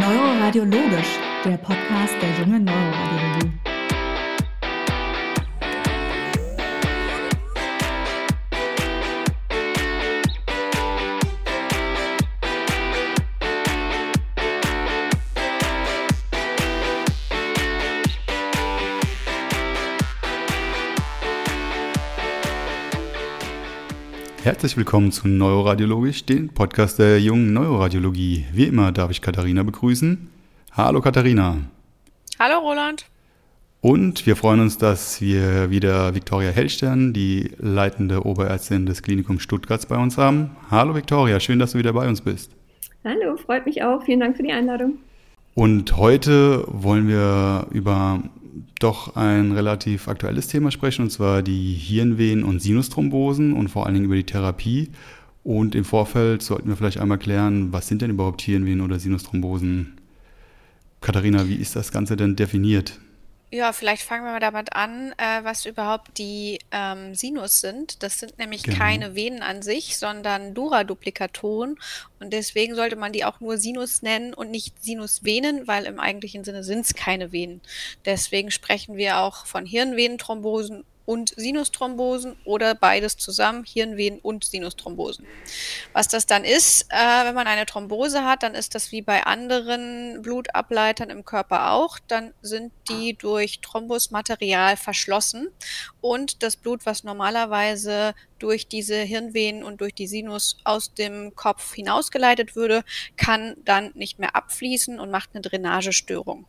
Neuroradiologisch, 0.00 1.18
der 1.44 1.58
Podcast 1.58 2.14
der 2.22 2.30
jungen 2.38 2.64
Neuroradiologie. 2.64 3.69
Herzlich 24.50 24.76
willkommen 24.76 25.12
zu 25.12 25.28
Neuroradiologisch, 25.28 26.26
den 26.26 26.48
Podcast 26.48 26.98
der 26.98 27.20
jungen 27.20 27.52
Neuroradiologie. 27.52 28.46
Wie 28.52 28.64
immer 28.64 28.90
darf 28.90 29.12
ich 29.12 29.22
Katharina 29.22 29.62
begrüßen. 29.62 30.28
Hallo 30.72 31.00
Katharina. 31.00 31.58
Hallo 32.36 32.58
Roland. 32.58 33.06
Und 33.80 34.26
wir 34.26 34.34
freuen 34.34 34.58
uns, 34.58 34.76
dass 34.76 35.20
wir 35.20 35.70
wieder 35.70 36.16
Viktoria 36.16 36.50
Hellstern, 36.50 37.12
die 37.12 37.52
leitende 37.58 38.26
Oberärztin 38.26 38.86
des 38.86 39.04
Klinikums 39.04 39.44
Stuttgarts, 39.44 39.86
bei 39.86 39.96
uns 39.96 40.18
haben. 40.18 40.56
Hallo 40.68 40.96
Viktoria, 40.96 41.38
schön, 41.38 41.60
dass 41.60 41.70
du 41.70 41.78
wieder 41.78 41.92
bei 41.92 42.08
uns 42.08 42.20
bist. 42.20 42.50
Hallo, 43.04 43.36
freut 43.36 43.66
mich 43.66 43.84
auch. 43.84 44.02
Vielen 44.02 44.18
Dank 44.18 44.36
für 44.36 44.42
die 44.42 44.50
Einladung. 44.50 44.98
Und 45.54 45.96
heute 45.96 46.64
wollen 46.66 47.06
wir 47.06 47.68
über 47.70 48.20
doch 48.78 49.16
ein 49.16 49.52
relativ 49.52 50.08
aktuelles 50.08 50.48
Thema 50.48 50.70
sprechen, 50.70 51.02
und 51.02 51.10
zwar 51.10 51.42
die 51.42 51.74
Hirnvenen- 51.74 52.44
und 52.44 52.60
Sinusthrombosen 52.60 53.52
und 53.52 53.68
vor 53.68 53.86
allen 53.86 53.94
Dingen 53.94 54.06
über 54.06 54.16
die 54.16 54.24
Therapie. 54.24 54.90
Und 55.42 55.74
im 55.74 55.84
Vorfeld 55.84 56.42
sollten 56.42 56.68
wir 56.68 56.76
vielleicht 56.76 56.98
einmal 56.98 57.18
klären, 57.18 57.72
was 57.72 57.88
sind 57.88 58.02
denn 58.02 58.10
überhaupt 58.10 58.42
Hirnvenen 58.42 58.82
oder 58.82 58.98
Sinusthrombosen? 58.98 59.94
Katharina, 61.00 61.48
wie 61.48 61.54
ist 61.54 61.76
das 61.76 61.92
Ganze 61.92 62.16
denn 62.16 62.36
definiert? 62.36 62.98
Ja, 63.52 63.72
vielleicht 63.72 64.02
fangen 64.02 64.24
wir 64.24 64.30
mal 64.30 64.38
damit 64.38 64.74
an, 64.76 65.12
äh, 65.18 65.42
was 65.42 65.66
überhaupt 65.66 66.18
die 66.18 66.60
ähm, 66.70 67.16
Sinus 67.16 67.60
sind. 67.60 68.00
Das 68.04 68.20
sind 68.20 68.38
nämlich 68.38 68.62
genau. 68.62 68.78
keine 68.78 69.16
Venen 69.16 69.42
an 69.42 69.62
sich, 69.62 69.98
sondern 69.98 70.54
Dura-Duplikatoren. 70.54 71.76
Und 72.20 72.32
deswegen 72.32 72.76
sollte 72.76 72.94
man 72.94 73.12
die 73.12 73.24
auch 73.24 73.40
nur 73.40 73.58
Sinus 73.58 74.02
nennen 74.02 74.34
und 74.34 74.52
nicht 74.52 74.80
Sinusvenen, 74.84 75.66
weil 75.66 75.86
im 75.86 75.98
eigentlichen 75.98 76.44
Sinne 76.44 76.62
sind 76.62 76.86
es 76.86 76.94
keine 76.94 77.32
Venen. 77.32 77.60
Deswegen 78.04 78.52
sprechen 78.52 78.96
wir 78.96 79.18
auch 79.18 79.46
von 79.46 79.66
Hirnvenenthrombosen 79.66 80.84
und 81.10 81.34
Sinusthrombosen 81.36 82.36
oder 82.44 82.76
beides 82.76 83.16
zusammen, 83.16 83.64
Hirnvenen 83.64 84.20
und 84.20 84.44
Sinusthrombosen. 84.44 85.26
Was 85.92 86.06
das 86.06 86.24
dann 86.24 86.44
ist, 86.44 86.86
äh, 86.88 87.24
wenn 87.24 87.34
man 87.34 87.48
eine 87.48 87.66
Thrombose 87.66 88.24
hat, 88.24 88.44
dann 88.44 88.54
ist 88.54 88.76
das 88.76 88.92
wie 88.92 89.02
bei 89.02 89.24
anderen 89.24 90.22
Blutableitern 90.22 91.10
im 91.10 91.24
Körper 91.24 91.72
auch. 91.72 91.98
Dann 92.06 92.32
sind 92.42 92.72
die 92.88 93.14
durch 93.14 93.60
Thrombusmaterial 93.60 94.76
verschlossen 94.76 95.48
und 96.00 96.44
das 96.44 96.56
Blut, 96.56 96.86
was 96.86 97.02
normalerweise 97.02 98.14
durch 98.38 98.68
diese 98.68 98.94
Hirnvenen 99.00 99.64
und 99.64 99.80
durch 99.80 99.96
die 99.96 100.06
Sinus 100.06 100.58
aus 100.62 100.94
dem 100.94 101.34
Kopf 101.34 101.74
hinausgeleitet 101.74 102.54
würde, 102.54 102.84
kann 103.16 103.56
dann 103.64 103.90
nicht 103.94 104.20
mehr 104.20 104.36
abfließen 104.36 105.00
und 105.00 105.10
macht 105.10 105.30
eine 105.32 105.40
Drainagestörung. 105.40 106.46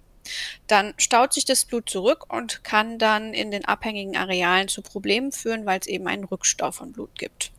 Dann 0.67 0.93
staut 0.97 1.33
sich 1.33 1.45
das 1.45 1.65
Blut 1.65 1.89
zurück 1.89 2.33
und 2.33 2.63
kann 2.63 2.99
dann 2.99 3.33
in 3.33 3.51
den 3.51 3.65
abhängigen 3.65 4.17
Arealen 4.17 4.67
zu 4.67 4.81
Problemen 4.81 5.31
führen, 5.31 5.65
weil 5.65 5.79
es 5.79 5.87
eben 5.87 6.07
einen 6.07 6.23
Rückstau 6.23 6.71
von 6.71 6.91
Blut 6.91 7.17
gibt. 7.17 7.51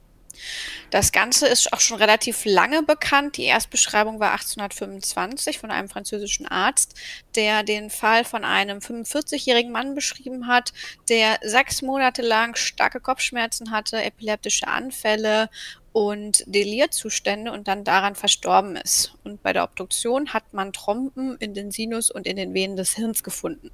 Das 0.90 1.12
Ganze 1.12 1.46
ist 1.46 1.72
auch 1.72 1.80
schon 1.80 1.96
relativ 1.96 2.44
lange 2.44 2.82
bekannt. 2.82 3.36
Die 3.36 3.44
Erstbeschreibung 3.44 4.20
war 4.20 4.32
1825 4.32 5.58
von 5.58 5.70
einem 5.70 5.88
französischen 5.88 6.46
Arzt, 6.46 6.94
der 7.34 7.62
den 7.62 7.90
Fall 7.90 8.24
von 8.24 8.44
einem 8.44 8.78
45-jährigen 8.78 9.72
Mann 9.72 9.94
beschrieben 9.94 10.46
hat, 10.46 10.72
der 11.08 11.38
sechs 11.42 11.82
Monate 11.82 12.22
lang 12.22 12.56
starke 12.56 13.00
Kopfschmerzen 13.00 13.70
hatte, 13.70 14.02
epileptische 14.02 14.68
Anfälle 14.68 15.48
und 15.92 16.44
Delierzustände 16.46 17.52
und 17.52 17.68
dann 17.68 17.84
daran 17.84 18.14
verstorben 18.14 18.76
ist. 18.76 19.14
Und 19.24 19.42
bei 19.42 19.52
der 19.52 19.64
Obduktion 19.64 20.32
hat 20.32 20.52
man 20.52 20.72
Trompen 20.72 21.36
in 21.38 21.54
den 21.54 21.70
Sinus 21.70 22.10
und 22.10 22.26
in 22.26 22.36
den 22.36 22.54
Venen 22.54 22.76
des 22.76 22.94
Hirns 22.94 23.22
gefunden. 23.22 23.70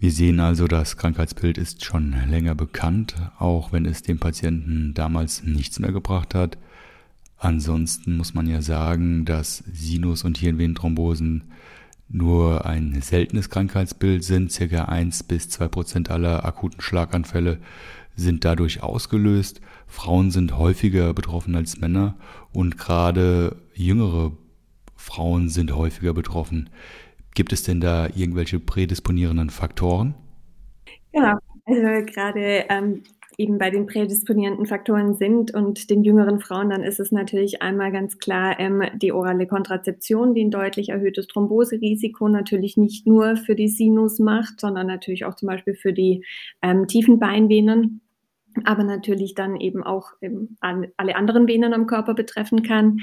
Wir 0.00 0.12
sehen 0.12 0.40
also, 0.40 0.66
das 0.66 0.96
Krankheitsbild 0.96 1.58
ist 1.58 1.84
schon 1.84 2.14
länger 2.26 2.54
bekannt, 2.54 3.16
auch 3.38 3.70
wenn 3.70 3.84
es 3.84 4.00
dem 4.00 4.18
Patienten 4.18 4.94
damals 4.94 5.42
nichts 5.42 5.78
mehr 5.78 5.92
gebracht 5.92 6.34
hat. 6.34 6.56
Ansonsten 7.36 8.16
muss 8.16 8.32
man 8.32 8.46
ja 8.46 8.62
sagen, 8.62 9.26
dass 9.26 9.62
Sinus- 9.70 10.24
und 10.24 10.38
Hirnvenenthrombosen 10.38 11.42
nur 12.08 12.64
ein 12.64 12.98
seltenes 13.02 13.50
Krankheitsbild 13.50 14.24
sind. 14.24 14.50
Circa 14.50 14.86
1 14.86 15.24
bis 15.24 15.50
2 15.50 15.68
Prozent 15.68 16.10
aller 16.10 16.46
akuten 16.46 16.80
Schlaganfälle 16.80 17.58
sind 18.16 18.46
dadurch 18.46 18.82
ausgelöst. 18.82 19.60
Frauen 19.86 20.30
sind 20.30 20.56
häufiger 20.56 21.12
betroffen 21.12 21.54
als 21.54 21.78
Männer 21.78 22.16
und 22.54 22.78
gerade 22.78 23.56
jüngere 23.74 24.32
Frauen 24.96 25.50
sind 25.50 25.74
häufiger 25.74 26.14
betroffen. 26.14 26.70
Gibt 27.34 27.52
es 27.52 27.62
denn 27.62 27.80
da 27.80 28.08
irgendwelche 28.14 28.58
prädisponierenden 28.58 29.50
Faktoren? 29.50 30.14
Genau, 31.12 31.36
also 31.64 32.06
gerade 32.06 32.64
ähm, 32.68 33.02
eben 33.40 33.56
bei 33.56 33.70
den 33.70 33.86
prädisponierenden 33.86 34.66
Faktoren 34.66 35.14
sind 35.14 35.54
und 35.54 35.88
den 35.88 36.04
jüngeren 36.04 36.40
Frauen, 36.40 36.68
dann 36.68 36.82
ist 36.82 37.00
es 37.00 37.10
natürlich 37.10 37.62
einmal 37.62 37.90
ganz 37.90 38.18
klar 38.18 38.60
ähm, 38.60 38.82
die 38.96 39.12
orale 39.12 39.46
Kontrazeption, 39.46 40.34
die 40.34 40.44
ein 40.44 40.50
deutlich 40.50 40.90
erhöhtes 40.90 41.26
Thromboserisiko 41.26 42.28
natürlich 42.28 42.76
nicht 42.76 43.06
nur 43.06 43.36
für 43.36 43.54
die 43.54 43.68
Sinus 43.68 44.18
macht, 44.18 44.60
sondern 44.60 44.86
natürlich 44.86 45.24
auch 45.24 45.36
zum 45.36 45.46
Beispiel 45.48 45.74
für 45.74 45.94
die 45.94 46.24
ähm, 46.62 46.86
tiefen 46.86 47.18
Beinvenen 47.18 48.02
aber 48.64 48.84
natürlich 48.84 49.34
dann 49.34 49.56
eben 49.56 49.82
auch 49.82 50.12
ähm, 50.20 50.56
alle 50.60 51.16
anderen 51.16 51.46
Venen 51.46 51.72
am 51.72 51.86
Körper 51.86 52.14
betreffen 52.14 52.62
kann. 52.62 52.98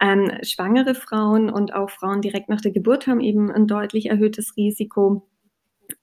Ähm, 0.00 0.30
schwangere 0.42 0.94
Frauen 0.94 1.50
und 1.50 1.74
auch 1.74 1.90
Frauen 1.90 2.22
direkt 2.22 2.48
nach 2.48 2.60
der 2.60 2.72
Geburt 2.72 3.06
haben 3.06 3.20
eben 3.20 3.50
ein 3.50 3.66
deutlich 3.66 4.06
erhöhtes 4.06 4.56
Risiko. 4.56 5.28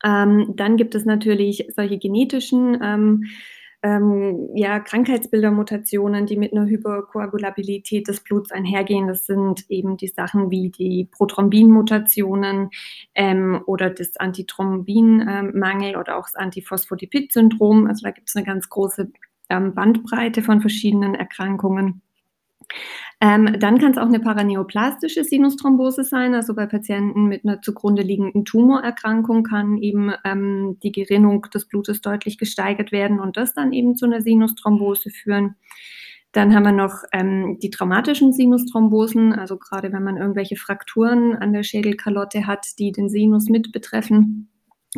Ähm, 0.04 0.54
dann 0.56 0.78
gibt 0.78 0.96
es 0.96 1.06
natürlich 1.06 1.68
solche 1.76 1.98
genetischen 1.98 2.80
ähm, 3.84 4.14
ähm, 4.14 4.50
ja, 4.56 4.80
Krankheitsbilder, 4.80 5.52
Mutationen, 5.52 6.26
die 6.26 6.38
mit 6.38 6.54
einer 6.54 6.66
Hyperkoagulabilität 6.66 8.08
des 8.08 8.22
Bluts 8.22 8.52
einhergehen. 8.52 9.08
Das 9.08 9.26
sind 9.26 9.70
eben 9.70 9.98
die 9.98 10.08
Sachen 10.08 10.50
wie 10.50 10.70
die 10.70 11.10
Prothrombin-Mutationen 11.12 12.70
ähm, 13.16 13.62
oder 13.66 13.90
das 13.90 14.18
Antithrombinmangel 14.18 15.98
oder 15.98 16.18
auch 16.18 16.26
das 16.26 16.36
Antiphospholipid-Syndrom. 16.36 17.88
Also 17.88 18.04
da 18.04 18.12
gibt 18.12 18.30
es 18.30 18.36
eine 18.36 18.46
ganz 18.46 18.70
große 18.70 19.12
ähm, 19.50 19.74
Bandbreite 19.74 20.42
von 20.42 20.62
verschiedenen 20.62 21.16
Erkrankungen. 21.16 22.02
Ähm, 23.24 23.58
dann 23.58 23.78
kann 23.78 23.94
es 23.94 23.98
auch 23.98 24.08
eine 24.08 24.20
paraneoplastische 24.20 25.24
Sinusthrombose 25.24 26.04
sein. 26.04 26.36
Also 26.36 26.54
bei 26.54 26.66
Patienten 26.66 27.28
mit 27.28 27.46
einer 27.46 27.62
zugrunde 27.62 28.02
liegenden 28.02 28.44
Tumorerkrankung 28.44 29.44
kann 29.44 29.78
eben 29.78 30.12
ähm, 30.26 30.78
die 30.84 30.92
Gerinnung 30.92 31.44
des 31.54 31.66
Blutes 31.66 32.02
deutlich 32.02 32.38
gesteigert 32.38 32.92
werden 32.92 33.22
und 33.22 33.38
das 33.38 33.54
dann 33.54 33.72
eben 33.72 33.96
zu 33.96 34.08
einer 34.08 34.20
Sinusthrombose 34.20 35.10
führen. 35.10 35.56
Dann 36.34 36.54
haben 36.54 36.66
wir 36.66 36.74
noch 36.74 36.96
ähm, 37.14 37.60
die 37.62 37.70
traumatischen 37.70 38.34
Sinusthrombosen, 38.34 39.32
also 39.32 39.56
gerade 39.56 39.94
wenn 39.94 40.04
man 40.04 40.18
irgendwelche 40.18 40.58
Frakturen 40.58 41.34
an 41.34 41.54
der 41.54 41.64
Schädelkalotte 41.64 42.46
hat, 42.46 42.78
die 42.78 42.92
den 42.92 43.08
Sinus 43.08 43.48
mit 43.48 43.72
betreffen 43.72 44.50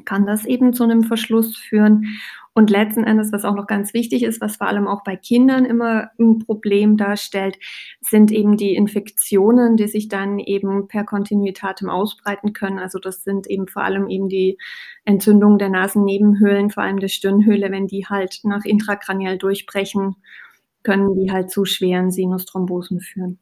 kann 0.04 0.26
das 0.26 0.46
eben 0.46 0.74
zu 0.74 0.84
einem 0.84 1.04
Verschluss 1.04 1.56
führen. 1.56 2.18
Und 2.54 2.70
letzten 2.70 3.04
Endes, 3.04 3.34
was 3.34 3.44
auch 3.44 3.56
noch 3.56 3.68
ganz 3.68 3.94
wichtig 3.94 4.24
ist, 4.24 4.40
was 4.40 4.56
vor 4.56 4.68
allem 4.68 4.88
auch 4.88 5.04
bei 5.04 5.18
Kindern 5.18 5.66
immer 5.66 6.12
ein 6.18 6.40
Problem 6.40 6.96
darstellt, 6.96 7.58
sind 8.00 8.32
eben 8.32 8.56
die 8.56 8.76
Infektionen, 8.76 9.76
die 9.76 9.88
sich 9.88 10.08
dann 10.08 10.40
eben 10.40 10.88
per 10.88 11.04
Kontinuitatem 11.04 11.90
ausbreiten 11.90 12.54
können. 12.54 12.80
Also 12.80 12.98
das 12.98 13.24
sind 13.24 13.48
eben 13.48 13.68
vor 13.68 13.84
allem 13.84 14.10
eben 14.10 14.30
die 14.30 14.58
Entzündungen 15.04 15.58
der 15.58 15.70
Nasennebenhöhlen, 15.70 16.70
vor 16.70 16.84
allem 16.84 17.00
der 17.00 17.10
Stirnhöhle, 17.10 17.72
wenn 17.72 17.88
die 17.88 18.06
halt 18.08 18.40
nach 18.44 18.64
intrakraniell 18.64 19.38
durchbrechen, 19.38 20.16
können 20.84 21.14
die 21.16 21.32
halt 21.32 21.52
zu 21.52 21.66
schweren 21.66 22.10
Sinusthrombosen 22.10 23.02
führen. 23.02 23.40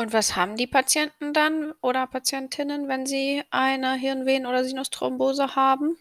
Und 0.00 0.12
was 0.12 0.36
haben 0.36 0.56
die 0.56 0.68
Patienten 0.68 1.32
dann 1.32 1.72
oder 1.82 2.06
Patientinnen, 2.06 2.86
wenn 2.86 3.04
sie 3.04 3.42
eine 3.50 3.94
Hirnvenen- 3.94 4.46
oder 4.46 4.62
Sinusthrombose 4.62 5.56
haben? 5.56 5.96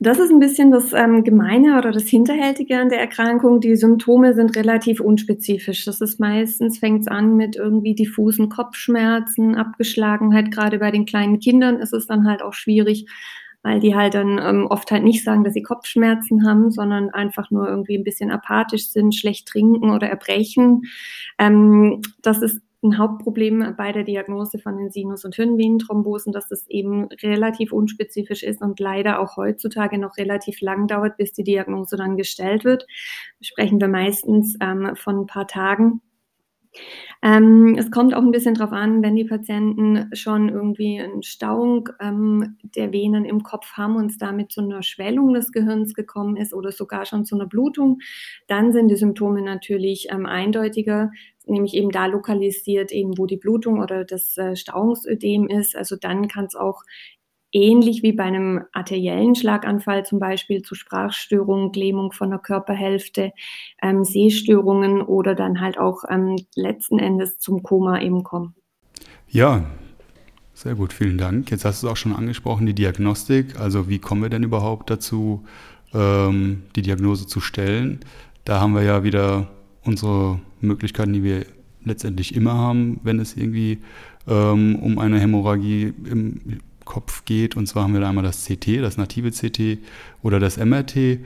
Das 0.00 0.18
ist 0.18 0.32
ein 0.32 0.40
bisschen 0.40 0.72
das 0.72 0.92
ähm, 0.92 1.22
Gemeine 1.22 1.78
oder 1.78 1.92
das 1.92 2.08
Hinterhältige 2.08 2.76
an 2.80 2.88
der 2.88 2.98
Erkrankung. 2.98 3.60
Die 3.60 3.76
Symptome 3.76 4.34
sind 4.34 4.56
relativ 4.56 4.98
unspezifisch. 4.98 5.84
Das 5.84 6.00
ist 6.00 6.18
meistens, 6.18 6.78
fängt 6.78 7.02
es 7.02 7.06
an 7.06 7.36
mit 7.36 7.54
irgendwie 7.54 7.94
diffusen 7.94 8.48
Kopfschmerzen, 8.48 9.54
Abgeschlagenheit. 9.54 10.50
Gerade 10.50 10.80
bei 10.80 10.90
den 10.90 11.06
kleinen 11.06 11.38
Kindern 11.38 11.76
ist 11.76 11.92
es 11.92 12.08
dann 12.08 12.26
halt 12.26 12.42
auch 12.42 12.52
schwierig, 12.52 13.06
weil 13.62 13.78
die 13.78 13.94
halt 13.94 14.14
dann 14.14 14.40
ähm, 14.42 14.66
oft 14.66 14.90
halt 14.90 15.04
nicht 15.04 15.22
sagen, 15.22 15.44
dass 15.44 15.54
sie 15.54 15.62
Kopfschmerzen 15.62 16.44
haben, 16.44 16.72
sondern 16.72 17.10
einfach 17.10 17.52
nur 17.52 17.68
irgendwie 17.68 17.96
ein 17.96 18.02
bisschen 18.02 18.32
apathisch 18.32 18.88
sind, 18.88 19.14
schlecht 19.14 19.46
trinken 19.46 19.92
oder 19.92 20.08
erbrechen. 20.08 20.82
Ähm, 21.38 22.02
das 22.22 22.42
ist 22.42 22.60
ein 22.82 22.98
Hauptproblem 22.98 23.74
bei 23.76 23.92
der 23.92 24.02
Diagnose 24.02 24.58
von 24.58 24.76
den 24.76 24.90
Sinus- 24.90 25.24
und 25.24 25.36
Hirnvenenthrombosen, 25.36 26.32
dass 26.32 26.48
das 26.48 26.68
eben 26.68 27.04
relativ 27.22 27.72
unspezifisch 27.72 28.42
ist 28.42 28.60
und 28.60 28.80
leider 28.80 29.20
auch 29.20 29.36
heutzutage 29.36 29.98
noch 29.98 30.16
relativ 30.16 30.60
lang 30.60 30.88
dauert, 30.88 31.16
bis 31.16 31.32
die 31.32 31.44
Diagnose 31.44 31.96
dann 31.96 32.16
gestellt 32.16 32.64
wird. 32.64 32.86
Sprechen 33.40 33.80
wir 33.80 33.88
meistens 33.88 34.56
ähm, 34.60 34.96
von 34.96 35.20
ein 35.20 35.26
paar 35.26 35.46
Tagen. 35.46 36.00
Ähm, 37.22 37.76
es 37.78 37.90
kommt 37.90 38.14
auch 38.14 38.22
ein 38.22 38.32
bisschen 38.32 38.54
drauf 38.54 38.72
an, 38.72 39.02
wenn 39.02 39.14
die 39.14 39.24
Patienten 39.24 40.10
schon 40.14 40.48
irgendwie 40.48 41.00
eine 41.00 41.22
Stauung 41.22 41.88
ähm, 42.00 42.56
der 42.62 42.92
Venen 42.92 43.24
im 43.24 43.42
Kopf 43.42 43.74
haben 43.74 43.96
und 43.96 44.10
es 44.10 44.18
damit 44.18 44.50
zu 44.50 44.60
einer 44.60 44.82
Schwellung 44.82 45.32
des 45.34 45.52
Gehirns 45.52 45.94
gekommen 45.94 46.36
ist 46.36 46.52
oder 46.52 46.72
sogar 46.72 47.04
schon 47.06 47.24
zu 47.24 47.36
einer 47.36 47.46
Blutung, 47.46 48.00
dann 48.48 48.72
sind 48.72 48.88
die 48.88 48.96
Symptome 48.96 49.42
natürlich 49.42 50.08
ähm, 50.10 50.26
eindeutiger, 50.26 51.10
nämlich 51.46 51.74
eben 51.74 51.90
da 51.90 52.06
lokalisiert, 52.06 52.92
eben 52.92 53.18
wo 53.18 53.26
die 53.26 53.36
Blutung 53.36 53.80
oder 53.80 54.04
das 54.04 54.36
äh, 54.36 54.56
Stauungsödem 54.56 55.48
ist. 55.48 55.76
Also 55.76 55.96
dann 55.96 56.28
kann 56.28 56.46
es 56.46 56.54
auch 56.54 56.82
ähnlich 57.52 58.02
wie 58.02 58.12
bei 58.12 58.24
einem 58.24 58.64
arteriellen 58.72 59.34
Schlaganfall 59.34 60.04
zum 60.04 60.18
Beispiel 60.18 60.62
zu 60.62 60.74
Sprachstörungen, 60.74 61.72
Lähmung 61.72 62.12
von 62.12 62.30
der 62.30 62.38
Körperhälfte, 62.38 63.32
ähm, 63.82 64.04
Sehstörungen 64.04 65.02
oder 65.02 65.34
dann 65.34 65.60
halt 65.60 65.78
auch 65.78 66.04
ähm, 66.08 66.36
letzten 66.56 66.98
Endes 66.98 67.38
zum 67.38 67.62
Koma 67.62 68.00
eben 68.00 68.22
kommen. 68.22 68.54
Ja, 69.28 69.64
sehr 70.54 70.74
gut, 70.74 70.92
vielen 70.92 71.18
Dank. 71.18 71.50
Jetzt 71.50 71.64
hast 71.64 71.82
du 71.82 71.86
es 71.86 71.92
auch 71.92 71.96
schon 71.96 72.14
angesprochen, 72.14 72.66
die 72.66 72.74
Diagnostik. 72.74 73.58
Also 73.58 73.88
wie 73.88 73.98
kommen 73.98 74.22
wir 74.22 74.30
denn 74.30 74.42
überhaupt 74.42 74.90
dazu, 74.90 75.44
ähm, 75.94 76.62
die 76.76 76.82
Diagnose 76.82 77.26
zu 77.26 77.40
stellen? 77.40 78.00
Da 78.44 78.60
haben 78.60 78.74
wir 78.74 78.82
ja 78.82 79.04
wieder 79.04 79.48
unsere 79.84 80.40
Möglichkeiten, 80.60 81.12
die 81.12 81.22
wir 81.22 81.46
letztendlich 81.84 82.34
immer 82.34 82.54
haben, 82.54 83.00
wenn 83.02 83.18
es 83.18 83.36
irgendwie 83.36 83.78
ähm, 84.28 84.76
um 84.76 84.98
eine 84.98 85.18
Hämorrhagie 85.20 85.92
im 86.04 86.60
Kopf 86.84 87.24
geht. 87.24 87.56
Und 87.56 87.66
zwar 87.66 87.84
haben 87.84 87.94
wir 87.94 88.00
da 88.00 88.08
einmal 88.08 88.24
das 88.24 88.44
CT, 88.44 88.82
das 88.82 88.96
native 88.96 89.30
CT 89.30 89.78
oder 90.22 90.40
das 90.40 90.56
MRT. 90.56 91.20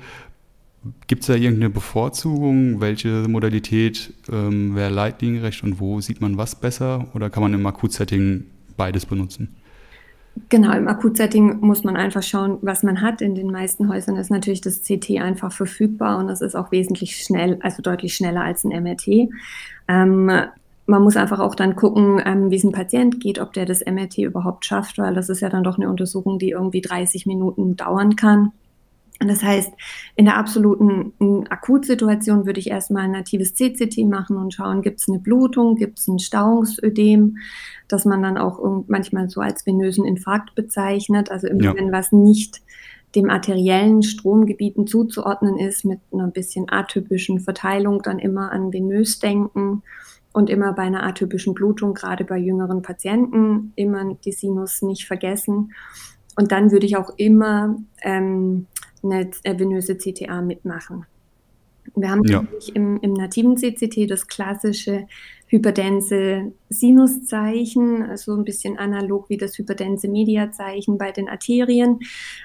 Gibt 1.08 1.22
es 1.22 1.26
da 1.26 1.34
irgendeine 1.34 1.70
Bevorzugung? 1.70 2.80
Welche 2.80 3.26
Modalität 3.28 4.12
ähm, 4.30 4.74
wäre 4.76 4.90
leitliniengerecht 4.90 5.62
und 5.64 5.80
wo 5.80 6.00
sieht 6.00 6.20
man 6.20 6.36
was 6.36 6.54
besser? 6.54 7.08
Oder 7.14 7.28
kann 7.30 7.42
man 7.42 7.54
im 7.54 7.66
Akutsetting 7.66 8.44
beides 8.76 9.04
benutzen? 9.06 9.56
Genau, 10.48 10.72
im 10.72 10.86
Akutsetting 10.86 11.60
muss 11.60 11.82
man 11.82 11.96
einfach 11.96 12.22
schauen, 12.22 12.58
was 12.60 12.82
man 12.82 13.00
hat. 13.00 13.20
In 13.20 13.34
den 13.34 13.50
meisten 13.50 13.88
Häusern 13.88 14.16
ist 14.16 14.30
natürlich 14.30 14.60
das 14.60 14.82
CT 14.82 15.18
einfach 15.20 15.50
verfügbar 15.50 16.18
und 16.18 16.28
das 16.28 16.40
ist 16.40 16.54
auch 16.54 16.70
wesentlich 16.70 17.16
schnell, 17.16 17.58
also 17.62 17.82
deutlich 17.82 18.14
schneller 18.14 18.42
als 18.42 18.62
ein 18.64 18.82
MRT. 18.82 19.30
Ähm, 19.88 20.30
man 20.86 21.02
muss 21.02 21.16
einfach 21.16 21.40
auch 21.40 21.54
dann 21.54 21.74
gucken, 21.74 22.22
ähm, 22.24 22.50
wie 22.50 22.56
es 22.56 22.64
ein 22.64 22.72
Patient 22.72 23.18
geht, 23.18 23.40
ob 23.40 23.52
der 23.54 23.66
das 23.66 23.84
MRT 23.84 24.18
überhaupt 24.18 24.64
schafft, 24.64 24.98
weil 24.98 25.14
das 25.14 25.28
ist 25.28 25.40
ja 25.40 25.48
dann 25.48 25.64
doch 25.64 25.78
eine 25.78 25.88
Untersuchung, 25.88 26.38
die 26.38 26.50
irgendwie 26.50 26.80
30 26.80 27.26
Minuten 27.26 27.76
dauern 27.76 28.14
kann. 28.14 28.52
Das 29.18 29.42
heißt, 29.42 29.72
in 30.14 30.26
der 30.26 30.36
absoluten 30.36 31.14
Akutsituation 31.48 32.44
würde 32.44 32.60
ich 32.60 32.70
erstmal 32.70 33.04
ein 33.04 33.12
natives 33.12 33.54
CCT 33.54 34.04
machen 34.06 34.36
und 34.36 34.52
schauen, 34.52 34.82
gibt 34.82 35.00
es 35.00 35.08
eine 35.08 35.18
Blutung, 35.18 35.76
gibt 35.76 35.98
es 35.98 36.06
ein 36.06 36.18
Stauungsödem, 36.18 37.38
das 37.88 38.04
man 38.04 38.22
dann 38.22 38.36
auch 38.36 38.84
manchmal 38.88 39.30
so 39.30 39.40
als 39.40 39.64
venösen 39.64 40.04
Infarkt 40.04 40.54
bezeichnet. 40.54 41.30
Also 41.30 41.46
immer 41.46 41.64
ja. 41.64 41.74
wenn 41.74 41.92
was 41.92 42.12
nicht 42.12 42.60
dem 43.14 43.30
arteriellen 43.30 44.02
Stromgebieten 44.02 44.86
zuzuordnen 44.86 45.58
ist, 45.58 45.84
mit 45.84 46.00
einer 46.12 46.28
bisschen 46.28 46.66
atypischen 46.70 47.40
Verteilung, 47.40 48.02
dann 48.02 48.18
immer 48.18 48.52
an 48.52 48.72
venös 48.72 49.18
denken 49.18 49.82
und 50.32 50.50
immer 50.50 50.74
bei 50.74 50.82
einer 50.82 51.04
atypischen 51.04 51.54
Blutung, 51.54 51.94
gerade 51.94 52.24
bei 52.24 52.36
jüngeren 52.36 52.82
Patienten, 52.82 53.72
immer 53.74 54.14
die 54.26 54.32
Sinus 54.32 54.82
nicht 54.82 55.06
vergessen. 55.06 55.72
Und 56.38 56.52
dann 56.52 56.70
würde 56.70 56.84
ich 56.84 56.98
auch 56.98 57.14
immer 57.16 57.76
ähm, 58.02 58.66
eine 59.02 59.30
venöse 59.44 59.96
CTA 59.96 60.42
mitmachen. 60.42 61.06
Wir 61.94 62.10
haben 62.10 62.24
ja. 62.24 62.44
im, 62.74 62.98
im 63.00 63.12
nativen 63.12 63.56
CCT 63.56 64.10
das 64.10 64.26
klassische 64.26 65.06
hyperdense 65.48 66.52
Sinuszeichen, 66.68 68.02
also 68.02 68.34
ein 68.34 68.44
bisschen 68.44 68.78
analog 68.78 69.28
wie 69.28 69.36
das 69.36 69.56
hyperdense 69.56 70.08
Mediazeichen 70.08 70.98
bei 70.98 71.12
den 71.12 71.28
Arterien. 71.28 72.00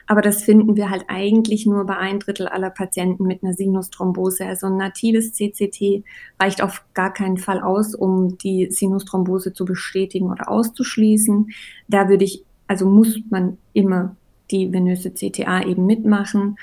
Aber 0.06 0.22
das 0.22 0.44
finden 0.44 0.76
wir 0.76 0.92
halt 0.92 1.06
eigentlich 1.08 1.66
nur 1.66 1.86
bei 1.86 1.98
ein 1.98 2.20
Drittel 2.20 2.48
aller 2.48 2.70
Patienten 2.70 3.26
mit 3.26 3.44
einer 3.44 3.54
Sinusthrombose. 3.54 4.46
Also 4.46 4.68
ein 4.68 4.78
natives 4.78 5.34
CCT 5.34 6.04
reicht 6.40 6.62
auf 6.62 6.86
gar 6.94 7.12
keinen 7.12 7.38
Fall 7.38 7.62
aus, 7.62 7.96
um 7.96 8.38
die 8.38 8.70
Sinusthrombose 8.70 9.54
zu 9.54 9.66
bestätigen 9.66 10.30
oder 10.30 10.50
auszuschließen. 10.50 11.50
Da 11.88 12.08
würde 12.08 12.26
ich, 12.26 12.44
also 12.68 12.86
muss 12.86 13.20
man 13.32 13.58
immer 13.74 14.16
die 14.52 14.72
venöse 14.72 15.12
CTA 15.12 15.64
eben 15.64 15.86
mitmachen. 15.86 16.58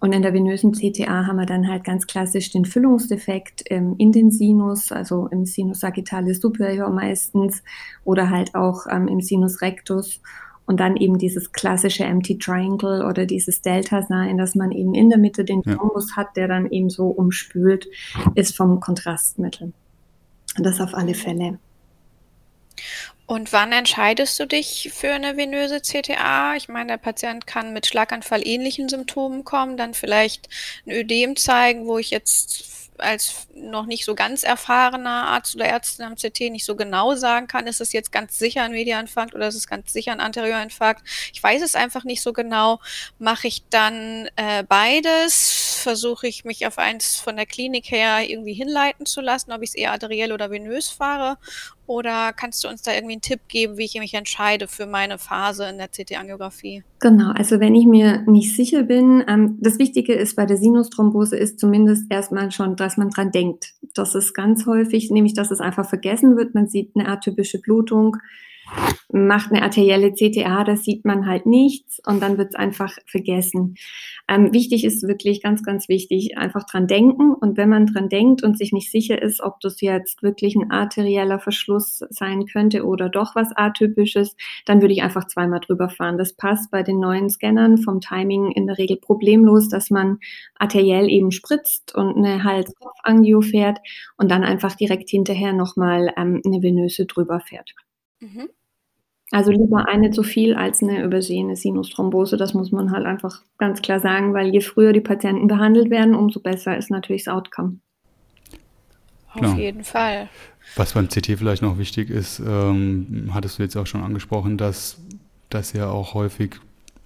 Und 0.00 0.12
in 0.12 0.22
der 0.22 0.32
venösen 0.32 0.72
CTA 0.72 1.26
haben 1.26 1.36
wir 1.36 1.46
dann 1.46 1.68
halt 1.68 1.84
ganz 1.84 2.06
klassisch 2.06 2.50
den 2.50 2.64
Füllungsdefekt 2.64 3.64
ähm, 3.66 3.96
in 3.98 4.12
den 4.12 4.30
Sinus, 4.30 4.92
also 4.92 5.26
im 5.26 5.44
Sinus 5.44 5.80
sagittalis 5.80 6.40
superior 6.40 6.88
meistens 6.88 7.62
oder 8.04 8.30
halt 8.30 8.54
auch 8.54 8.86
ähm, 8.90 9.08
im 9.08 9.20
Sinus 9.20 9.60
rectus. 9.60 10.20
Und 10.64 10.78
dann 10.78 10.96
eben 10.96 11.18
dieses 11.18 11.52
klassische 11.52 12.04
Empty 12.04 12.38
Triangle 12.38 13.04
oder 13.04 13.26
dieses 13.26 13.60
Delta 13.60 14.02
Sign, 14.02 14.38
dass 14.38 14.54
man 14.54 14.70
eben 14.70 14.94
in 14.94 15.10
der 15.10 15.18
Mitte 15.18 15.44
den 15.44 15.62
ja. 15.66 15.76
hat, 16.16 16.36
der 16.36 16.46
dann 16.46 16.70
eben 16.70 16.88
so 16.88 17.08
umspült 17.08 17.88
ist 18.36 18.56
vom 18.56 18.78
Kontrastmittel. 18.78 19.72
Das 20.56 20.80
auf 20.80 20.94
alle 20.94 21.14
Fälle. 21.14 21.58
Und 23.30 23.52
wann 23.52 23.70
entscheidest 23.70 24.40
du 24.40 24.44
dich 24.44 24.90
für 24.92 25.12
eine 25.12 25.36
venöse 25.36 25.80
CTA? 25.80 26.56
Ich 26.56 26.68
meine, 26.68 26.88
der 26.88 26.96
Patient 26.96 27.46
kann 27.46 27.72
mit 27.72 27.86
Schlaganfall 27.86 28.44
ähnlichen 28.44 28.88
Symptomen 28.88 29.44
kommen, 29.44 29.76
dann 29.76 29.94
vielleicht 29.94 30.48
ein 30.84 30.90
Ödem 30.90 31.36
zeigen, 31.36 31.86
wo 31.86 31.96
ich 31.96 32.10
jetzt 32.10 32.64
als 32.98 33.46
noch 33.54 33.86
nicht 33.86 34.04
so 34.04 34.16
ganz 34.16 34.42
erfahrener 34.42 35.28
Arzt 35.28 35.54
oder 35.54 35.66
Ärztin 35.66 36.06
am 36.06 36.16
CT 36.16 36.50
nicht 36.50 36.64
so 36.64 36.74
genau 36.74 37.14
sagen 37.14 37.46
kann, 37.46 37.68
ist 37.68 37.80
es 37.80 37.92
jetzt 37.92 38.10
ganz 38.10 38.36
sicher 38.36 38.64
ein 38.64 38.72
Medianinfarkt 38.72 39.34
oder 39.34 39.46
ist 39.46 39.54
es 39.54 39.68
ganz 39.68 39.92
sicher 39.92 40.10
ein 40.10 40.20
Anteriorinfarkt. 40.20 41.06
Ich 41.32 41.40
weiß 41.40 41.62
es 41.62 41.76
einfach 41.76 42.02
nicht 42.02 42.22
so 42.22 42.32
genau. 42.32 42.80
Mache 43.18 43.46
ich 43.46 43.62
dann 43.70 44.28
äh, 44.34 44.64
beides? 44.64 45.78
Versuche 45.82 46.26
ich 46.26 46.44
mich 46.44 46.66
auf 46.66 46.78
eins 46.78 47.16
von 47.16 47.36
der 47.36 47.46
Klinik 47.46 47.90
her 47.90 48.28
irgendwie 48.28 48.54
hinleiten 48.54 49.06
zu 49.06 49.20
lassen, 49.20 49.52
ob 49.52 49.62
ich 49.62 49.70
es 49.70 49.74
eher 49.76 49.92
arteriell 49.92 50.32
oder 50.32 50.50
venös 50.50 50.88
fahre? 50.88 51.38
Oder 51.90 52.32
kannst 52.32 52.62
du 52.62 52.68
uns 52.68 52.82
da 52.82 52.92
irgendwie 52.94 53.14
einen 53.14 53.20
Tipp 53.20 53.40
geben, 53.48 53.76
wie 53.76 53.84
ich 53.84 53.98
mich 53.98 54.14
entscheide 54.14 54.68
für 54.68 54.86
meine 54.86 55.18
Phase 55.18 55.68
in 55.68 55.76
der 55.76 55.88
CT-Angiografie? 55.88 56.84
Genau, 57.00 57.32
also 57.32 57.58
wenn 57.58 57.74
ich 57.74 57.84
mir 57.84 58.22
nicht 58.28 58.54
sicher 58.54 58.84
bin, 58.84 59.24
ähm, 59.26 59.58
das 59.60 59.80
Wichtige 59.80 60.12
ist 60.12 60.36
bei 60.36 60.46
der 60.46 60.56
Sinusthrombose 60.56 61.36
ist 61.36 61.58
zumindest 61.58 62.04
erstmal 62.08 62.52
schon, 62.52 62.76
dass 62.76 62.96
man 62.96 63.10
dran 63.10 63.32
denkt. 63.32 63.74
Das 63.92 64.14
ist 64.14 64.34
ganz 64.34 64.66
häufig, 64.66 65.10
nämlich 65.10 65.34
dass 65.34 65.50
es 65.50 65.58
einfach 65.58 65.88
vergessen 65.88 66.36
wird. 66.36 66.54
Man 66.54 66.68
sieht 66.68 66.92
eine 66.94 67.08
atypische 67.08 67.60
Blutung, 67.60 68.18
macht 69.12 69.50
eine 69.50 69.62
arterielle 69.62 70.12
CTA, 70.12 70.64
da 70.64 70.76
sieht 70.76 71.04
man 71.04 71.26
halt 71.26 71.46
nichts 71.46 72.00
und 72.06 72.22
dann 72.22 72.38
wird 72.38 72.50
es 72.50 72.54
einfach 72.54 72.96
vergessen. 73.06 73.74
Ähm, 74.28 74.52
wichtig 74.52 74.84
ist 74.84 75.06
wirklich 75.06 75.42
ganz, 75.42 75.62
ganz 75.62 75.88
wichtig, 75.88 76.38
einfach 76.38 76.64
dran 76.64 76.86
denken 76.86 77.34
und 77.34 77.56
wenn 77.56 77.68
man 77.68 77.86
dran 77.86 78.08
denkt 78.08 78.42
und 78.42 78.56
sich 78.56 78.72
nicht 78.72 78.90
sicher 78.90 79.20
ist, 79.20 79.40
ob 79.42 79.60
das 79.60 79.80
jetzt 79.80 80.22
wirklich 80.22 80.54
ein 80.54 80.70
arterieller 80.70 81.40
Verschluss 81.40 82.04
sein 82.10 82.46
könnte 82.46 82.84
oder 82.84 83.08
doch 83.08 83.34
was 83.34 83.48
atypisches, 83.54 84.36
dann 84.64 84.80
würde 84.80 84.94
ich 84.94 85.02
einfach 85.02 85.26
zweimal 85.26 85.60
drüber 85.60 85.88
fahren. 85.88 86.18
Das 86.18 86.34
passt 86.34 86.70
bei 86.70 86.82
den 86.82 87.00
neuen 87.00 87.30
Scannern 87.30 87.78
vom 87.78 88.00
Timing 88.00 88.52
in 88.52 88.66
der 88.66 88.78
Regel 88.78 88.96
problemlos, 88.96 89.68
dass 89.68 89.90
man 89.90 90.18
arteriell 90.56 91.08
eben 91.08 91.32
spritzt 91.32 91.94
und 91.94 92.16
eine 92.16 92.44
Hals-Kopf-Angio 92.44 93.40
fährt 93.40 93.78
und 94.16 94.30
dann 94.30 94.44
einfach 94.44 94.74
direkt 94.76 95.10
hinterher 95.10 95.52
nochmal 95.52 96.12
ähm, 96.16 96.40
eine 96.44 96.62
venöse 96.62 97.06
drüber 97.06 97.40
fährt. 97.40 97.74
Mhm. 98.20 98.50
Also 99.32 99.52
lieber 99.52 99.86
eine 99.86 100.10
zu 100.10 100.24
viel 100.24 100.54
als 100.54 100.82
eine 100.82 101.04
übersehene 101.04 101.54
Sinusthrombose. 101.54 102.36
Das 102.36 102.52
muss 102.52 102.72
man 102.72 102.90
halt 102.90 103.06
einfach 103.06 103.42
ganz 103.58 103.80
klar 103.80 104.00
sagen, 104.00 104.34
weil 104.34 104.48
je 104.48 104.60
früher 104.60 104.92
die 104.92 105.00
Patienten 105.00 105.46
behandelt 105.46 105.88
werden, 105.90 106.16
umso 106.16 106.40
besser 106.40 106.76
ist 106.76 106.90
natürlich 106.90 107.24
das 107.24 107.34
Outcome. 107.34 107.76
Auf 109.32 109.40
Klar. 109.40 109.58
jeden 109.58 109.84
Fall. 109.84 110.28
Was 110.74 110.94
beim 110.94 111.08
CT 111.08 111.38
vielleicht 111.38 111.62
noch 111.62 111.78
wichtig 111.78 112.10
ist, 112.10 112.40
ähm, 112.40 113.30
hattest 113.32 113.58
du 113.58 113.62
jetzt 113.62 113.76
auch 113.76 113.86
schon 113.86 114.02
angesprochen, 114.02 114.56
dass 114.56 114.98
das 115.48 115.72
ja 115.72 115.88
auch 115.88 116.14
häufig 116.14 116.56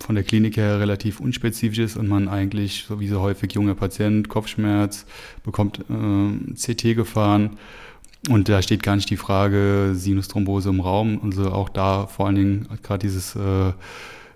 von 0.01 0.15
der 0.15 0.25
Klinik 0.25 0.57
her 0.57 0.81
relativ 0.81 1.21
unspezifisch 1.21 1.79
ist 1.79 1.97
und 1.97 2.09
man 2.09 2.29
eigentlich, 2.29 2.85
so 2.89 3.01
wie 3.01 3.09
so 3.09 3.21
häufig 3.21 3.53
junger 3.53 3.75
Patient, 3.75 4.29
Kopfschmerz, 4.29 5.07
bekommt 5.45 5.81
äh, 5.91 6.55
CT 6.55 6.97
gefahren 6.97 7.59
und 8.31 8.49
da 8.49 8.63
steht 8.63 8.83
gar 8.83 8.97
nicht 8.97 9.11
die 9.11 9.17
Frage 9.17 9.93
Sinusthrombose 9.95 10.71
im 10.71 10.81
Raum. 10.81 11.21
Also 11.23 11.51
auch 11.51 11.69
da 11.69 12.07
vor 12.07 12.27
allen 12.27 12.37
Dingen 12.37 12.69
gerade 12.83 13.01
dieses 13.01 13.37
äh, 13.37 13.73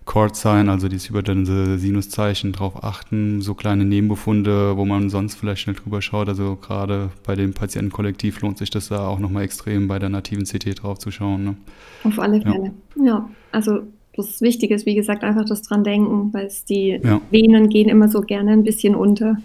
Chord 0.04 0.36
Sign, 0.36 0.68
also 0.68 0.88
dieses 0.88 1.08
überdennende 1.08 1.78
Sinuszeichen, 1.78 2.52
drauf 2.52 2.82
achten. 2.82 3.40
So 3.40 3.54
kleine 3.54 3.84
Nebenbefunde, 3.84 4.76
wo 4.76 4.84
man 4.84 5.10
sonst 5.10 5.34
vielleicht 5.34 5.62
schnell 5.62 5.76
drüber 5.76 6.02
schaut. 6.02 6.28
Also 6.28 6.56
gerade 6.56 7.10
bei 7.24 7.34
dem 7.34 7.52
Patientenkollektiv 7.54 8.40
lohnt 8.40 8.58
sich 8.58 8.70
das 8.70 8.88
da 8.88 9.06
auch 9.06 9.18
nochmal 9.18 9.44
extrem 9.44 9.88
bei 9.88 9.98
der 9.98 10.08
nativen 10.08 10.44
CT 10.44 10.82
drauf 10.82 10.98
zu 10.98 11.10
schauen. 11.10 11.44
Ne? 11.44 11.56
Auf 12.04 12.18
alle 12.18 12.40
Fälle. 12.40 12.72
Ja. 12.96 13.04
ja, 13.04 13.30
also 13.52 13.82
das 14.14 14.40
Wichtige 14.40 14.74
ist, 14.74 14.84
wie 14.84 14.94
gesagt, 14.96 15.22
einfach 15.24 15.44
das 15.44 15.62
dran 15.62 15.84
denken, 15.84 16.32
weil 16.32 16.50
die 16.68 17.00
ja. 17.02 17.20
Venen 17.30 17.68
gehen 17.68 17.88
immer 17.88 18.08
so 18.08 18.20
gerne 18.20 18.52
ein 18.52 18.64
bisschen 18.64 18.94
unter. 18.94 19.36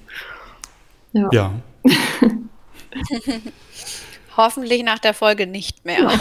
Ja. 1.13 1.29
ja. 1.31 1.51
Hoffentlich 4.36 4.84
nach 4.84 5.00
der 5.00 5.13
Folge 5.13 5.48
nicht 5.48 5.86
mehr. 5.86 6.10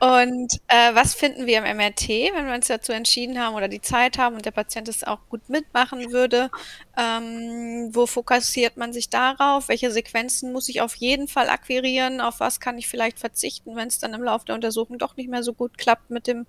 Und 0.00 0.60
äh, 0.68 0.94
was 0.94 1.14
finden 1.14 1.46
wir 1.46 1.58
im 1.58 1.76
MRT, 1.76 2.08
wenn 2.34 2.46
wir 2.46 2.54
uns 2.54 2.66
dazu 2.66 2.92
entschieden 2.92 3.38
haben 3.38 3.54
oder 3.54 3.68
die 3.68 3.80
Zeit 3.80 4.18
haben 4.18 4.36
und 4.36 4.44
der 4.44 4.50
Patient 4.50 4.88
es 4.88 5.04
auch 5.04 5.20
gut 5.28 5.48
mitmachen 5.48 6.12
würde? 6.12 6.50
Ähm, 6.96 7.90
wo 7.92 8.06
fokussiert 8.06 8.76
man 8.76 8.92
sich 8.92 9.08
darauf? 9.08 9.68
Welche 9.68 9.90
Sequenzen 9.90 10.52
muss 10.52 10.68
ich 10.68 10.80
auf 10.80 10.94
jeden 10.96 11.28
Fall 11.28 11.48
akquirieren? 11.48 12.20
Auf 12.20 12.40
was 12.40 12.60
kann 12.60 12.78
ich 12.78 12.88
vielleicht 12.88 13.18
verzichten, 13.18 13.76
wenn 13.76 13.88
es 13.88 13.98
dann 13.98 14.14
im 14.14 14.22
Laufe 14.22 14.46
der 14.46 14.54
Untersuchung 14.54 14.98
doch 14.98 15.16
nicht 15.16 15.30
mehr 15.30 15.42
so 15.42 15.52
gut 15.52 15.78
klappt 15.78 16.10
mit 16.10 16.26
dem 16.26 16.46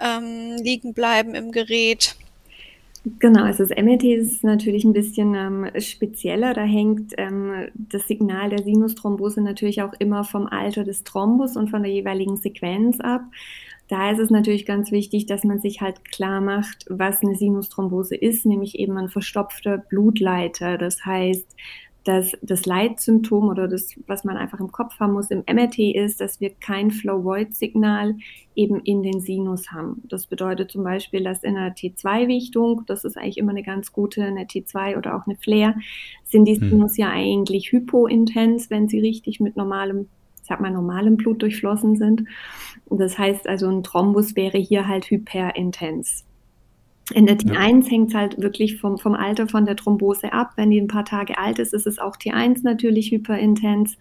ähm, 0.00 0.56
Liegenbleiben 0.60 1.34
im 1.34 1.52
Gerät? 1.52 2.14
Genau, 3.04 3.42
also 3.42 3.64
das 3.64 3.76
MRT 3.76 4.04
ist 4.04 4.44
natürlich 4.44 4.84
ein 4.84 4.94
bisschen 4.94 5.34
ähm, 5.34 5.68
spezieller. 5.78 6.54
Da 6.54 6.62
hängt 6.62 7.12
ähm, 7.18 7.68
das 7.74 8.08
Signal 8.08 8.48
der 8.48 8.62
Sinusthrombose 8.62 9.42
natürlich 9.42 9.82
auch 9.82 9.92
immer 9.98 10.24
vom 10.24 10.46
Alter 10.46 10.84
des 10.84 11.04
Thrombus 11.04 11.54
und 11.56 11.68
von 11.68 11.82
der 11.82 11.92
jeweiligen 11.92 12.38
Sequenz 12.38 13.00
ab. 13.00 13.20
Da 13.88 14.10
ist 14.10 14.20
es 14.20 14.30
natürlich 14.30 14.64
ganz 14.64 14.90
wichtig, 14.90 15.26
dass 15.26 15.44
man 15.44 15.60
sich 15.60 15.82
halt 15.82 16.02
klar 16.10 16.40
macht, 16.40 16.86
was 16.88 17.22
eine 17.22 17.34
Sinusthrombose 17.34 18.16
ist, 18.16 18.46
nämlich 18.46 18.78
eben 18.78 18.96
ein 18.96 19.10
verstopfter 19.10 19.76
Blutleiter. 19.76 20.78
Das 20.78 21.04
heißt, 21.04 21.46
dass 22.04 22.32
das 22.42 22.66
Leitsymptom 22.66 23.48
oder 23.48 23.66
das, 23.66 23.88
was 24.06 24.24
man 24.24 24.36
einfach 24.36 24.60
im 24.60 24.70
Kopf 24.70 25.00
haben 25.00 25.14
muss 25.14 25.30
im 25.30 25.42
MRT 25.50 25.78
ist, 25.94 26.20
dass 26.20 26.38
wir 26.38 26.50
kein 26.50 26.90
Flow-Void-Signal 26.90 28.16
eben 28.54 28.80
in 28.80 29.02
den 29.02 29.20
Sinus 29.20 29.72
haben. 29.72 30.02
Das 30.04 30.26
bedeutet 30.26 30.70
zum 30.70 30.84
Beispiel, 30.84 31.24
dass 31.24 31.42
in 31.42 31.56
einer 31.56 31.74
T2-Wichtung, 31.74 32.82
das 32.86 33.04
ist 33.04 33.16
eigentlich 33.16 33.38
immer 33.38 33.50
eine 33.50 33.62
ganz 33.62 33.90
gute, 33.90 34.22
eine 34.22 34.44
T2 34.44 34.98
oder 34.98 35.16
auch 35.16 35.26
eine 35.26 35.36
Flair, 35.36 35.76
sind 36.24 36.44
die 36.44 36.60
hm. 36.60 36.70
Sinus 36.70 36.96
ja 36.98 37.10
eigentlich 37.10 37.72
hypointens, 37.72 38.68
wenn 38.68 38.86
sie 38.86 39.00
richtig 39.00 39.40
mit 39.40 39.56
normalem, 39.56 40.08
ich 40.42 40.48
sag 40.48 40.60
mal, 40.60 40.70
normalem 40.70 41.16
Blut 41.16 41.40
durchflossen 41.40 41.96
sind. 41.96 42.24
Das 42.90 43.18
heißt 43.18 43.48
also, 43.48 43.68
ein 43.68 43.82
Thrombus 43.82 44.36
wäre 44.36 44.58
hier 44.58 44.86
halt 44.86 45.06
hyperintens. 45.06 46.24
In 47.12 47.26
der 47.26 47.36
T1 47.36 47.84
ja. 47.84 47.90
hängt 47.90 48.08
es 48.08 48.14
halt 48.14 48.40
wirklich 48.40 48.80
vom, 48.80 48.96
vom 48.96 49.14
Alter 49.14 49.46
von 49.46 49.66
der 49.66 49.76
Thrombose 49.76 50.32
ab. 50.32 50.52
Wenn 50.56 50.70
die 50.70 50.80
ein 50.80 50.88
paar 50.88 51.04
Tage 51.04 51.36
alt 51.38 51.58
ist, 51.58 51.74
ist 51.74 51.86
es 51.86 51.98
auch 51.98 52.16
T1 52.16 52.60
natürlich 52.62 53.10
hyperintens. 53.10 53.98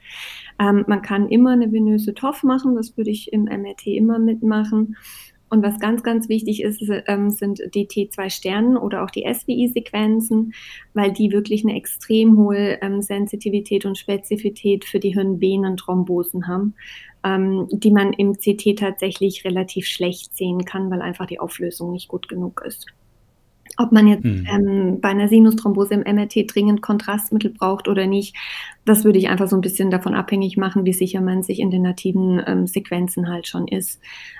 Ähm, 0.57 0.85
man 0.87 1.01
kann 1.01 1.27
immer 1.27 1.51
eine 1.51 1.71
venöse 1.71 2.13
TOF 2.13 2.43
machen, 2.43 2.75
das 2.75 2.95
würde 2.95 3.11
ich 3.11 3.33
im 3.33 3.43
MRT 3.43 3.87
immer 3.87 4.19
mitmachen. 4.19 4.95
Und 5.49 5.61
was 5.61 5.79
ganz, 5.79 6.01
ganz 6.01 6.29
wichtig 6.29 6.63
ist, 6.63 6.81
ähm, 7.05 7.29
sind 7.29 7.61
die 7.75 7.85
T2-Sternen 7.85 8.75
oder 8.75 9.03
auch 9.03 9.11
die 9.11 9.31
SWI-Sequenzen, 9.31 10.53
weil 10.95 11.11
die 11.11 11.31
wirklich 11.31 11.63
eine 11.63 11.75
extrem 11.75 12.37
hohe 12.37 12.81
ähm, 12.81 13.03
Sensitivität 13.03 13.85
und 13.85 13.99
Spezifität 13.99 14.83
für 14.83 14.99
die 14.99 15.13
Hirnvenenthrombosen 15.13 16.47
haben, 16.47 16.73
ähm, 17.23 17.67
die 17.71 17.91
man 17.91 18.13
im 18.13 18.33
CT 18.33 18.77
tatsächlich 18.77 19.45
relativ 19.45 19.87
schlecht 19.87 20.35
sehen 20.35 20.65
kann, 20.65 20.89
weil 20.91 21.01
einfach 21.01 21.25
die 21.25 21.39
Auflösung 21.39 21.91
nicht 21.91 22.07
gut 22.07 22.27
genug 22.27 22.63
ist. 22.65 22.87
Ob 23.77 23.91
man 23.91 24.07
jetzt 24.07 24.23
hm. 24.23 24.47
ähm, 24.51 25.01
bei 25.01 25.09
einer 25.09 25.27
Sinusthrombose 25.27 25.95
im 25.95 26.15
MRT 26.15 26.53
dringend 26.53 26.81
Kontrastmittel 26.81 27.51
braucht 27.51 27.87
oder 27.87 28.05
nicht, 28.05 28.35
das 28.85 29.03
würde 29.03 29.17
ich 29.17 29.29
einfach 29.29 29.47
so 29.47 29.55
ein 29.55 29.61
bisschen 29.61 29.89
davon 29.89 30.13
abhängig 30.13 30.57
machen, 30.57 30.85
wie 30.85 30.93
sicher 30.93 31.21
man 31.21 31.41
sich 31.41 31.59
in 31.59 31.71
den 31.71 31.81
nativen 31.81 32.41
ähm, 32.45 32.67
Sequenzen 32.67 33.29
halt 33.29 33.47
schon 33.47 33.67
ist. 33.67 33.99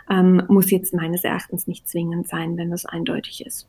Ähm, 0.10 0.44
muss 0.50 0.70
jetzt 0.70 0.94
meines 0.94 1.24
Erachtens 1.24 1.68
nicht 1.68 1.88
zwingend 1.88 2.28
sein, 2.28 2.58
wenn 2.58 2.70
das 2.70 2.86
eindeutig 2.86 3.46
ist. 3.46 3.68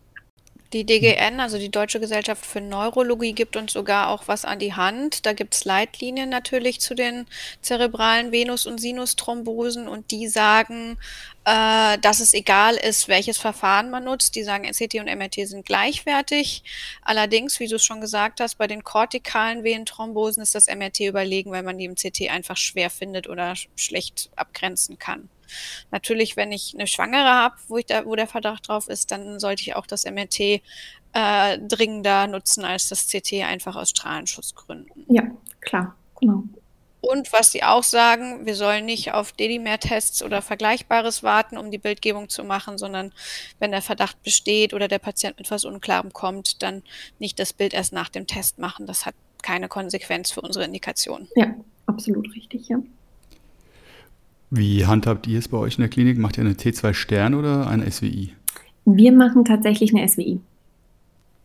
Die 0.75 0.85
DGN, 0.85 1.38
also 1.38 1.57
die 1.57 1.71
Deutsche 1.71 2.00
Gesellschaft 2.00 2.45
für 2.45 2.61
Neurologie, 2.61 3.33
gibt 3.33 3.54
uns 3.54 3.73
sogar 3.73 4.09
auch 4.09 4.25
was 4.26 4.45
an 4.45 4.59
die 4.59 4.75
Hand. 4.75 5.25
Da 5.25 5.33
gibt 5.33 5.54
es 5.54 5.64
Leitlinien 5.64 6.28
natürlich 6.28 6.81
zu 6.81 6.97
den 6.97 7.26
zerebralen 7.62 8.33
Venus- 8.33 8.66
und 8.66 8.81
Sinusthrombosen 8.81 9.87
und 9.87 10.11
die 10.11 10.26
sagen, 10.26 10.99
äh, 11.45 11.97
dass 11.99 12.19
es 12.19 12.35
egal 12.35 12.75
ist, 12.75 13.07
welches 13.07 13.38
Verfahren 13.38 13.88
man 13.88 14.02
nutzt. 14.02 14.35
Die 14.35 14.43
sagen, 14.43 14.69
CT 14.69 14.97
und 14.97 15.07
MRT 15.07 15.47
sind 15.47 15.64
gleichwertig. 15.64 16.64
Allerdings, 17.02 17.61
wie 17.61 17.69
du 17.69 17.76
es 17.76 17.85
schon 17.85 18.00
gesagt 18.00 18.40
hast, 18.40 18.59
bei 18.59 18.66
den 18.66 18.83
kortikalen 18.83 19.62
Venenthrombosen 19.62 20.43
ist 20.43 20.57
das 20.57 20.66
MRT 20.66 21.02
überlegen, 21.02 21.52
weil 21.52 21.62
man 21.62 21.78
die 21.78 21.85
im 21.85 21.95
CT 21.95 22.31
einfach 22.31 22.57
schwer 22.57 22.90
findet 22.90 23.28
oder 23.28 23.54
schlecht 23.76 24.28
abgrenzen 24.35 24.99
kann. 24.99 25.28
Natürlich, 25.90 26.37
wenn 26.37 26.52
ich 26.52 26.75
eine 26.75 26.87
Schwangere 26.87 27.28
habe, 27.28 27.56
wo, 27.68 27.78
da, 27.78 28.04
wo 28.04 28.14
der 28.16 28.26
Verdacht 28.26 28.68
drauf 28.68 28.88
ist, 28.88 29.11
dann 29.11 29.38
sollte 29.38 29.62
ich 29.62 29.76
auch 29.76 29.87
das 29.87 30.04
MRT 30.04 30.40
äh, 30.40 31.58
dringender 31.58 32.26
nutzen 32.26 32.64
als 32.64 32.88
das 32.88 33.06
CT, 33.06 33.44
einfach 33.44 33.76
aus 33.76 33.90
Strahlenschutzgründen. 33.90 35.06
Ja, 35.08 35.25
klar, 35.61 35.96
genau. 36.20 36.44
Und 37.00 37.32
was 37.34 37.52
sie 37.52 37.62
auch 37.62 37.82
sagen, 37.82 38.46
wir 38.46 38.54
sollen 38.54 38.87
nicht 38.87 39.12
auf 39.12 39.32
Dedimer-Tests 39.32 40.23
oder 40.23 40.40
Vergleichbares 40.40 41.23
warten, 41.23 41.58
um 41.58 41.70
die 41.70 41.78
Bildgebung 41.78 42.30
zu 42.30 42.44
machen, 42.44 42.78
sondern 42.78 43.12
wenn 43.58 43.73
der 43.73 43.82
Verdacht 43.82 44.23
besteht 44.23 44.73
oder 44.73 44.88
der 44.88 44.99
Patient 44.99 45.37
mit 45.37 45.46
etwas 45.46 45.66
Unklarem 45.66 46.14
kommt, 46.14 46.62
dann 46.62 46.82
nicht 47.18 47.38
das 47.38 47.52
Bild 47.52 47.75
erst 47.75 47.92
nach 47.92 48.08
dem 48.08 48.26
Test 48.26 48.58
machen. 48.58 48.87
Das 48.87 49.04
hat 49.04 49.14
keine 49.42 49.68
Konsequenz 49.68 50.30
für 50.30 50.40
unsere 50.40 50.64
Indikation. 50.64 51.28
Ja, 51.37 51.54
absolut 51.87 52.34
richtig, 52.34 52.68
ja. 52.68 52.78
Wie 54.56 54.87
handhabt 54.87 55.26
ihr 55.26 55.40
es 55.40 55.49
bei 55.49 55.58
euch 55.58 55.78
in 55.78 55.82
der 55.82 55.88
Klinik? 55.88 56.16
Macht 56.16 56.38
ihr 56.38 56.44
eine 56.44 56.52
T2 56.52 56.94
Stern 56.94 57.34
oder 57.34 57.66
eine 57.66 57.90
SWI? 57.90 58.32
Wir 58.84 59.11
machen 59.11 59.44
tatsächlich 59.44 59.92
eine 59.92 60.08
SWI. 60.08 60.38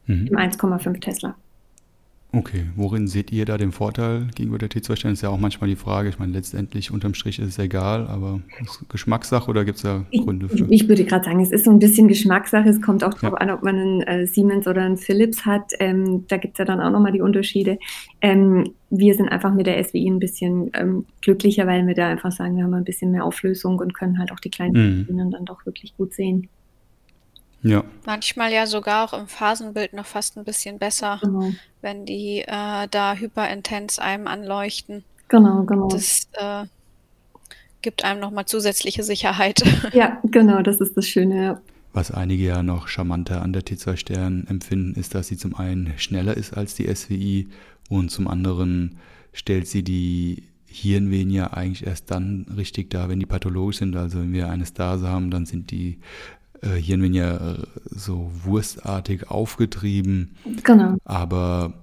Mhm. 0.05 0.27
Im 0.27 0.37
1,5 0.37 0.99
Tesla. 1.01 1.35
Okay, 2.31 2.67
worin 2.75 3.07
seht 3.07 3.31
ihr 3.31 3.45
da 3.45 3.57
den 3.57 3.71
Vorteil 3.71 4.27
gegenüber 4.35 4.59
der 4.59 4.69
T2-Stern? 4.69 5.13
Ist 5.13 5.23
ja 5.23 5.29
auch 5.29 5.39
manchmal 5.39 5.67
die 5.67 5.75
Frage, 5.75 6.09
ich 6.09 6.19
meine, 6.19 6.31
letztendlich 6.31 6.91
unterm 6.91 7.15
Strich 7.15 7.39
ist 7.39 7.47
es 7.47 7.57
egal, 7.57 8.05
aber 8.05 8.41
ist 8.61 8.87
Geschmackssache 8.87 9.49
oder 9.49 9.65
gibt 9.65 9.77
es 9.77 9.81
da 9.81 10.05
Gründe 10.11 10.47
für? 10.47 10.65
Ich, 10.65 10.83
ich 10.83 10.87
würde 10.87 11.05
gerade 11.05 11.25
sagen, 11.25 11.39
es 11.39 11.51
ist 11.51 11.65
so 11.65 11.71
ein 11.71 11.79
bisschen 11.79 12.07
Geschmackssache. 12.07 12.69
Es 12.69 12.83
kommt 12.83 13.03
auch 13.03 13.15
darauf 13.15 13.39
ja. 13.39 13.47
an, 13.47 13.49
ob 13.49 13.63
man 13.63 13.75
einen 13.75 14.01
äh, 14.03 14.27
Siemens 14.27 14.67
oder 14.67 14.83
einen 14.83 14.97
Philips 14.97 15.43
hat. 15.43 15.71
Ähm, 15.79 16.25
da 16.27 16.37
gibt 16.37 16.53
es 16.53 16.59
ja 16.59 16.65
dann 16.65 16.79
auch 16.81 16.91
nochmal 16.91 17.13
die 17.13 17.21
Unterschiede. 17.21 17.79
Ähm, 18.21 18.75
wir 18.91 19.15
sind 19.15 19.29
einfach 19.29 19.53
mit 19.53 19.65
der 19.65 19.83
SWI 19.83 20.07
ein 20.07 20.19
bisschen 20.19 20.69
ähm, 20.75 21.05
glücklicher, 21.21 21.65
weil 21.65 21.87
wir 21.87 21.95
da 21.95 22.09
einfach 22.09 22.31
sagen, 22.31 22.55
wir 22.57 22.63
haben 22.63 22.73
ein 22.75 22.83
bisschen 22.83 23.09
mehr 23.09 23.25
Auflösung 23.25 23.79
und 23.79 23.95
können 23.95 24.19
halt 24.19 24.31
auch 24.31 24.39
die 24.39 24.51
kleinen 24.51 25.07
mhm. 25.09 25.31
dann 25.31 25.45
doch 25.45 25.65
wirklich 25.65 25.97
gut 25.97 26.13
sehen. 26.13 26.47
Ja. 27.61 27.83
Manchmal 28.05 28.51
ja 28.51 28.65
sogar 28.67 29.05
auch 29.05 29.13
im 29.13 29.27
Phasenbild 29.27 29.93
noch 29.93 30.05
fast 30.05 30.37
ein 30.37 30.45
bisschen 30.45 30.79
besser, 30.79 31.19
genau. 31.21 31.51
wenn 31.81 32.05
die 32.05 32.39
äh, 32.41 32.87
da 32.89 33.15
hyperintens 33.15 33.99
einem 33.99 34.27
anleuchten. 34.27 35.03
Genau, 35.27 35.63
genau. 35.63 35.89
Das 35.89 36.27
äh, 36.33 36.65
gibt 37.81 38.03
einem 38.03 38.19
nochmal 38.19 38.45
zusätzliche 38.45 39.03
Sicherheit. 39.03 39.61
Ja, 39.93 40.19
genau, 40.23 40.61
das 40.61 40.79
ist 40.79 40.95
das 40.95 41.07
Schöne. 41.07 41.43
Ja. 41.43 41.61
Was 41.91 42.11
einige 42.11 42.43
ja 42.43 42.63
noch 42.63 42.87
charmanter 42.87 43.41
an 43.41 43.53
der 43.53 43.63
T2 43.63 43.97
Stern 43.97 44.45
empfinden, 44.47 44.99
ist, 44.99 45.15
dass 45.15 45.27
sie 45.27 45.37
zum 45.37 45.55
einen 45.55 45.93
schneller 45.97 46.37
ist 46.37 46.53
als 46.53 46.75
die 46.75 46.93
SWI 46.93 47.49
und 47.89 48.09
zum 48.09 48.27
anderen 48.27 48.99
stellt 49.33 49.67
sie 49.67 49.83
die 49.83 50.43
Hirnvenen 50.65 51.31
ja 51.31 51.51
eigentlich 51.51 51.87
erst 51.87 52.11
dann 52.11 52.45
richtig 52.55 52.91
dar, 52.91 53.09
wenn 53.09 53.19
die 53.19 53.25
pathologisch 53.25 53.77
sind. 53.77 53.95
Also 53.95 54.19
wenn 54.19 54.33
wir 54.33 54.49
eine 54.49 54.67
Stase 54.67 55.07
haben, 55.07 55.31
dann 55.31 55.47
sind 55.47 55.71
die 55.71 55.99
äh, 56.61 56.75
Hirn 56.75 57.13
ja 57.13 57.53
äh, 57.53 57.63
so 57.89 58.31
wurstartig 58.43 59.29
aufgetrieben. 59.29 60.35
Genau. 60.63 60.97
Aber 61.05 61.73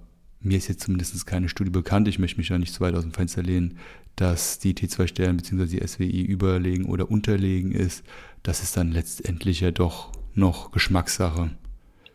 mir 0.41 0.59
ist 0.59 0.69
jetzt 0.69 0.83
zumindest 0.83 1.27
keine 1.27 1.49
Studie 1.49 1.71
bekannt, 1.71 2.09
ich 2.09 2.19
möchte 2.19 2.39
mich 2.39 2.49
ja 2.49 2.59
nicht 2.59 2.73
zu 2.73 2.81
weit 2.81 2.95
aus 2.95 3.03
dem 3.03 3.13
Fenster 3.13 3.43
lehnen, 3.43 3.79
dass 4.17 4.59
die 4.59 4.75
T2-Stern 4.75 5.37
bzw. 5.37 5.67
die 5.67 5.87
SWI 5.87 6.23
überlegen 6.23 6.87
oder 6.87 7.11
unterlegen 7.11 7.73
ist. 7.73 8.05
Das 8.43 8.63
ist 8.63 8.77
dann 8.77 8.93
letztendlich 8.93 9.61
ja 9.61 9.71
doch 9.71 10.13
noch 10.35 10.71
Geschmackssache. 10.71 11.51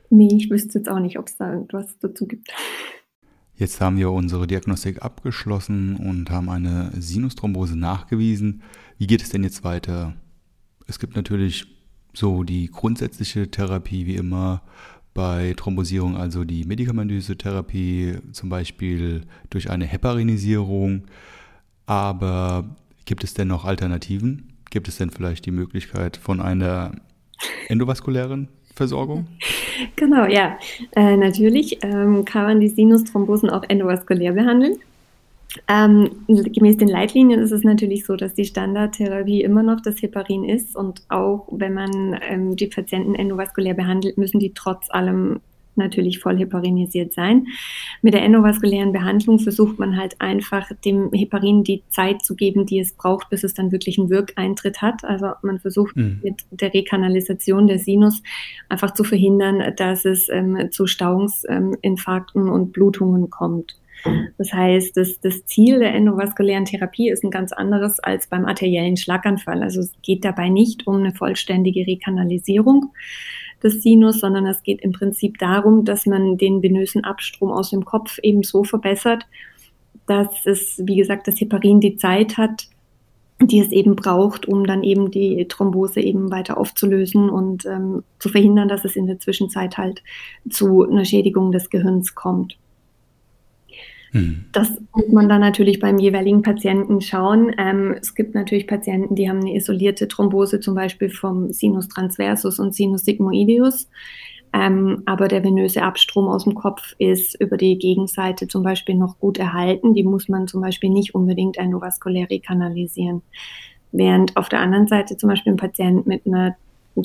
Nee, 0.10 0.36
ich 0.36 0.50
wüsste 0.50 0.80
jetzt 0.80 0.90
auch 0.90 1.00
nicht, 1.00 1.18
ob 1.18 1.28
es 1.28 1.38
da 1.38 1.54
irgendwas 1.54 1.98
dazu 2.00 2.28
gibt. 2.28 2.50
Jetzt 3.56 3.80
haben 3.80 3.98
wir 3.98 4.12
unsere 4.12 4.48
Diagnostik 4.48 5.04
abgeschlossen 5.04 5.96
und 5.96 6.32
haben 6.32 6.50
eine 6.50 6.92
Sinusthrombose 7.00 7.78
nachgewiesen. 7.78 8.64
Wie 8.98 9.08
geht 9.08 9.22
es 9.22 9.30
denn 9.30 9.44
jetzt 9.44 9.64
weiter? 9.64 10.16
Es 10.88 11.00
gibt 11.00 11.16
natürlich 11.16 11.68
so, 12.14 12.44
die 12.44 12.70
grundsätzliche 12.70 13.50
Therapie 13.50 14.06
wie 14.06 14.16
immer 14.16 14.62
bei 15.14 15.54
Thrombosierung, 15.58 16.16
also 16.16 16.44
die 16.44 16.64
medikamentöse 16.66 17.38
Therapie, 17.38 18.16
zum 18.32 18.50
Beispiel 18.50 19.22
durch 19.50 19.70
eine 19.70 19.86
Heparinisierung. 19.86 21.04
Aber 21.86 22.76
gibt 23.06 23.24
es 23.24 23.34
denn 23.34 23.50
noch 23.50 23.66
Alternativen? 23.66 24.54
Gibt 24.70 24.88
es 24.88 24.98
denn 24.98 25.10
vielleicht 25.10 25.46
die 25.46 25.52
Möglichkeit 25.52 26.16
von 26.16 26.40
einer 26.40 26.94
endovaskulären 27.68 28.48
Versorgung? 28.76 29.28
Genau, 29.96 30.26
ja. 30.26 30.60
Äh, 30.96 31.18
natürlich 31.18 31.80
ähm, 31.82 32.24
kann 32.24 32.44
man 32.44 32.60
die 32.60 32.68
Sinusthrombosen 32.68 33.50
auch 33.50 33.64
endovaskulär 33.68 34.32
behandeln. 34.32 34.78
Ähm, 35.68 36.10
gemäß 36.28 36.78
den 36.78 36.88
Leitlinien 36.88 37.40
ist 37.40 37.52
es 37.52 37.64
natürlich 37.64 38.06
so, 38.06 38.16
dass 38.16 38.34
die 38.34 38.46
Standardtherapie 38.46 39.42
immer 39.42 39.64
noch 39.64 39.82
das 39.82 40.02
Heparin 40.02 40.44
ist 40.44 40.76
und 40.76 41.04
auch 41.10 41.48
wenn 41.52 41.74
man 41.74 42.20
ähm, 42.22 42.56
die 42.56 42.68
Patienten 42.68 43.16
endovaskulär 43.16 43.74
behandelt, 43.74 44.18
müssen 44.18 44.40
die 44.40 44.54
trotz 44.54 44.90
allem 44.90 45.42
natürlich 45.76 46.20
voll 46.20 46.38
heparinisiert 46.38 47.14
sein. 47.14 47.48
Mit 48.02 48.14
der 48.14 48.24
endovaskulären 48.24 48.92
Behandlung 48.92 49.40
versucht 49.40 49.80
man 49.80 49.98
halt 49.98 50.20
einfach 50.20 50.70
dem 50.86 51.12
Heparin 51.14 51.64
die 51.64 51.84
Zeit 51.90 52.24
zu 52.24 52.36
geben, 52.36 52.66
die 52.66 52.80
es 52.80 52.94
braucht, 52.94 53.30
bis 53.30 53.44
es 53.44 53.54
dann 53.54 53.72
wirklich 53.72 53.98
einen 53.98 54.10
Wirkeintritt 54.10 54.82
hat. 54.82 55.04
Also 55.04 55.32
man 55.42 55.60
versucht 55.60 55.96
mhm. 55.96 56.20
mit 56.24 56.44
der 56.52 56.74
Rekanalisation 56.74 57.68
der 57.68 57.80
Sinus 57.80 58.22
einfach 58.70 58.94
zu 58.94 59.04
verhindern, 59.04 59.74
dass 59.78 60.06
es 60.06 60.30
ähm, 60.30 60.70
zu 60.72 60.88
Stauungsinfarkten 60.88 62.50
und 62.50 62.74
Blutungen 62.74 63.30
kommt. 63.30 63.78
Das 64.38 64.54
heißt, 64.54 64.98
das, 64.98 65.20
das 65.20 65.46
Ziel 65.46 65.80
der 65.80 65.94
endovaskulären 65.94 66.66
Therapie 66.66 67.10
ist 67.10 67.24
ein 67.24 67.32
ganz 67.32 67.52
anderes 67.52 68.00
als 68.00 68.28
beim 68.28 68.46
arteriellen 68.46 68.98
Schlaganfall. 68.98 69.62
Also 69.62 69.82
es 69.82 69.92
geht 70.02 70.26
dabei 70.26 70.50
nicht 70.50 70.88
um 70.88 70.98
eine 70.98 71.14
vollständige 71.14 71.86
Rekanalisierung, 71.86 72.92
des 73.64 73.82
Sinus, 73.82 74.20
sondern 74.20 74.46
es 74.46 74.64
geht 74.64 74.82
im 74.82 74.92
Prinzip 74.92 75.38
darum, 75.38 75.86
dass 75.86 76.06
man 76.06 76.38
den 76.38 76.62
venösen 76.62 77.04
Abstrom 77.04 77.52
aus 77.52 77.70
dem 77.70 77.86
Kopf 77.86 78.18
eben 78.24 78.44
so 78.44 78.64
verbessert, 78.64 79.28
dass 80.08 80.46
es, 80.46 80.82
wie 80.84 80.96
gesagt, 80.96 81.28
das 81.28 81.40
Heparin 81.40 81.80
die 81.80 81.96
Zeit 81.96 82.38
hat, 82.38 82.68
die 83.40 83.60
es 83.60 83.72
eben 83.72 83.96
braucht, 83.96 84.48
um 84.48 84.66
dann 84.66 84.84
eben 84.84 85.10
die 85.10 85.48
Thrombose 85.48 86.00
eben 86.00 86.32
weiter 86.32 86.58
aufzulösen 86.58 87.30
und 87.30 87.66
ähm, 87.66 88.04
zu 88.20 88.30
verhindern, 88.30 88.68
dass 88.68 88.86
es 88.86 88.96
in 88.96 89.08
der 89.08 89.20
Zwischenzeit 89.20 89.78
halt 89.78 90.04
zu 90.50 90.84
einer 90.84 91.06
Schädigung 91.06 91.52
des 91.52 91.70
Gehirns 91.70 92.14
kommt. 92.14 92.58
Hm. 94.12 94.46
Das 94.52 94.70
muss 94.94 95.08
man 95.10 95.30
dann 95.30 95.42
natürlich 95.42 95.80
beim 95.80 95.98
jeweiligen 95.98 96.42
Patienten 96.42 97.02
schauen. 97.02 97.54
Ähm, 97.58 97.96
es 98.00 98.14
gibt 98.14 98.36
natürlich 98.36 98.68
Patienten, 98.68 99.16
die 99.16 99.30
haben 99.30 99.40
eine 99.40 99.56
isolierte 99.56 100.08
Thrombose, 100.08 100.60
zum 100.60 100.76
Beispiel 100.76 101.10
vom 101.10 101.52
Sinus 101.52 101.88
transversus 101.88 102.60
und 102.60 102.76
Sinus 102.76 103.06
sigmoideus. 103.06 103.90
Ähm, 104.54 105.04
aber 105.06 105.30
der 105.30 105.46
venöse 105.46 105.82
Abstrom 105.82 106.28
aus 106.28 106.44
dem 106.44 106.56
Kopf 106.56 106.94
ist 106.98 107.40
über 107.40 107.56
die 107.56 107.78
Gegenseite 107.78 108.50
zum 108.50 108.64
Beispiel 108.64 108.96
noch 108.96 109.18
gut 109.18 109.38
erhalten. 109.38 109.94
Die 109.94 110.04
muss 110.04 110.28
man 110.28 110.48
zum 110.48 110.62
Beispiel 110.62 110.90
nicht 110.90 111.16
unbedingt 111.16 111.58
endovaskulär 111.58 112.30
rekanalisieren. 112.30 113.22
Während 113.94 114.36
auf 114.36 114.50
der 114.50 114.60
anderen 114.60 114.88
Seite 114.88 115.16
zum 115.16 115.30
Beispiel 115.30 115.54
ein 115.54 115.58
Patient 115.58 116.06
mit 116.06 116.26
einer 116.26 116.58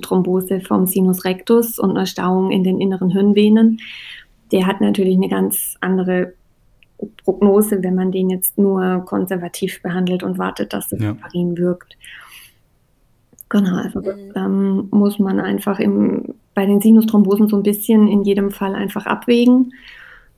Thrombose 0.03 0.61
vom 0.61 0.87
Sinus 0.87 1.25
rectus 1.25 1.79
und 1.79 1.91
einer 1.91 2.07
Stauung 2.07 2.51
in 2.51 2.65
den 2.65 2.81
inneren 2.81 3.11
Hirnvenen, 3.11 3.79
der 4.51 4.67
hat 4.67 4.81
natürlich 4.81 5.17
eine 5.17 5.29
ganz 5.29 5.77
andere 5.81 6.35
Prognose, 7.25 7.83
wenn 7.83 7.95
man 7.95 8.13
den 8.13 8.31
jetzt 8.31 8.57
nur 8.59 9.05
konservativ 9.05 9.83
behandelt 9.83 10.23
und 10.23 10.39
wartet, 10.39 10.73
dass 10.73 10.89
das 10.89 11.01
ja. 11.01 11.09
Heparin 11.09 11.57
wirkt. 11.59 11.97
Genau, 13.49 13.77
also 13.77 14.01
das 14.01 14.17
mhm. 14.17 14.33
ähm, 14.35 14.89
muss 14.91 15.19
man 15.19 15.39
einfach 15.39 15.79
im, 15.79 16.35
bei 16.55 16.67
den 16.67 16.81
Sinusthrombosen 16.81 17.49
so 17.49 17.57
ein 17.57 17.63
bisschen 17.63 18.09
in 18.09 18.25
jedem 18.25 18.51
Fall 18.51 18.75
einfach 18.75 19.07
abwägen. 19.07 19.73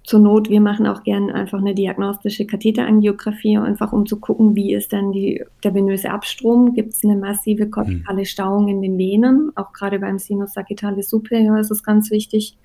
Zur 0.04 0.20
Not, 0.20 0.48
wir 0.48 0.60
machen 0.60 0.86
auch 0.86 1.02
gerne 1.02 1.34
einfach 1.34 1.58
eine 1.58 1.74
diagnostische 1.74 2.46
Katheterangiographie, 2.46 3.58
einfach 3.58 3.92
um 3.92 4.06
zu 4.06 4.18
gucken, 4.18 4.56
wie 4.56 4.72
ist 4.72 4.92
dann 4.92 5.12
die, 5.12 5.44
der 5.64 5.74
venöse 5.74 6.10
Abstrom. 6.10 6.72
Gibt 6.72 6.94
es 6.94 7.04
eine 7.04 7.16
massive 7.16 7.68
kortikale 7.68 8.20
mhm. 8.20 8.24
Stauung 8.24 8.68
in 8.68 8.80
den 8.80 8.96
Venen? 8.96 9.52
Auch 9.54 9.72
gerade 9.72 9.98
beim 9.98 10.18
Sinus 10.18 10.54
sagittalis 10.54 11.10
superior 11.10 11.58
ist 11.58 11.70
es 11.70 11.82
ganz 11.82 12.10
wichtig. 12.10 12.56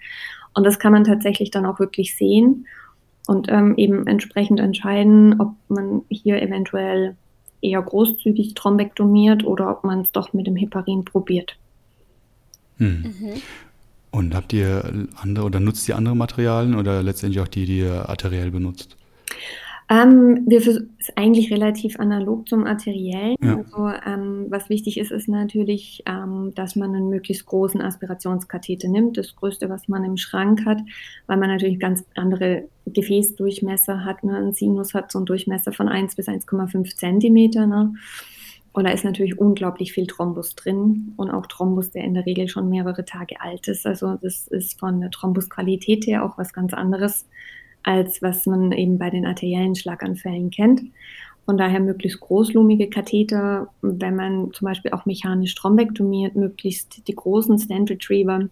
Und 0.53 0.65
das 0.65 0.79
kann 0.79 0.93
man 0.93 1.03
tatsächlich 1.03 1.51
dann 1.51 1.65
auch 1.65 1.79
wirklich 1.79 2.15
sehen 2.15 2.65
und 3.27 3.47
ähm, 3.49 3.75
eben 3.77 4.05
entsprechend 4.07 4.59
entscheiden, 4.59 5.39
ob 5.39 5.53
man 5.69 6.01
hier 6.09 6.41
eventuell 6.41 7.15
eher 7.61 7.81
großzügig 7.81 8.53
thrombektomiert 8.53 9.45
oder 9.45 9.69
ob 9.71 9.83
man 9.83 10.01
es 10.01 10.11
doch 10.11 10.33
mit 10.33 10.47
dem 10.47 10.55
Heparin 10.55 11.05
probiert. 11.05 11.55
Hm. 12.77 13.03
Mhm. 13.03 13.41
Und 14.11 14.35
habt 14.35 14.53
ihr 14.53 15.07
andere 15.15 15.45
oder 15.45 15.59
nutzt 15.59 15.87
ihr 15.89 15.95
andere 15.95 16.15
Materialien 16.15 16.75
oder 16.75 17.01
letztendlich 17.01 17.41
auch 17.41 17.47
die, 17.47 17.65
die 17.65 17.79
ihr 17.79 18.09
arteriell 18.09 18.51
benutzt? 18.51 18.95
Ähm, 19.89 20.43
wir 20.47 20.59
ist 20.59 20.81
eigentlich 21.15 21.51
relativ 21.51 21.99
analog 21.99 22.47
zum 22.47 22.65
Arteriellen. 22.65 23.35
Ja. 23.43 23.57
Also 23.57 23.89
ähm, 24.05 24.45
was 24.49 24.69
wichtig 24.69 24.97
ist, 24.97 25.11
ist 25.11 25.27
natürlich, 25.27 26.03
ähm, 26.05 26.53
dass 26.55 26.75
man 26.75 26.95
einen 26.95 27.09
möglichst 27.09 27.45
großen 27.45 27.81
Aspirationskatheter 27.81 28.87
nimmt, 28.87 29.17
das 29.17 29.35
größte, 29.35 29.69
was 29.69 29.87
man 29.87 30.03
im 30.03 30.17
Schrank 30.17 30.65
hat, 30.65 30.79
weil 31.27 31.37
man 31.37 31.49
natürlich 31.49 31.79
ganz 31.79 32.05
andere 32.15 32.69
Gefäßdurchmesser 32.85 34.05
hat. 34.05 34.23
Ne? 34.23 34.37
Ein 34.37 34.53
Sinus 34.53 34.93
hat 34.93 35.11
so 35.11 35.19
einen 35.19 35.25
Durchmesser 35.25 35.73
von 35.73 35.89
1 35.89 36.15
bis 36.15 36.27
1,5 36.27 36.95
Zentimeter. 36.95 37.67
Ne? 37.67 37.93
Und 38.73 38.85
da 38.85 38.91
ist 38.91 39.05
natürlich 39.05 39.37
unglaublich 39.37 39.93
viel 39.93 40.07
Thrombus 40.07 40.55
drin 40.55 41.13
und 41.15 41.29
auch 41.29 41.45
Thrombus, 41.45 41.91
der 41.91 42.03
in 42.03 42.15
der 42.15 42.25
Regel 42.25 42.47
schon 42.47 42.69
mehrere 42.69 43.05
Tage 43.05 43.39
alt 43.39 43.67
ist. 43.67 43.85
Also 43.85 44.17
das 44.21 44.47
ist 44.47 44.79
von 44.79 44.99
der 44.99 45.11
Thrombusqualität 45.11 46.07
her 46.07 46.25
auch 46.25 46.37
was 46.39 46.53
ganz 46.53 46.73
anderes 46.73 47.27
als 47.83 48.21
was 48.21 48.45
man 48.45 48.71
eben 48.71 48.97
bei 48.97 49.09
den 49.09 49.25
arteriellen 49.25 49.75
Schlaganfällen 49.75 50.49
kennt. 50.49 50.81
Von 51.45 51.57
daher 51.57 51.81
möglichst 51.81 52.21
großlumige 52.21 52.89
Katheter, 52.89 53.67
wenn 53.81 54.15
man 54.15 54.53
zum 54.53 54.65
Beispiel 54.65 54.91
auch 54.91 55.05
mechanisch 55.05 55.55
thrombektomiert, 55.55 56.35
möglichst 56.35 57.07
die 57.07 57.15
großen 57.15 57.59
Stand 57.59 57.91
Retriever, 57.91 58.47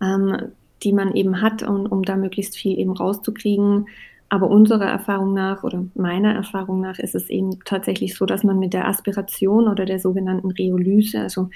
ähm, 0.00 0.36
die 0.84 0.92
man 0.92 1.14
eben 1.14 1.42
hat, 1.42 1.62
und, 1.62 1.88
um 1.88 2.02
da 2.02 2.16
möglichst 2.16 2.56
viel 2.56 2.78
eben 2.78 2.92
rauszukriegen. 2.92 3.86
Aber 4.28 4.50
unserer 4.50 4.86
Erfahrung 4.86 5.34
nach 5.34 5.62
oder 5.64 5.84
meiner 5.94 6.32
Erfahrung 6.32 6.80
nach 6.80 6.98
ist 6.98 7.14
es 7.14 7.28
eben 7.28 7.58
tatsächlich 7.64 8.14
so, 8.14 8.24
dass 8.24 8.44
man 8.44 8.58
mit 8.58 8.72
der 8.72 8.88
Aspiration 8.88 9.68
oder 9.68 9.84
der 9.84 9.98
sogenannten 9.98 10.50
Rheolyse, 10.52 11.20
also 11.20 11.50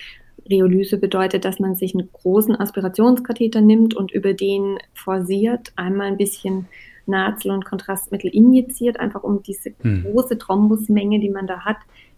Rheolyse 0.49 0.99
bedeutet, 0.99 1.45
dass 1.45 1.59
man 1.59 1.75
sich 1.75 1.95
einen 1.95 2.11
großen 2.13 2.59
Aspirationskatheter 2.59 3.61
nimmt 3.61 3.95
und 3.95 4.13
über 4.13 4.35
den 4.35 4.79
forciert, 4.95 5.73
einmal 5.77 6.09
ein 6.09 6.17
bisschen 6.17 6.67
Nazel- 7.07 7.53
und 7.53 7.65
Kontrastmittel 7.65 8.31
injiziert, 8.31 8.99
einfach 8.99 9.23
um 9.23 9.43
diese 9.43 9.73
hm. 9.81 10.05
große 10.05 10.39
Thrombusmenge, 10.39 11.21
die 11.21 11.31
man 11.31 11.47
da 11.47 11.65
hat, 11.65 11.77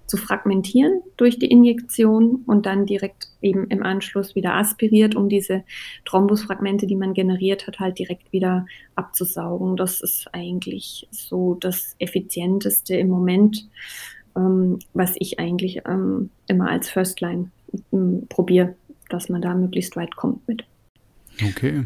zu 0.09 0.17
fragmentieren 0.17 1.03
durch 1.19 1.39
die 1.39 1.51
Injektion 1.51 2.43
und 2.47 2.65
dann 2.65 2.87
direkt 2.87 3.29
eben 3.43 3.67
im 3.69 3.83
Anschluss 3.83 4.35
wieder 4.35 4.55
aspiriert, 4.55 5.15
um 5.15 5.29
diese 5.29 5.65
Thrombusfragmente, 6.07 6.87
die 6.87 6.97
man 6.97 7.13
generiert 7.13 7.67
hat, 7.67 7.79
halt 7.79 7.99
direkt 7.99 8.33
wieder 8.33 8.65
abzusaugen. 8.95 9.77
Das 9.77 10.01
ist 10.01 10.29
eigentlich 10.33 11.07
so 11.11 11.59
das 11.61 11.95
Effizienteste 11.99 12.97
im 12.97 13.09
Moment, 13.11 13.69
ähm, 14.35 14.79
was 14.95 15.15
ich 15.19 15.39
eigentlich 15.39 15.83
ähm, 15.87 16.31
immer 16.47 16.71
als 16.71 16.89
First 16.89 17.21
Line 17.21 17.51
probiere, 18.29 18.75
dass 19.09 19.29
man 19.29 19.43
da 19.43 19.55
möglichst 19.55 19.97
weit 19.97 20.17
kommt 20.17 20.47
mit. 20.49 20.65
Okay. 21.43 21.85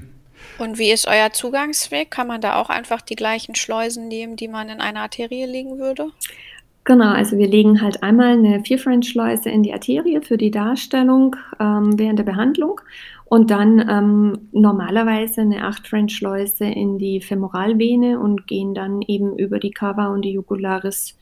Und 0.58 0.78
wie 0.78 0.90
ist 0.90 1.06
euer 1.06 1.32
Zugangsweg? 1.32 2.10
Kann 2.10 2.26
man 2.26 2.40
da 2.40 2.60
auch 2.60 2.68
einfach 2.68 3.00
die 3.00 3.16
gleichen 3.16 3.54
Schleusen 3.54 4.08
nehmen, 4.08 4.36
die 4.36 4.48
man 4.48 4.68
in 4.68 4.80
eine 4.80 5.00
Arterie 5.00 5.46
legen 5.46 5.78
würde? 5.78 6.10
Genau, 6.84 7.12
also 7.12 7.38
wir 7.38 7.46
legen 7.46 7.80
halt 7.80 8.02
einmal 8.02 8.32
eine 8.32 8.64
Vier-French-Schleuse 8.64 9.48
in 9.48 9.62
die 9.62 9.72
Arterie 9.72 10.20
für 10.20 10.36
die 10.36 10.50
Darstellung 10.50 11.36
ähm, 11.60 11.96
während 11.96 12.18
der 12.18 12.24
Behandlung 12.24 12.80
und 13.24 13.52
dann 13.52 13.78
ähm, 13.88 14.48
normalerweise 14.50 15.42
eine 15.42 15.64
Acht-French-Schleuse 15.64 16.64
in 16.64 16.98
die 16.98 17.20
Femoralvene 17.20 18.18
und 18.18 18.48
gehen 18.48 18.74
dann 18.74 19.00
eben 19.00 19.38
über 19.38 19.60
die 19.60 19.70
Cava 19.70 20.08
und 20.08 20.22
die 20.22 20.32
Jugularis 20.32 21.16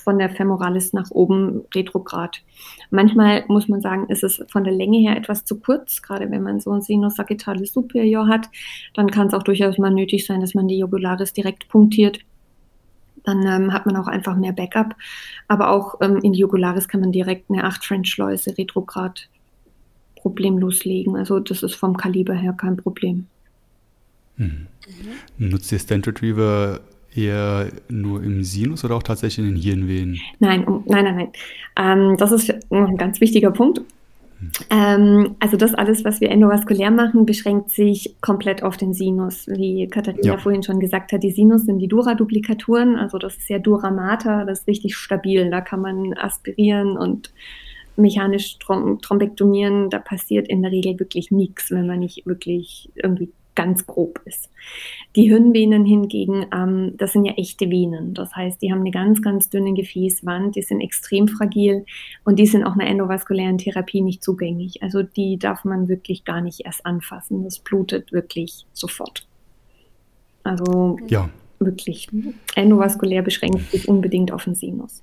von 0.00 0.18
der 0.18 0.30
Femoralis 0.30 0.92
nach 0.92 1.10
oben 1.10 1.62
retrograd. 1.74 2.42
Manchmal 2.90 3.44
muss 3.48 3.68
man 3.68 3.80
sagen, 3.80 4.06
ist 4.08 4.24
es 4.24 4.44
von 4.50 4.64
der 4.64 4.72
Länge 4.72 4.98
her 4.98 5.16
etwas 5.16 5.44
zu 5.44 5.58
kurz, 5.60 6.02
gerade 6.02 6.30
wenn 6.30 6.42
man 6.42 6.60
so 6.60 6.72
ein 6.72 6.82
Sinus 6.82 7.16
sagittalis 7.16 7.72
superior 7.72 8.26
hat, 8.28 8.48
dann 8.94 9.10
kann 9.10 9.28
es 9.28 9.34
auch 9.34 9.42
durchaus 9.42 9.78
mal 9.78 9.90
nötig 9.90 10.26
sein, 10.26 10.40
dass 10.40 10.54
man 10.54 10.68
die 10.68 10.78
Jugularis 10.78 11.32
direkt 11.32 11.68
punktiert. 11.68 12.20
Dann 13.24 13.44
ähm, 13.46 13.72
hat 13.72 13.84
man 13.84 13.96
auch 13.96 14.06
einfach 14.06 14.36
mehr 14.36 14.52
Backup. 14.52 14.94
Aber 15.48 15.70
auch 15.70 16.00
ähm, 16.00 16.18
in 16.22 16.32
die 16.32 16.40
Jugularis 16.40 16.88
kann 16.88 17.00
man 17.00 17.12
direkt 17.12 17.50
eine 17.50 17.64
8 17.64 17.84
French-Schleuse 17.84 18.56
retrograd 18.56 19.28
problemlos 20.16 20.84
legen. 20.84 21.16
Also 21.16 21.40
das 21.40 21.62
ist 21.62 21.74
vom 21.74 21.96
Kaliber 21.96 22.34
her 22.34 22.52
kein 22.52 22.76
Problem. 22.76 23.26
Hm. 24.36 24.66
Nutzt 25.36 25.70
ihr 25.72 25.78
Stand 25.78 26.06
Retriever 26.06 26.80
eher 27.18 27.68
nur 27.88 28.22
im 28.22 28.44
Sinus 28.44 28.84
oder 28.84 28.96
auch 28.96 29.02
tatsächlich 29.02 29.46
in 29.46 29.54
den 29.54 29.62
Hirnvenen? 29.62 30.20
Nein, 30.38 30.64
um, 30.64 30.84
nein, 30.86 31.04
nein, 31.04 31.16
nein. 31.16 31.32
Ähm, 31.76 32.16
das 32.16 32.32
ist 32.32 32.48
noch 32.70 32.88
ein 32.88 32.96
ganz 32.96 33.20
wichtiger 33.20 33.50
Punkt. 33.50 33.80
Ähm, 34.70 35.34
also 35.40 35.56
das 35.56 35.74
alles, 35.74 36.04
was 36.04 36.20
wir 36.20 36.30
endovaskulär 36.30 36.92
machen, 36.92 37.26
beschränkt 37.26 37.70
sich 37.70 38.14
komplett 38.20 38.62
auf 38.62 38.76
den 38.76 38.94
Sinus. 38.94 39.48
Wie 39.48 39.88
Katharina 39.88 40.34
ja. 40.34 40.38
vorhin 40.38 40.62
schon 40.62 40.78
gesagt 40.78 41.12
hat, 41.12 41.24
die 41.24 41.32
Sinus 41.32 41.64
sind 41.64 41.80
die 41.80 41.88
Dura-Duplikaturen, 41.88 42.96
also 42.96 43.18
das 43.18 43.36
ist 43.36 43.48
ja 43.48 43.58
Duramata, 43.58 44.44
das 44.44 44.60
ist 44.60 44.68
richtig 44.68 44.96
stabil. 44.96 45.50
Da 45.50 45.60
kann 45.60 45.80
man 45.80 46.14
aspirieren 46.14 46.96
und 46.96 47.32
mechanisch 47.96 48.58
Trom 48.58 49.00
Thrombektomieren, 49.00 49.90
da 49.90 49.98
passiert 49.98 50.46
in 50.46 50.62
der 50.62 50.70
Regel 50.70 51.00
wirklich 51.00 51.32
nichts, 51.32 51.72
wenn 51.72 51.88
man 51.88 51.98
nicht 51.98 52.24
wirklich 52.24 52.90
irgendwie 52.94 53.30
ganz 53.58 53.86
grob 53.86 54.20
ist. 54.24 54.50
Die 55.16 55.28
Hirnvenen 55.28 55.84
hingegen, 55.84 56.46
ähm, 56.54 56.92
das 56.96 57.12
sind 57.12 57.24
ja 57.24 57.32
echte 57.32 57.68
Venen. 57.68 58.14
Das 58.14 58.36
heißt, 58.36 58.62
die 58.62 58.70
haben 58.70 58.82
eine 58.82 58.92
ganz, 58.92 59.20
ganz 59.20 59.50
dünne 59.50 59.74
Gefäßwand, 59.74 60.54
die 60.54 60.62
sind 60.62 60.80
extrem 60.80 61.26
fragil 61.26 61.84
und 62.24 62.38
die 62.38 62.46
sind 62.46 62.62
auch 62.62 62.74
einer 62.74 62.86
endovaskulären 62.86 63.58
Therapie 63.58 64.00
nicht 64.00 64.22
zugänglich. 64.22 64.80
Also 64.84 65.02
die 65.02 65.40
darf 65.40 65.64
man 65.64 65.88
wirklich 65.88 66.24
gar 66.24 66.40
nicht 66.40 66.66
erst 66.66 66.86
anfassen. 66.86 67.42
Das 67.42 67.58
blutet 67.58 68.12
wirklich 68.12 68.64
sofort. 68.72 69.26
Also 70.44 71.00
ja. 71.08 71.28
wirklich 71.58 72.06
endovaskulär 72.54 73.22
beschränkt 73.22 73.72
sich 73.72 73.88
unbedingt 73.88 74.30
auf 74.30 74.44
den 74.44 74.54
Sinus. 74.54 75.02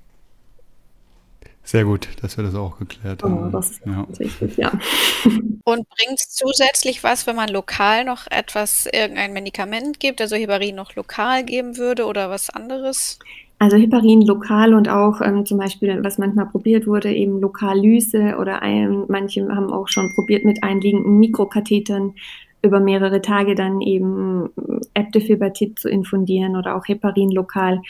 Sehr 1.66 1.84
gut, 1.84 2.08
dass 2.22 2.36
wir 2.36 2.44
das 2.44 2.54
auch 2.54 2.78
geklärt 2.78 3.24
oh, 3.24 3.28
haben. 3.28 3.50
Das 3.50 3.70
ist 3.72 3.80
ja. 3.84 4.06
wichtig, 4.20 4.56
ja. 4.56 4.70
Und 5.64 5.88
bringt 5.88 6.20
es 6.20 6.30
zusätzlich 6.30 7.02
was, 7.02 7.26
wenn 7.26 7.34
man 7.34 7.48
lokal 7.48 8.04
noch 8.04 8.28
etwas, 8.30 8.86
irgendein 8.86 9.32
Medikament 9.32 9.98
gibt, 9.98 10.20
also 10.20 10.36
Heparin 10.36 10.76
noch 10.76 10.94
lokal 10.94 11.42
geben 11.42 11.76
würde 11.76 12.06
oder 12.06 12.30
was 12.30 12.50
anderes? 12.50 13.18
Also 13.58 13.76
Heparin 13.76 14.20
lokal 14.20 14.74
und 14.74 14.88
auch 14.88 15.20
ähm, 15.20 15.44
zum 15.44 15.58
Beispiel, 15.58 16.04
was 16.04 16.18
manchmal 16.18 16.46
probiert 16.46 16.86
wurde, 16.86 17.12
eben 17.12 17.40
Lokallyse 17.40 18.36
oder 18.38 18.62
ein, 18.62 19.02
manche 19.08 19.48
haben 19.48 19.72
auch 19.72 19.88
schon 19.88 20.14
probiert 20.14 20.44
mit 20.44 20.62
einliegenden 20.62 21.18
Mikrokathetern 21.18 22.14
über 22.62 22.78
mehrere 22.78 23.22
Tage 23.22 23.56
dann 23.56 23.80
eben 23.80 24.50
Eptifibatit 24.94 25.80
zu 25.80 25.88
infundieren 25.88 26.54
oder 26.54 26.76
auch 26.76 26.86
Heparin 26.86 27.30
lokal. 27.30 27.82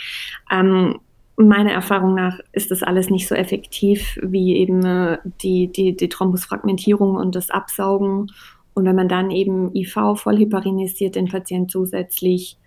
Ähm, 0.50 0.98
meiner 1.36 1.72
Erfahrung 1.72 2.14
nach 2.14 2.40
ist 2.52 2.70
das 2.70 2.82
alles 2.82 3.10
nicht 3.10 3.28
so 3.28 3.34
effektiv 3.34 4.18
wie 4.22 4.56
eben 4.56 4.84
äh, 4.84 5.18
die, 5.42 5.68
die, 5.68 5.94
die 5.94 6.08
Thrombusfragmentierung 6.08 7.16
und 7.16 7.34
das 7.34 7.50
Absaugen. 7.50 8.32
Und 8.74 8.84
wenn 8.84 8.96
man 8.96 9.08
dann 9.08 9.30
eben 9.30 9.74
IV 9.74 10.16
voll 10.16 10.38
heparinisiert 10.38 11.14
den 11.14 11.28
Patient 11.28 11.70
zusätzlich, 11.70 12.58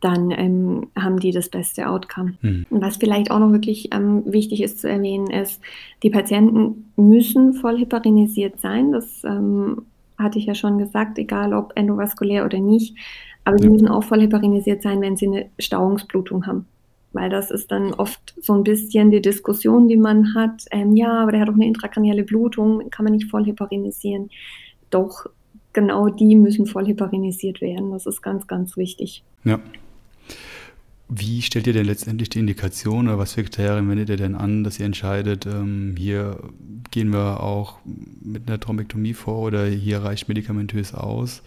dann 0.00 0.30
ähm, 0.30 0.88
haben 0.96 1.18
die 1.18 1.32
das 1.32 1.48
beste 1.48 1.88
Outcome. 1.88 2.34
Mhm. 2.42 2.66
Was 2.70 2.96
vielleicht 2.96 3.30
auch 3.30 3.40
noch 3.40 3.52
wirklich 3.52 3.92
ähm, 3.92 4.22
wichtig 4.26 4.62
ist 4.62 4.80
zu 4.80 4.88
erwähnen, 4.88 5.30
ist, 5.30 5.60
die 6.02 6.10
Patienten 6.10 6.92
müssen 6.96 7.54
voll 7.54 7.78
heparinisiert 7.78 8.60
sein. 8.60 8.92
Das 8.92 9.24
ähm, 9.24 9.82
hatte 10.16 10.38
ich 10.38 10.46
ja 10.46 10.54
schon 10.54 10.78
gesagt, 10.78 11.18
egal 11.18 11.54
ob 11.54 11.72
endovaskulär 11.74 12.44
oder 12.44 12.60
nicht. 12.60 12.96
Aber 13.44 13.58
sie 13.58 13.68
müssen 13.68 13.88
auch 13.88 14.04
voll 14.04 14.20
heparinisiert 14.20 14.82
sein, 14.82 15.00
wenn 15.00 15.16
sie 15.16 15.26
eine 15.26 15.46
Stauungsblutung 15.58 16.46
haben 16.46 16.66
weil 17.16 17.30
das 17.30 17.50
ist 17.50 17.72
dann 17.72 17.92
oft 17.94 18.34
so 18.40 18.52
ein 18.52 18.62
bisschen 18.62 19.10
die 19.10 19.20
Diskussion, 19.20 19.88
die 19.88 19.96
man 19.96 20.34
hat. 20.34 20.64
Ähm, 20.70 20.94
ja, 20.94 21.22
aber 21.22 21.32
der 21.32 21.40
hat 21.40 21.48
auch 21.48 21.54
eine 21.54 21.66
intrakranielle 21.66 22.22
Blutung, 22.22 22.90
kann 22.90 23.04
man 23.04 23.14
nicht 23.14 23.30
voll 23.30 23.44
heparinisieren. 23.44 24.30
Doch 24.90 25.26
genau 25.72 26.08
die 26.08 26.36
müssen 26.36 26.66
voll 26.66 26.86
heparinisiert 26.86 27.60
werden. 27.60 27.90
Das 27.90 28.06
ist 28.06 28.22
ganz, 28.22 28.46
ganz 28.46 28.76
wichtig. 28.76 29.24
Ja. 29.44 29.58
Wie 31.08 31.40
stellt 31.42 31.68
ihr 31.68 31.72
denn 31.72 31.86
letztendlich 31.86 32.30
die 32.30 32.40
Indikation 32.40 33.06
oder 33.06 33.18
was 33.18 33.34
für 33.34 33.44
Kriterien 33.44 33.88
wendet 33.88 34.08
ihr 34.08 34.16
denn 34.16 34.34
an, 34.34 34.64
dass 34.64 34.80
ihr 34.80 34.86
entscheidet, 34.86 35.46
ähm, 35.46 35.94
hier 35.96 36.38
gehen 36.90 37.12
wir 37.12 37.40
auch 37.40 37.78
mit 37.84 38.48
einer 38.48 38.58
Thrombektomie 38.58 39.14
vor 39.14 39.38
oder 39.38 39.66
hier 39.66 40.02
reicht 40.02 40.28
medikamentös 40.28 40.94
aus? 40.94 41.42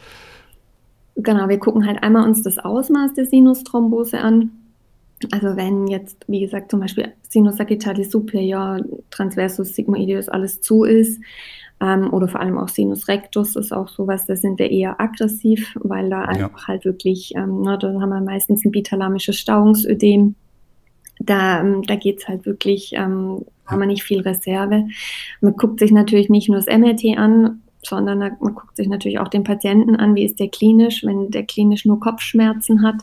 Genau, 1.17 1.49
wir 1.49 1.59
gucken 1.59 1.85
halt 1.85 2.01
einmal 2.03 2.25
uns 2.25 2.41
das 2.43 2.57
Ausmaß 2.57 3.15
der 3.15 3.25
Sinusthrombose 3.25 4.19
an. 4.19 4.51
Also 5.31 5.55
wenn 5.57 5.87
jetzt, 5.87 6.25
wie 6.27 6.39
gesagt, 6.39 6.71
zum 6.71 6.79
Beispiel 6.79 7.13
Sinus 7.27 7.57
sagittalis 7.57 8.11
superior, 8.11 8.79
Transversus 9.11 9.75
sigmoideus 9.75 10.29
alles 10.29 10.61
zu 10.61 10.83
ist, 10.83 11.19
ähm, 11.81 12.11
oder 12.13 12.27
vor 12.27 12.41
allem 12.41 12.57
auch 12.57 12.67
Sinus 12.67 13.07
rectus 13.07 13.55
ist 13.55 13.71
auch 13.71 13.87
sowas, 13.87 14.25
da 14.25 14.35
sind 14.35 14.59
wir 14.59 14.69
eher 14.69 14.99
aggressiv, 14.99 15.73
weil 15.79 16.09
da 16.09 16.23
ja. 16.23 16.27
einfach 16.27 16.67
halt 16.67 16.85
wirklich, 16.85 17.33
ähm, 17.35 17.61
ne, 17.61 17.77
da 17.77 17.87
haben 17.87 18.09
wir 18.09 18.21
meistens 18.21 18.65
ein 18.65 18.71
bitalamisches 18.71 19.37
Stauungsödem. 19.37 20.35
Da, 21.19 21.61
ähm, 21.61 21.83
da 21.83 21.95
geht 21.95 22.19
es 22.19 22.27
halt 22.27 22.45
wirklich, 22.45 22.93
ähm, 22.93 23.45
haben 23.65 23.79
wir 23.79 23.87
nicht 23.87 24.03
viel 24.03 24.21
Reserve. 24.21 24.87
Man 25.41 25.55
guckt 25.55 25.79
sich 25.79 25.91
natürlich 25.91 26.29
nicht 26.29 26.49
nur 26.49 26.57
das 26.57 26.67
MRT 26.67 27.17
an, 27.17 27.61
sondern 27.81 28.19
man 28.19 28.55
guckt 28.55 28.75
sich 28.75 28.87
natürlich 28.87 29.19
auch 29.19 29.29
den 29.29 29.43
Patienten 29.43 29.95
an, 29.95 30.15
wie 30.15 30.25
ist 30.25 30.39
der 30.39 30.49
klinisch, 30.49 31.03
wenn 31.05 31.31
der 31.31 31.43
klinisch 31.43 31.85
nur 31.85 31.99
Kopfschmerzen 31.99 32.83
hat 32.83 32.97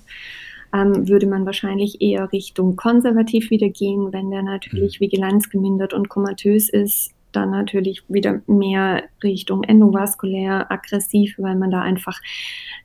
ähm, 0.75 1.09
würde 1.09 1.27
man 1.27 1.47
wahrscheinlich 1.47 2.01
eher 2.01 2.33
Richtung 2.33 2.77
konservativ 2.77 3.51
wieder 3.51 3.69
gehen. 3.69 4.13
Wenn 4.13 4.31
der 4.31 4.43
natürlich 4.43 5.01
mhm. 5.01 5.05
Vigilanz 5.05 5.51
gemindert 5.51 5.95
und 5.95 6.09
komatös 6.09 6.69
ist, 6.69 7.13
dann 7.33 7.51
natürlich 7.51 8.03
wieder 8.09 8.41
mehr 8.47 9.05
Richtung 9.23 9.63
endovaskulär, 9.63 10.71
aggressiv, 10.71 11.35
weil 11.39 11.57
man 11.57 11.71
da 11.71 11.83
einfach 11.83 12.21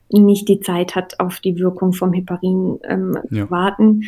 nicht 0.09 0.49
die 0.49 0.59
Zeit 0.59 0.95
hat, 0.95 1.19
auf 1.19 1.39
die 1.39 1.57
Wirkung 1.57 1.93
vom 1.93 2.11
Heparin 2.11 2.79
ähm, 2.83 3.17
ja. 3.29 3.45
zu 3.45 3.51
warten. 3.51 4.03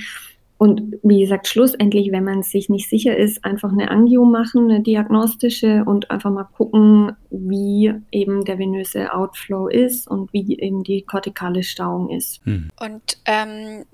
Und 0.58 0.96
wie 1.04 1.20
gesagt, 1.20 1.48
schlussendlich, 1.48 2.12
wenn 2.12 2.24
man 2.24 2.44
sich 2.44 2.70
nicht 2.70 2.90
sicher 2.90 3.18
ist, 3.18 3.44
einfach 3.44 3.72
eine 3.72 3.92
Angio 3.92 4.24
machen, 4.24 4.70
eine 4.70 4.82
diagnostische 4.82 5.84
und 5.86 6.10
einfach 6.10 6.32
mal 6.32 6.46
gucken, 6.46 7.18
wie 7.30 7.94
eben 8.12 8.46
der 8.46 8.60
venöse 8.60 9.14
Outflow 9.14 9.68
ist 9.68 10.08
und 10.08 10.32
wie 10.32 10.58
eben 10.60 10.84
die 10.84 11.02
kortikale 11.02 11.64
Stauung 11.64 12.10
ist. 12.10 12.40
Hm. 12.46 12.70
Und 12.80 13.18
ähm, 13.26 13.86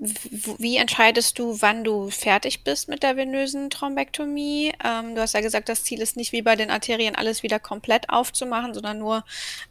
wie 0.60 0.78
entscheidest 0.78 1.40
du, 1.40 1.56
wann 1.60 1.84
du 1.84 2.10
fertig 2.10 2.64
bist 2.64 2.88
mit 2.88 3.02
der 3.02 3.18
venösen 3.18 3.70
Thrombektomie? 3.70 4.74
Ähm, 4.84 5.16
du 5.16 5.22
hast 5.22 5.34
ja 5.34 5.42
gesagt, 5.42 5.70
das 5.70 5.84
Ziel 5.84 6.02
ist 6.02 6.18
nicht 6.18 6.34
wie 6.34 6.42
bei 6.42 6.56
den 6.56 6.70
Arterien 6.70 7.16
alles 7.16 7.42
wieder 7.42 7.60
komplett 7.60 8.10
aufzumachen, 8.10 8.74
sondern 8.74 9.00
nur 9.00 9.24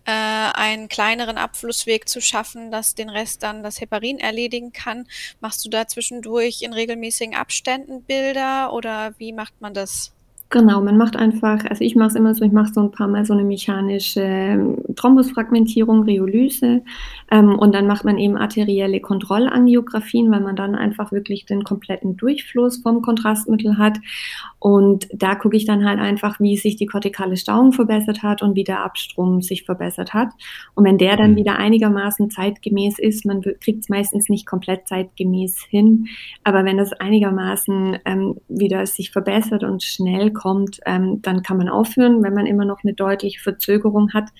äh, 0.05 0.11
einen 0.11 0.88
kleineren 0.88 1.38
Abflussweg 1.38 2.09
zu 2.09 2.20
schaffen, 2.20 2.70
dass 2.70 2.94
den 2.94 3.11
Rest 3.11 3.42
dann 3.42 3.62
das 3.62 3.81
Heparin 3.81 4.18
erledigen 4.18 4.72
kann. 4.72 5.07
Machst 5.40 5.64
du 5.64 5.68
da 5.68 5.87
zwischendurch 5.87 6.62
in 6.62 6.72
regelmäßigen 6.72 6.88
Abständen 7.35 8.03
Bilder 8.03 8.72
oder 8.72 9.14
wie 9.18 9.33
macht 9.33 9.61
man 9.61 9.74
das? 9.74 10.12
Genau, 10.50 10.80
man 10.80 10.96
macht 10.96 11.14
einfach, 11.14 11.62
also 11.66 11.84
ich 11.84 11.94
mache 11.94 12.08
es 12.08 12.14
immer 12.14 12.34
so, 12.34 12.42
ich 12.42 12.52
mache 12.52 12.72
so 12.72 12.80
ein 12.80 12.90
paar 12.90 13.06
Mal 13.06 13.26
so 13.26 13.34
eine 13.34 13.44
mechanische 13.44 14.22
ähm, 14.22 14.78
Thrombusfragmentierung, 14.96 16.04
Rheolyse 16.04 16.80
ähm, 17.30 17.58
und 17.58 17.74
dann 17.74 17.87
macht 17.87 18.06
man 18.06 18.16
eben 18.16 18.38
arterielle 18.38 19.00
Kontrollangiografien, 19.00 20.30
weil 20.30 20.40
man 20.40 20.56
dann 20.56 20.74
einfach 20.74 21.12
wirklich 21.12 21.44
den 21.44 21.64
kompletten 21.64 22.16
Durchfluss 22.16 22.78
vom 22.78 23.02
Kontrastmittel 23.02 23.76
hat 23.76 23.98
und 24.58 25.06
da 25.12 25.34
gucke 25.34 25.54
ich 25.54 25.66
dann 25.66 25.84
halt 25.84 26.00
einfach, 26.00 26.40
wie 26.40 26.56
sich 26.56 26.76
die 26.76 26.87
kortikale 26.87 27.37
Stauung 27.37 27.72
verbessert 27.72 28.22
hat 28.22 28.40
und 28.40 28.56
wie 28.56 28.64
der 28.64 28.82
Abstrom 28.82 29.42
sich 29.42 29.64
verbessert 29.64 30.14
hat 30.14 30.30
und 30.74 30.84
wenn 30.84 30.96
der 30.96 31.18
dann 31.18 31.32
mhm. 31.32 31.37
wieder 31.37 31.58
einigermaßen 31.58 32.30
zeitgemäß 32.30 32.98
ist, 32.98 33.26
man 33.26 33.42
kriegt 33.42 33.80
es 33.80 33.90
meistens 33.90 34.30
nicht 34.30 34.46
komplett 34.46 34.88
zeitgemäß 34.88 35.62
hin, 35.68 36.06
aber 36.42 36.64
wenn 36.64 36.78
das 36.78 36.94
einigermaßen 36.94 37.98
ähm, 38.06 38.37
wieder 38.48 38.87
sich 38.87 39.11
verbessert 39.11 39.62
und 39.62 39.82
schnell 39.82 40.32
kommt, 40.38 40.81
ähm, 40.87 41.20
dann 41.22 41.42
kann 41.42 41.59
man 41.59 41.68
aufhören. 41.68 42.22
Wenn 42.22 42.35
man 42.35 42.46
immer 42.46 42.64
noch 42.64 42.83
eine 42.83 42.94
deutliche 42.94 43.40
Verzögerung 43.40 44.12
hat, 44.14 44.31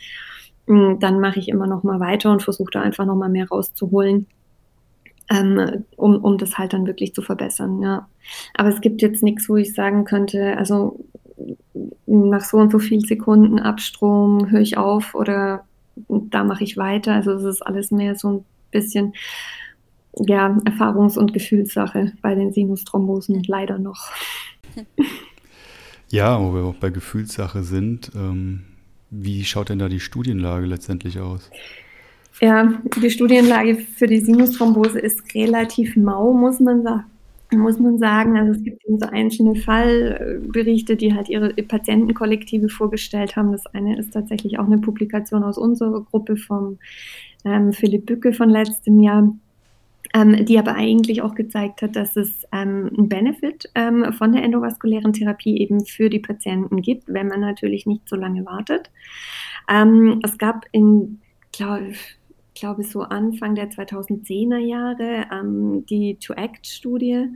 mh, 0.67 0.95
mm, 0.95 1.01
dann 1.01 1.21
mache 1.21 1.39
ich 1.39 1.49
immer 1.49 1.67
noch 1.67 1.83
mal 1.83 2.01
weiter 2.01 2.33
und 2.33 2.43
versuche 2.43 2.71
da 2.73 2.81
einfach 2.81 3.05
noch 3.07 3.17
mal 3.17 3.29
mehr 3.29 3.49
rauszuholen. 3.49 4.27
Ähm, 5.31 5.85
um, 5.97 6.17
um 6.25 6.39
das 6.39 6.57
halt 6.57 6.73
dann 6.73 6.87
wirklich 6.87 7.15
zu 7.15 7.21
verbessern, 7.21 7.83
ja. 7.83 8.09
Aber 8.55 8.71
es 8.71 8.81
gibt 8.81 9.03
jetzt 9.03 9.23
nichts, 9.23 9.47
wo 9.49 9.57
ich 9.57 9.75
sagen 9.75 10.05
könnte, 10.05 10.57
also 10.57 11.05
nach 12.07 12.45
so 12.45 12.57
und 12.57 12.73
so 12.73 12.79
vielen 12.79 13.03
Sekunden 13.03 13.59
Abstrom 13.59 14.51
höre 14.51 14.61
ich 14.61 14.79
auf 14.79 15.15
oder 15.15 15.65
da 16.09 16.45
mache 16.45 16.65
ich 16.65 16.77
weiter. 16.77 17.13
Also 17.13 17.33
es 17.33 17.45
ist 17.45 17.63
alles 17.63 17.91
mehr 17.91 18.15
so 18.15 18.31
ein 18.31 18.45
bisschen 18.71 19.15
ja, 20.27 20.49
Erfahrungs- 20.65 21.19
und 21.19 21.33
Gefühlssache 21.33 22.13
bei 22.23 22.35
den 22.35 22.53
Sinusthrombosen 22.53 23.43
leider 23.45 23.79
noch. 23.79 24.11
Ja, 26.11 26.41
wo 26.41 26.55
wir 26.55 26.65
auch 26.65 26.75
bei 26.75 26.91
Gefühlssache 26.91 27.63
sind. 27.63 28.11
Ähm, 28.15 28.65
wie 29.11 29.45
schaut 29.45 29.69
denn 29.69 29.79
da 29.79 29.89
die 29.89 30.01
Studienlage 30.01 30.67
letztendlich 30.67 31.19
aus? 31.21 31.51
Ja, 32.41 32.73
die 33.03 33.11
Studienlage 33.11 33.77
für 33.77 34.07
die 34.07 34.21
Sinusthrombose 34.21 35.01
ist 35.01 35.35
relativ 35.35 35.97
mau, 35.97 36.33
muss 36.33 36.61
man 36.61 36.83
sagen. 36.83 37.05
Muss 37.51 37.79
man 37.79 37.99
sagen, 37.99 38.37
also 38.37 38.53
es 38.53 38.63
gibt 38.63 38.83
so 38.87 39.07
einzelne 39.07 39.55
Fallberichte, 39.57 40.97
die 40.97 41.15
halt 41.15 41.31
ihre 41.31 41.55
Patientenkollektive 41.55 42.69
vorgestellt 42.69 43.37
haben. 43.37 43.53
Das 43.53 43.67
eine 43.69 43.99
ist 43.99 44.13
tatsächlich 44.13 44.59
auch 44.59 44.67
eine 44.67 44.77
Publikation 44.77 45.43
aus 45.43 45.57
unserer 45.57 46.03
Gruppe 46.03 46.37
vom 46.37 46.79
ähm, 47.47 47.73
Philipp 47.73 48.05
Bücke 48.05 48.35
von 48.35 48.51
letztem 48.51 49.01
Jahr. 49.01 49.33
Ähm, 50.15 50.45
die 50.45 50.59
aber 50.59 50.75
eigentlich 50.75 51.23
auch 51.23 51.35
gezeigt 51.35 51.83
hat, 51.83 51.97
dass 51.97 52.17
es 52.17 52.45
ähm, 52.53 52.91
einen 52.97 53.09
Benefit 53.09 53.71
ähm, 53.75 54.13
von 54.13 54.33
der 54.33 54.43
endovaskulären 54.43 55.13
Therapie 55.13 55.59
eben 55.59 55.85
für 55.85 56.11
die 56.11 56.21
Patienten 56.21 56.83
gibt, 56.83 57.05
wenn 57.09 57.29
man 57.29 57.41
natürlich 57.41 57.87
nicht 57.87 58.09
so 58.09 58.17
lange 58.17 58.45
wartet. 58.47 58.91
Ähm, 59.69 60.21
es 60.25 60.39
gab 60.39 60.65
in, 60.73 61.21
glaube 61.53 61.93
glaube 62.59 62.83
so 62.83 63.03
Anfang 63.03 63.55
der 63.55 63.71
2010er 63.71 64.59
Jahre 64.59 65.27
ähm, 65.33 65.87
die 65.87 66.19
To-Act-Studie, 66.19 67.27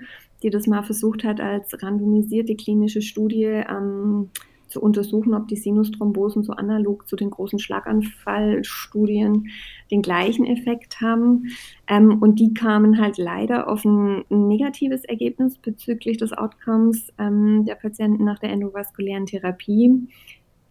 die 0.43 0.51
das 0.51 0.67
mal 0.67 0.83
versucht 0.83 1.25
hat, 1.25 1.41
als 1.41 1.81
randomisierte 1.83 2.57
klinische 2.57 3.03
Studie 3.03 3.45
ähm, 3.45 4.31
zu 4.73 4.81
untersuchen, 4.81 5.35
ob 5.35 5.47
die 5.49 5.57
Sinusthrombosen 5.57 6.43
so 6.43 6.53
analog 6.53 7.07
zu 7.07 7.15
den 7.15 7.31
großen 7.31 7.59
Schlaganfallstudien 7.59 9.49
den 9.91 10.03
gleichen 10.03 10.47
Effekt 10.47 11.01
haben. 11.01 11.51
Ähm, 11.87 12.21
und 12.21 12.41
die 12.41 12.55
kamen 12.55 13.01
halt 13.01 13.19
leider 13.19 13.69
auf 13.69 13.85
ein 13.85 14.25
negatives 14.31 15.05
Ergebnis 15.05 15.59
bezüglich 15.59 16.17
des 16.17 16.33
Outcomes 16.33 17.13
ähm, 17.19 17.65
der 17.67 17.75
Patienten 17.75 18.25
nach 18.25 18.39
der 18.39 18.51
endovaskulären 18.51 19.27
Therapie. 19.27 20.09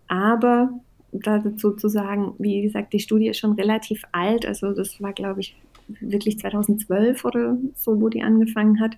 Aber 0.08 0.72
dazu 1.12 1.72
zu 1.72 1.88
sagen, 1.88 2.34
wie 2.40 2.62
gesagt, 2.62 2.94
die 2.94 3.00
Studie 3.00 3.28
ist 3.28 3.38
schon 3.38 3.54
relativ 3.54 4.04
alt. 4.12 4.46
Also 4.46 4.74
das 4.74 5.02
war, 5.02 5.14
glaube 5.14 5.42
ich, 5.42 5.56
wirklich 6.00 6.40
2012 6.40 7.24
oder 7.26 7.58
so, 7.76 8.02
wo 8.02 8.10
die 8.10 8.24
angefangen 8.24 8.80
hat. 8.80 8.98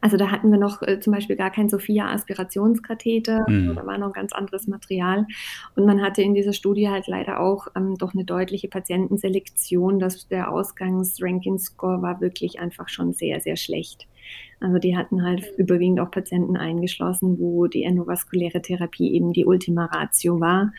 Also 0.00 0.16
da 0.16 0.30
hatten 0.30 0.50
wir 0.50 0.58
noch 0.58 0.82
äh, 0.82 1.00
zum 1.00 1.12
Beispiel 1.12 1.36
gar 1.36 1.50
kein 1.50 1.68
Sophia-Aspirationskatheter, 1.68 3.48
mhm. 3.48 3.74
da 3.74 3.86
war 3.86 3.98
noch 3.98 4.08
ein 4.08 4.12
ganz 4.12 4.32
anderes 4.32 4.66
Material. 4.66 5.26
Und 5.74 5.86
man 5.86 6.02
hatte 6.02 6.22
in 6.22 6.34
dieser 6.34 6.52
Studie 6.52 6.88
halt 6.88 7.06
leider 7.06 7.40
auch 7.40 7.68
ähm, 7.74 7.96
doch 7.96 8.14
eine 8.14 8.24
deutliche 8.24 8.68
Patientenselektion, 8.68 9.98
dass 9.98 10.28
der 10.28 10.52
Ausgangs-Ranking-Score 10.52 12.02
war 12.02 12.20
wirklich 12.20 12.60
einfach 12.60 12.88
schon 12.88 13.12
sehr, 13.12 13.40
sehr 13.40 13.56
schlecht. 13.56 14.06
Also 14.60 14.78
die 14.78 14.96
hatten 14.96 15.22
halt 15.22 15.40
mhm. 15.40 15.64
überwiegend 15.64 16.00
auch 16.00 16.10
Patienten 16.10 16.56
eingeschlossen, 16.56 17.38
wo 17.38 17.66
die 17.66 17.82
endovaskuläre 17.82 18.62
Therapie 18.62 19.12
eben 19.14 19.32
die 19.32 19.46
Ultima 19.46 19.86
Ratio 19.86 20.40
war. 20.40 20.72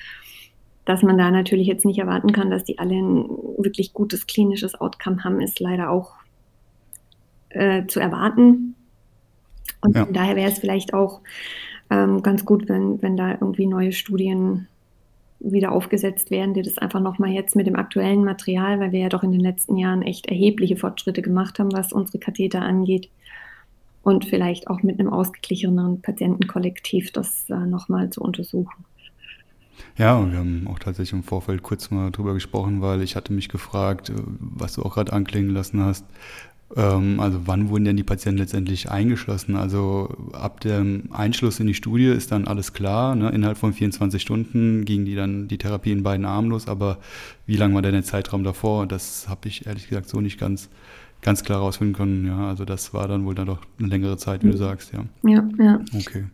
Dass 0.86 1.04
man 1.04 1.18
da 1.18 1.32
natürlich 1.32 1.68
jetzt 1.68 1.84
nicht 1.84 2.00
erwarten 2.00 2.32
kann, 2.32 2.50
dass 2.50 2.64
die 2.64 2.80
alle 2.80 2.96
ein 2.96 3.28
wirklich 3.58 3.92
gutes 3.92 4.26
klinisches 4.26 4.80
Outcome 4.80 5.24
haben, 5.24 5.42
ist 5.42 5.60
leider 5.60 5.90
auch 5.90 6.14
äh, 7.50 7.86
zu 7.88 8.00
erwarten. 8.00 8.76
Und 9.82 9.96
ja. 9.96 10.06
von 10.06 10.14
daher 10.14 10.36
wäre 10.36 10.52
es 10.52 10.60
vielleicht 10.60 10.94
auch 10.94 11.22
ähm, 11.90 12.22
ganz 12.22 12.46
gut, 12.46 12.68
wenn, 12.70 13.02
wenn 13.02 13.18
da 13.18 13.32
irgendwie 13.32 13.68
neue 13.68 13.92
Studien 13.92 14.68
wieder 15.40 15.72
aufgesetzt 15.72 16.32
werden, 16.32 16.54
die 16.54 16.64
das 16.64 16.78
einfach 16.78 17.00
nochmal 17.00 17.30
jetzt 17.30 17.56
mit 17.56 17.68
dem 17.68 17.76
aktuellen 17.76 18.24
Material, 18.24 18.80
weil 18.80 18.92
wir 18.92 19.02
ja 19.02 19.10
doch 19.10 19.24
in 19.24 19.32
den 19.32 19.42
letzten 19.42 19.78
Jahren 19.78 20.02
echt 20.02 20.26
erhebliche 20.26 20.78
Fortschritte 20.78 21.22
gemacht 21.22 21.60
haben, 21.60 21.72
was 21.72 21.94
unsere 21.94 22.18
Katheter 22.18 22.62
angeht. 22.62 23.10
Und 24.02 24.26
vielleicht 24.26 24.68
auch 24.68 24.84
mit 24.84 25.00
einem 25.00 25.12
ausgeglicheneren 25.12 26.02
Patientenkollektiv 26.02 27.12
das 27.12 27.50
äh, 27.50 27.56
nochmal 27.56 28.10
zu 28.10 28.22
untersuchen. 28.22 28.86
Ja, 29.98 30.18
und 30.18 30.32
wir 30.32 30.40
haben 30.40 30.68
auch 30.68 30.80
tatsächlich 30.80 31.14
im 31.14 31.24
Vorfeld 31.24 31.62
kurz 31.62 31.92
mal 31.92 32.12
drüber 32.12 32.34
gesprochen, 32.34 32.82
weil 32.82 33.02
ich 33.02 33.16
hatte 33.16 33.34
mich 33.34 33.50
gefragt, 33.50 34.10
äh, 34.10 34.14
was 34.40 34.74
du 34.74 34.84
auch 34.84 34.94
gerade 34.94 35.14
anklingen 35.14 35.52
lassen 35.52 35.84
hast, 35.84 36.06
also 36.76 37.42
wann 37.46 37.70
wurden 37.70 37.86
denn 37.86 37.96
die 37.96 38.04
Patienten 38.04 38.40
letztendlich 38.40 38.92
eingeschlossen? 38.92 39.56
Also 39.56 40.10
ab 40.34 40.60
dem 40.60 41.04
Einschluss 41.12 41.60
in 41.62 41.68
die 41.68 41.74
Studie 41.74 42.08
ist 42.08 42.32
dann 42.32 42.46
alles 42.46 42.74
klar. 42.74 43.16
Ne? 43.16 43.30
Innerhalb 43.30 43.58
von 43.58 43.72
24 43.72 44.22
Stunden 44.22 44.84
ging 44.84 45.06
die 45.06 45.16
dann 45.16 45.48
die 45.48 45.58
Therapie 45.58 45.92
in 45.92 46.04
beiden 46.04 46.26
Armen 46.26 46.50
los. 46.50 46.68
Aber 46.68 46.98
wie 47.46 47.56
lang 47.56 47.74
war 47.74 47.82
denn 47.82 47.94
der 47.94 48.04
Zeitraum 48.04 48.44
davor? 48.44 48.86
Das 48.86 49.30
habe 49.30 49.48
ich 49.48 49.66
ehrlich 49.66 49.88
gesagt 49.88 50.10
so 50.10 50.20
nicht 50.20 50.40
ganz, 50.40 50.70
ganz 51.22 51.44
klar 51.44 51.60
rausfinden 51.60 51.96
können. 51.96 52.28
Ja, 52.28 52.50
also 52.50 52.66
das 52.66 52.94
war 52.94 53.08
dann 53.08 53.26
wohl 53.26 53.36
dann 53.36 53.48
doch 53.48 53.62
eine 53.80 53.88
längere 53.88 54.18
Zeit, 54.18 54.44
wie 54.44 54.52
du 54.52 54.58
sagst. 54.58 54.92
Ja, 54.92 55.06
ja. 55.24 55.48
ja. 55.58 55.80
Okay. 55.96 56.26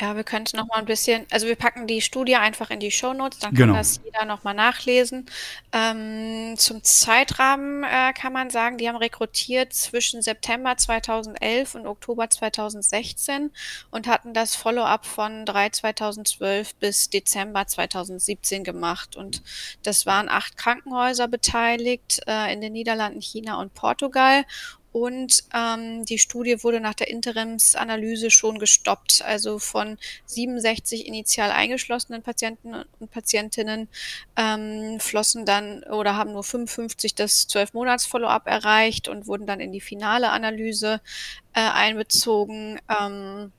Ja, 0.00 0.16
wir 0.16 0.24
könnten 0.24 0.56
noch 0.56 0.66
mal 0.66 0.78
ein 0.78 0.84
bisschen, 0.84 1.26
also 1.30 1.46
wir 1.46 1.56
packen 1.56 1.86
die 1.86 2.00
Studie 2.00 2.36
einfach 2.36 2.70
in 2.70 2.80
die 2.80 2.90
Shownotes, 2.90 3.38
dann 3.38 3.50
kann 3.50 3.68
genau. 3.68 3.74
das 3.74 4.00
jeder 4.04 4.24
noch 4.24 4.44
mal 4.44 4.54
nachlesen. 4.54 5.26
Ähm, 5.72 6.54
zum 6.56 6.82
Zeitrahmen 6.82 7.84
äh, 7.84 8.12
kann 8.12 8.32
man 8.32 8.50
sagen, 8.50 8.78
die 8.78 8.88
haben 8.88 8.96
rekrutiert 8.96 9.72
zwischen 9.72 10.22
September 10.22 10.76
2011 10.76 11.74
und 11.74 11.86
Oktober 11.86 12.30
2016 12.30 13.50
und 13.90 14.06
hatten 14.06 14.34
das 14.34 14.54
Follow-up 14.54 15.06
von 15.06 15.44
3 15.46 15.70
2012 15.70 16.74
bis 16.76 17.10
Dezember 17.10 17.66
2017 17.66 18.64
gemacht. 18.64 19.16
Und 19.16 19.42
das 19.82 20.06
waren 20.06 20.28
acht 20.28 20.56
Krankenhäuser 20.56 21.28
beteiligt 21.28 22.20
äh, 22.26 22.52
in 22.52 22.60
den 22.60 22.72
Niederlanden, 22.72 23.20
China 23.20 23.60
und 23.60 23.74
Portugal. 23.74 24.44
Und 24.94 25.42
ähm, 25.52 26.04
die 26.04 26.18
Studie 26.18 26.62
wurde 26.62 26.78
nach 26.78 26.94
der 26.94 27.08
Interimsanalyse 27.08 28.30
schon 28.30 28.60
gestoppt. 28.60 29.22
Also 29.26 29.58
von 29.58 29.98
67 30.26 31.08
initial 31.08 31.50
eingeschlossenen 31.50 32.22
Patienten 32.22 32.76
und 33.00 33.10
Patientinnen 33.10 33.88
ähm, 34.36 35.00
flossen 35.00 35.46
dann 35.46 35.82
oder 35.82 36.14
haben 36.14 36.30
nur 36.30 36.44
55 36.44 37.16
das 37.16 37.48
12-Monats-Follow-up 37.48 38.46
erreicht 38.46 39.08
und 39.08 39.26
wurden 39.26 39.48
dann 39.48 39.58
in 39.58 39.72
die 39.72 39.80
finale 39.80 40.30
Analyse 40.30 41.00
äh, 41.54 41.60
einbezogen. 41.60 42.78
Ähm, 42.88 43.50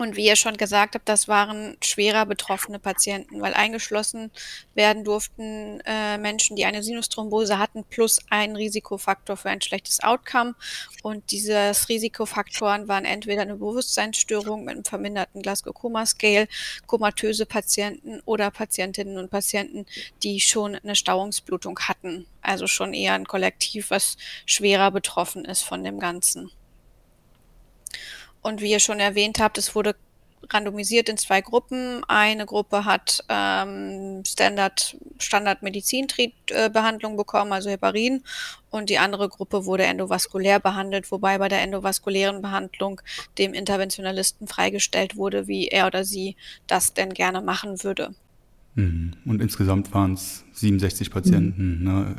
und 0.00 0.16
wie 0.16 0.26
ihr 0.26 0.36
schon 0.36 0.56
gesagt 0.56 0.94
habt, 0.94 1.08
das 1.08 1.28
waren 1.28 1.76
schwerer 1.82 2.24
betroffene 2.24 2.78
Patienten, 2.78 3.40
weil 3.40 3.54
eingeschlossen 3.54 4.30
werden 4.74 5.04
durften 5.04 5.80
äh, 5.84 6.16
Menschen, 6.16 6.56
die 6.56 6.64
eine 6.64 6.82
Sinusthrombose 6.82 7.58
hatten, 7.58 7.84
plus 7.84 8.20
ein 8.30 8.56
Risikofaktor 8.56 9.36
für 9.36 9.50
ein 9.50 9.60
schlechtes 9.60 10.00
Outcome. 10.00 10.54
Und 11.02 11.30
diese 11.30 11.72
Risikofaktoren 11.88 12.88
waren 12.88 13.04
entweder 13.04 13.42
eine 13.42 13.56
Bewusstseinsstörung 13.56 14.64
mit 14.64 14.74
einem 14.74 14.84
verminderten 14.84 15.42
Glasgow-Coma-Scale, 15.42 16.48
komatöse 16.86 17.44
Patienten 17.44 18.20
oder 18.24 18.50
Patientinnen 18.50 19.18
und 19.18 19.30
Patienten, 19.30 19.86
die 20.22 20.40
schon 20.40 20.76
eine 20.76 20.96
Stauungsblutung 20.96 21.78
hatten. 21.80 22.26
Also 22.42 22.66
schon 22.66 22.94
eher 22.94 23.14
ein 23.14 23.26
Kollektiv, 23.26 23.90
was 23.90 24.16
schwerer 24.46 24.90
betroffen 24.90 25.44
ist 25.44 25.62
von 25.62 25.84
dem 25.84 26.00
Ganzen. 26.00 26.50
Und 28.42 28.60
wie 28.60 28.70
ihr 28.70 28.80
schon 28.80 29.00
erwähnt 29.00 29.38
habt, 29.38 29.58
es 29.58 29.74
wurde 29.74 29.94
randomisiert 30.48 31.08
in 31.08 31.16
zwei 31.16 31.40
Gruppen. 31.40 32.02
Eine 32.08 32.46
Gruppe 32.46 32.84
hat 32.84 33.24
ähm, 33.28 34.22
Standard, 34.26 34.96
Standard 35.18 35.62
Medizinbehandlung 35.62 37.16
bekommen, 37.16 37.52
also 37.52 37.70
Heparin, 37.70 38.22
und 38.70 38.88
die 38.88 38.98
andere 38.98 39.28
Gruppe 39.28 39.66
wurde 39.66 39.84
endovaskulär 39.84 40.60
behandelt, 40.60 41.10
wobei 41.10 41.38
bei 41.38 41.48
der 41.48 41.62
endovaskulären 41.62 42.40
Behandlung 42.40 43.00
dem 43.38 43.52
Interventionalisten 43.52 44.46
freigestellt 44.46 45.16
wurde, 45.16 45.46
wie 45.46 45.68
er 45.68 45.86
oder 45.86 46.04
sie 46.04 46.36
das 46.66 46.94
denn 46.94 47.12
gerne 47.12 47.42
machen 47.42 47.82
würde. 47.82 48.14
Mhm. 48.76 49.12
Und 49.26 49.42
insgesamt 49.42 49.92
waren 49.92 50.14
es 50.14 50.44
67 50.52 51.10
Patienten, 51.10 51.78
mhm. 51.78 51.84
ne? 51.84 52.16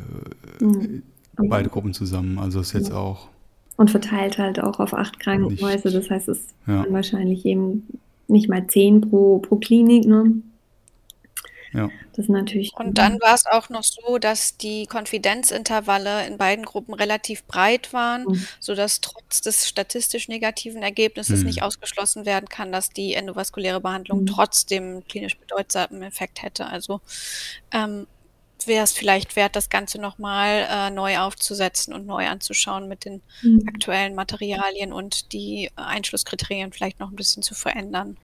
mhm. 0.60 1.02
beide 1.48 1.70
Gruppen 1.70 1.94
zusammen. 1.94 2.38
Also 2.38 2.60
ist 2.60 2.72
jetzt 2.72 2.92
auch 2.92 3.28
und 3.76 3.90
verteilt 3.90 4.38
halt 4.38 4.60
auch 4.60 4.80
auf 4.80 4.94
acht 4.94 5.18
Krankenhäuser. 5.20 5.90
Das 5.90 6.10
heißt, 6.10 6.28
es 6.28 6.48
ja. 6.66 6.78
waren 6.78 6.92
wahrscheinlich 6.92 7.44
eben 7.46 7.86
nicht 8.28 8.48
mal 8.48 8.66
zehn 8.66 9.00
pro, 9.00 9.38
pro 9.38 9.56
Klinik. 9.56 10.06
Ne? 10.06 10.34
Ja. 11.72 11.90
Das 12.12 12.26
ist 12.26 12.28
natürlich. 12.28 12.72
Und 12.74 12.98
dann 12.98 13.18
war 13.20 13.34
es 13.34 13.46
auch 13.46 13.70
noch 13.70 13.82
so, 13.82 14.18
dass 14.18 14.58
die 14.58 14.86
Konfidenzintervalle 14.86 16.26
in 16.26 16.36
beiden 16.36 16.64
Gruppen 16.64 16.92
relativ 16.92 17.44
breit 17.44 17.92
waren, 17.94 18.24
mhm. 18.24 18.46
sodass 18.60 19.00
trotz 19.00 19.40
des 19.40 19.66
statistisch 19.66 20.28
negativen 20.28 20.82
Ergebnisses 20.82 21.40
mhm. 21.40 21.46
nicht 21.46 21.62
ausgeschlossen 21.62 22.26
werden 22.26 22.48
kann, 22.48 22.72
dass 22.72 22.90
die 22.90 23.14
endovaskuläre 23.14 23.80
Behandlung 23.80 24.22
mhm. 24.22 24.26
trotzdem 24.26 25.04
klinisch 25.08 25.38
bedeutsamen 25.38 26.02
Effekt 26.02 26.42
hätte. 26.42 26.66
Also 26.66 27.00
ähm, 27.72 28.06
wäre 28.66 28.84
es 28.84 28.92
vielleicht 28.92 29.36
wert, 29.36 29.56
das 29.56 29.70
Ganze 29.70 30.00
nochmal 30.00 30.66
äh, 30.70 30.90
neu 30.90 31.18
aufzusetzen 31.18 31.94
und 31.94 32.06
neu 32.06 32.26
anzuschauen 32.26 32.88
mit 32.88 33.04
den 33.04 33.22
mhm. 33.42 33.62
aktuellen 33.66 34.14
Materialien 34.14 34.92
und 34.92 35.32
die 35.32 35.70
Einschlusskriterien 35.76 36.72
vielleicht 36.72 37.00
noch 37.00 37.10
ein 37.10 37.16
bisschen 37.16 37.42
zu 37.42 37.54
verändern. 37.54 38.18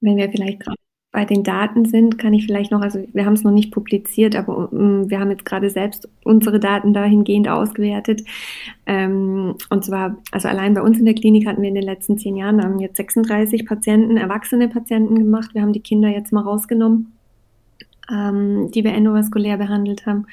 Wenn 0.00 0.16
wir 0.16 0.30
vielleicht 0.30 0.60
gerade 0.60 0.76
bei 1.12 1.24
den 1.24 1.42
Daten 1.42 1.86
sind, 1.86 2.18
kann 2.18 2.32
ich 2.32 2.46
vielleicht 2.46 2.70
noch, 2.70 2.82
also 2.82 3.04
wir 3.12 3.26
haben 3.26 3.32
es 3.32 3.42
noch 3.42 3.50
nicht 3.50 3.72
publiziert, 3.72 4.36
aber 4.36 4.72
um, 4.72 5.10
wir 5.10 5.18
haben 5.18 5.30
jetzt 5.30 5.44
gerade 5.44 5.68
selbst 5.68 6.08
unsere 6.24 6.60
Daten 6.60 6.94
dahingehend 6.94 7.48
ausgewertet. 7.48 8.22
Ähm, 8.86 9.56
und 9.70 9.84
zwar, 9.84 10.18
also 10.30 10.46
allein 10.46 10.74
bei 10.74 10.82
uns 10.82 10.98
in 10.98 11.04
der 11.04 11.14
Klinik 11.14 11.48
hatten 11.48 11.62
wir 11.62 11.68
in 11.68 11.74
den 11.74 11.84
letzten 11.84 12.16
zehn 12.16 12.36
Jahren 12.36 12.62
haben 12.62 12.78
jetzt 12.78 12.96
36 12.96 13.66
Patienten, 13.66 14.16
erwachsene 14.16 14.68
Patienten 14.68 15.16
gemacht. 15.16 15.50
Wir 15.52 15.62
haben 15.62 15.72
die 15.72 15.82
Kinder 15.82 16.08
jetzt 16.08 16.32
mal 16.32 16.42
rausgenommen 16.42 17.12
ähm, 18.12 18.70
die 18.70 18.84
wir 18.84 18.92
endovaskulär 18.92 19.56
behandelt 19.56 20.06
haben. 20.06 20.26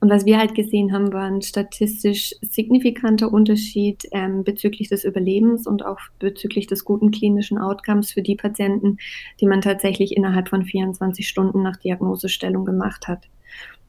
Und 0.00 0.10
was 0.10 0.26
wir 0.26 0.38
halt 0.38 0.54
gesehen 0.54 0.92
haben, 0.92 1.12
war 1.12 1.24
ein 1.24 1.42
statistisch 1.42 2.34
signifikanter 2.42 3.32
Unterschied 3.32 4.06
ähm, 4.12 4.44
bezüglich 4.44 4.88
des 4.88 5.04
Überlebens 5.04 5.66
und 5.66 5.84
auch 5.84 5.98
bezüglich 6.18 6.66
des 6.66 6.84
guten 6.84 7.10
klinischen 7.10 7.58
Outcomes 7.58 8.12
für 8.12 8.22
die 8.22 8.36
Patienten, 8.36 8.98
die 9.40 9.46
man 9.46 9.60
tatsächlich 9.60 10.16
innerhalb 10.16 10.48
von 10.48 10.64
24 10.64 11.28
Stunden 11.28 11.62
nach 11.62 11.76
Diagnosestellung 11.76 12.64
gemacht 12.64 13.08
hat. 13.08 13.28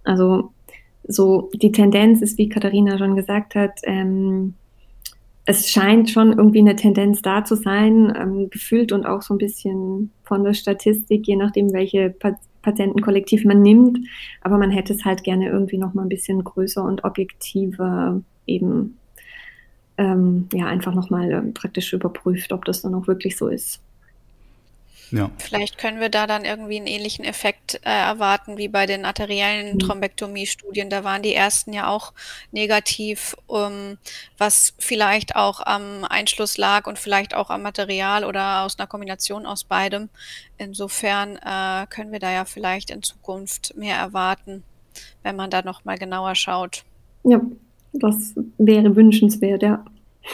Also 0.04 0.52
so 1.08 1.50
die 1.54 1.72
Tendenz 1.72 2.22
ist, 2.22 2.38
wie 2.38 2.50
Katharina 2.50 2.98
schon 2.98 3.16
gesagt 3.16 3.56
hat, 3.56 3.80
ähm, 3.84 4.56
es 5.46 5.70
scheint 5.70 6.10
schon 6.10 6.34
irgendwie 6.34 6.60
eine 6.60 6.76
Tendenz 6.76 7.22
da 7.22 7.44
zu 7.44 7.56
sein, 7.56 8.14
ähm, 8.16 8.50
gefühlt 8.50 8.92
und 8.92 9.06
auch 9.06 9.22
so 9.22 9.34
ein 9.34 9.40
bisschen 9.40 10.12
von 10.24 10.44
der 10.44 10.54
Statistik, 10.54 11.28
je 11.28 11.36
nachdem, 11.36 11.74
welche 11.74 12.10
Patientenkollektiv 12.62 13.46
man 13.46 13.62
nimmt. 13.62 14.00
Aber 14.42 14.58
man 14.58 14.72
hätte 14.72 14.94
es 14.94 15.06
halt 15.06 15.24
gerne 15.24 15.50
irgendwie 15.50 15.78
noch 15.78 15.94
mal 15.94 16.04
ein 16.04 16.10
bisschen 16.10 16.44
größer 16.44 16.84
und 16.84 17.04
objektiver 17.04 18.22
eben 18.48 18.98
ähm, 19.98 20.48
ja 20.54 20.68
einfach 20.68 20.94
noch 20.94 21.10
mal 21.10 21.32
äh, 21.32 21.42
praktisch 21.54 21.94
überprüft, 21.94 22.52
ob 22.52 22.66
das 22.66 22.82
dann 22.82 22.96
auch 22.96 23.08
wirklich 23.08 23.38
so 23.38 23.48
ist. 23.48 23.82
Ja. 25.12 25.30
Vielleicht 25.38 25.78
können 25.78 26.00
wir 26.00 26.10
da 26.10 26.26
dann 26.26 26.46
irgendwie 26.46 26.78
einen 26.78 26.88
ähnlichen 26.88 27.26
Effekt 27.26 27.76
äh, 27.84 27.90
erwarten 27.90 28.58
wie 28.58 28.70
bei 28.70 28.86
den 28.86 29.04
arteriellen 29.04 29.74
mhm. 29.74 29.80
Thrombektomie-Studien. 29.80 30.90
Da 30.90 31.04
waren 31.04 31.22
die 31.22 31.36
ersten 31.36 31.74
ja 31.74 31.90
auch 31.90 32.14
negativ, 32.52 33.36
um, 33.48 33.98
was 34.38 34.74
vielleicht 34.80 35.36
auch 35.36 35.60
am 35.60 36.06
Einschluss 36.06 36.58
lag 36.58 36.88
und 36.88 36.98
vielleicht 36.98 37.36
auch 37.36 37.50
am 37.50 37.62
Material 37.62 38.24
oder 38.24 38.62
aus 38.64 38.80
einer 38.80 38.88
Kombination 38.88 39.46
aus 39.46 39.66
beidem. 39.66 40.10
Insofern 40.58 41.36
äh, 41.38 41.88
können 41.90 42.14
wir 42.14 42.20
da 42.20 42.32
ja 42.32 42.46
vielleicht 42.46 42.90
in 42.90 43.04
Zukunft 43.04 43.76
mehr 43.76 43.98
erwarten, 43.98 44.64
wenn 45.24 45.36
man 45.36 45.50
da 45.50 45.62
nochmal 45.62 45.98
genauer 45.98 46.36
schaut. 46.36 46.86
Ja, 47.24 47.42
das 47.92 48.34
wäre 48.58 48.96
wünschenswert, 48.96 49.62
ja. 49.62 49.84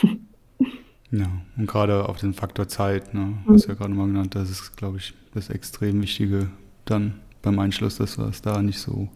Ja, 1.12 1.30
und 1.56 1.68
gerade 1.68 2.08
auf 2.08 2.18
den 2.18 2.34
Faktor 2.34 2.68
Zeit, 2.68 3.14
ne, 3.14 3.22
mhm. 3.22 3.54
hast 3.54 3.66
du 3.66 3.70
ja 3.70 3.76
gerade 3.76 3.94
mal 3.94 4.08
genannt, 4.08 4.36
das 4.36 4.50
ist, 4.50 4.76
glaube 4.76 4.98
ich, 4.98 5.14
das 5.34 5.50
extrem 5.50 6.02
Wichtige 6.02 6.50
dann 6.86 7.20
beim 7.42 7.60
Einschluss, 7.60 7.98
dass 7.98 8.18
das 8.18 8.42
da 8.42 8.62
nicht 8.62 8.80
so 8.80 9.10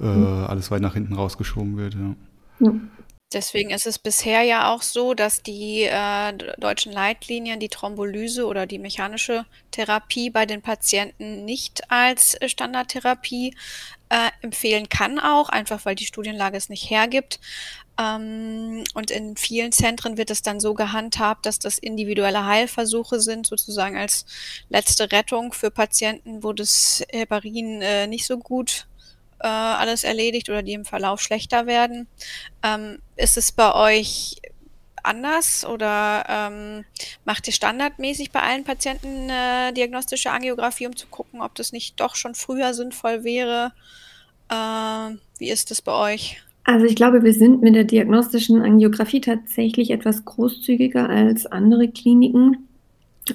äh, 0.00 0.04
mhm. 0.04 0.44
alles 0.46 0.70
weit 0.70 0.82
nach 0.82 0.94
hinten 0.94 1.14
rausgeschoben 1.14 1.76
wird. 1.76 1.94
Ja. 1.94 2.14
ja. 2.60 2.72
Deswegen 3.32 3.70
ist 3.70 3.86
es 3.86 3.98
bisher 3.98 4.42
ja 4.42 4.72
auch 4.72 4.82
so, 4.82 5.12
dass 5.12 5.42
die 5.42 5.82
äh, 5.82 6.32
deutschen 6.58 6.92
Leitlinien 6.92 7.58
die 7.58 7.68
Thrombolyse 7.68 8.46
oder 8.46 8.66
die 8.66 8.78
mechanische 8.78 9.46
Therapie 9.72 10.30
bei 10.30 10.46
den 10.46 10.62
Patienten 10.62 11.44
nicht 11.44 11.90
als 11.90 12.38
Standardtherapie 12.46 13.56
äh, 14.10 14.30
empfehlen 14.42 14.88
kann, 14.88 15.18
auch 15.18 15.48
einfach 15.48 15.84
weil 15.84 15.96
die 15.96 16.06
Studienlage 16.06 16.56
es 16.56 16.68
nicht 16.68 16.88
hergibt. 16.88 17.40
Ähm, 17.98 18.84
und 18.94 19.10
in 19.10 19.36
vielen 19.36 19.72
Zentren 19.72 20.18
wird 20.18 20.30
es 20.30 20.42
dann 20.42 20.60
so 20.60 20.74
gehandhabt, 20.74 21.46
dass 21.46 21.58
das 21.58 21.78
individuelle 21.78 22.44
Heilversuche 22.44 23.20
sind, 23.20 23.46
sozusagen 23.46 23.96
als 23.96 24.26
letzte 24.68 25.10
Rettung 25.12 25.52
für 25.52 25.70
Patienten, 25.70 26.42
wo 26.42 26.52
das 26.52 27.02
Heparin 27.10 27.80
äh, 27.80 28.06
nicht 28.06 28.26
so 28.26 28.38
gut 28.38 28.86
äh, 29.40 29.46
alles 29.46 30.04
erledigt 30.04 30.48
oder 30.48 30.62
die 30.62 30.74
im 30.74 30.84
Verlauf 30.84 31.20
schlechter 31.20 31.66
werden. 31.66 32.06
Ähm, 32.62 33.00
ist 33.16 33.36
es 33.36 33.52
bei 33.52 33.74
euch 33.74 34.36
anders 35.02 35.64
oder 35.64 36.24
ähm, 36.28 36.84
macht 37.24 37.46
ihr 37.46 37.52
standardmäßig 37.52 38.32
bei 38.32 38.42
allen 38.42 38.64
Patienten 38.64 39.30
eine 39.30 39.72
diagnostische 39.72 40.30
Angiografie, 40.30 40.86
um 40.86 40.96
zu 40.96 41.06
gucken, 41.06 41.40
ob 41.40 41.54
das 41.54 41.72
nicht 41.72 42.00
doch 42.00 42.16
schon 42.16 42.34
früher 42.34 42.74
sinnvoll 42.74 43.24
wäre? 43.24 43.72
Äh, 44.50 45.16
wie 45.38 45.50
ist 45.50 45.70
das 45.70 45.80
bei 45.80 45.92
euch? 45.92 46.42
Also 46.68 46.84
ich 46.84 46.96
glaube, 46.96 47.22
wir 47.22 47.32
sind 47.32 47.62
mit 47.62 47.76
der 47.76 47.84
diagnostischen 47.84 48.60
Angiografie 48.60 49.20
tatsächlich 49.20 49.90
etwas 49.90 50.24
großzügiger 50.24 51.08
als 51.08 51.46
andere 51.46 51.86
Kliniken. 51.88 52.66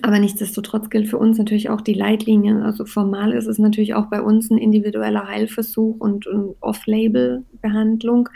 Aber 0.01 0.19
nichtsdestotrotz 0.19 0.89
gilt 0.89 1.07
für 1.07 1.17
uns 1.17 1.37
natürlich 1.37 1.69
auch 1.69 1.79
die 1.79 1.93
Leitlinien. 1.93 2.61
Also 2.61 2.83
formal 2.85 3.31
ist 3.31 3.47
es 3.47 3.57
natürlich 3.57 3.93
auch 3.93 4.07
bei 4.07 4.21
uns 4.21 4.49
ein 4.49 4.57
individueller 4.57 5.27
Heilversuch 5.27 5.95
und, 5.99 6.27
und 6.27 6.55
Off-Label-Behandlung. 6.59 8.27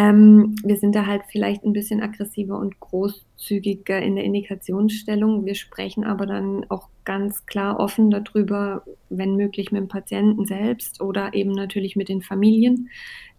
Ähm, 0.00 0.54
wir 0.64 0.76
sind 0.76 0.94
da 0.94 1.04
halt 1.04 1.24
vielleicht 1.30 1.62
ein 1.62 1.74
bisschen 1.74 2.00
aggressiver 2.00 2.58
und 2.58 2.80
großzügiger 2.80 4.00
in 4.00 4.16
der 4.16 4.24
Indikationsstellung. 4.24 5.44
Wir 5.44 5.54
sprechen 5.54 6.04
aber 6.04 6.24
dann 6.24 6.64
auch 6.70 6.88
ganz 7.04 7.44
klar 7.44 7.78
offen 7.78 8.10
darüber, 8.10 8.82
wenn 9.10 9.36
möglich 9.36 9.72
mit 9.72 9.82
dem 9.82 9.88
Patienten 9.88 10.46
selbst 10.46 11.02
oder 11.02 11.34
eben 11.34 11.52
natürlich 11.52 11.96
mit 11.96 12.08
den 12.08 12.22
Familien. 12.22 12.88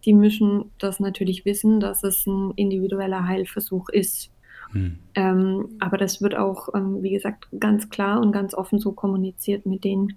Die 0.05 0.13
müssen 0.13 0.65
das 0.77 0.99
natürlich 0.99 1.45
wissen, 1.45 1.79
dass 1.79 2.03
es 2.03 2.27
ein 2.27 2.51
individueller 2.55 3.27
Heilversuch 3.27 3.89
ist. 3.89 4.31
Hm. 4.71 4.99
Ähm, 5.15 5.69
aber 5.79 5.97
das 5.97 6.21
wird 6.21 6.35
auch, 6.35 6.69
ähm, 6.75 7.01
wie 7.01 7.11
gesagt, 7.11 7.47
ganz 7.59 7.89
klar 7.89 8.21
und 8.21 8.33
ganz 8.33 8.53
offen 8.53 8.77
so 8.77 8.91
kommuniziert 8.91 9.65
mit 9.65 9.83
denen. 9.83 10.15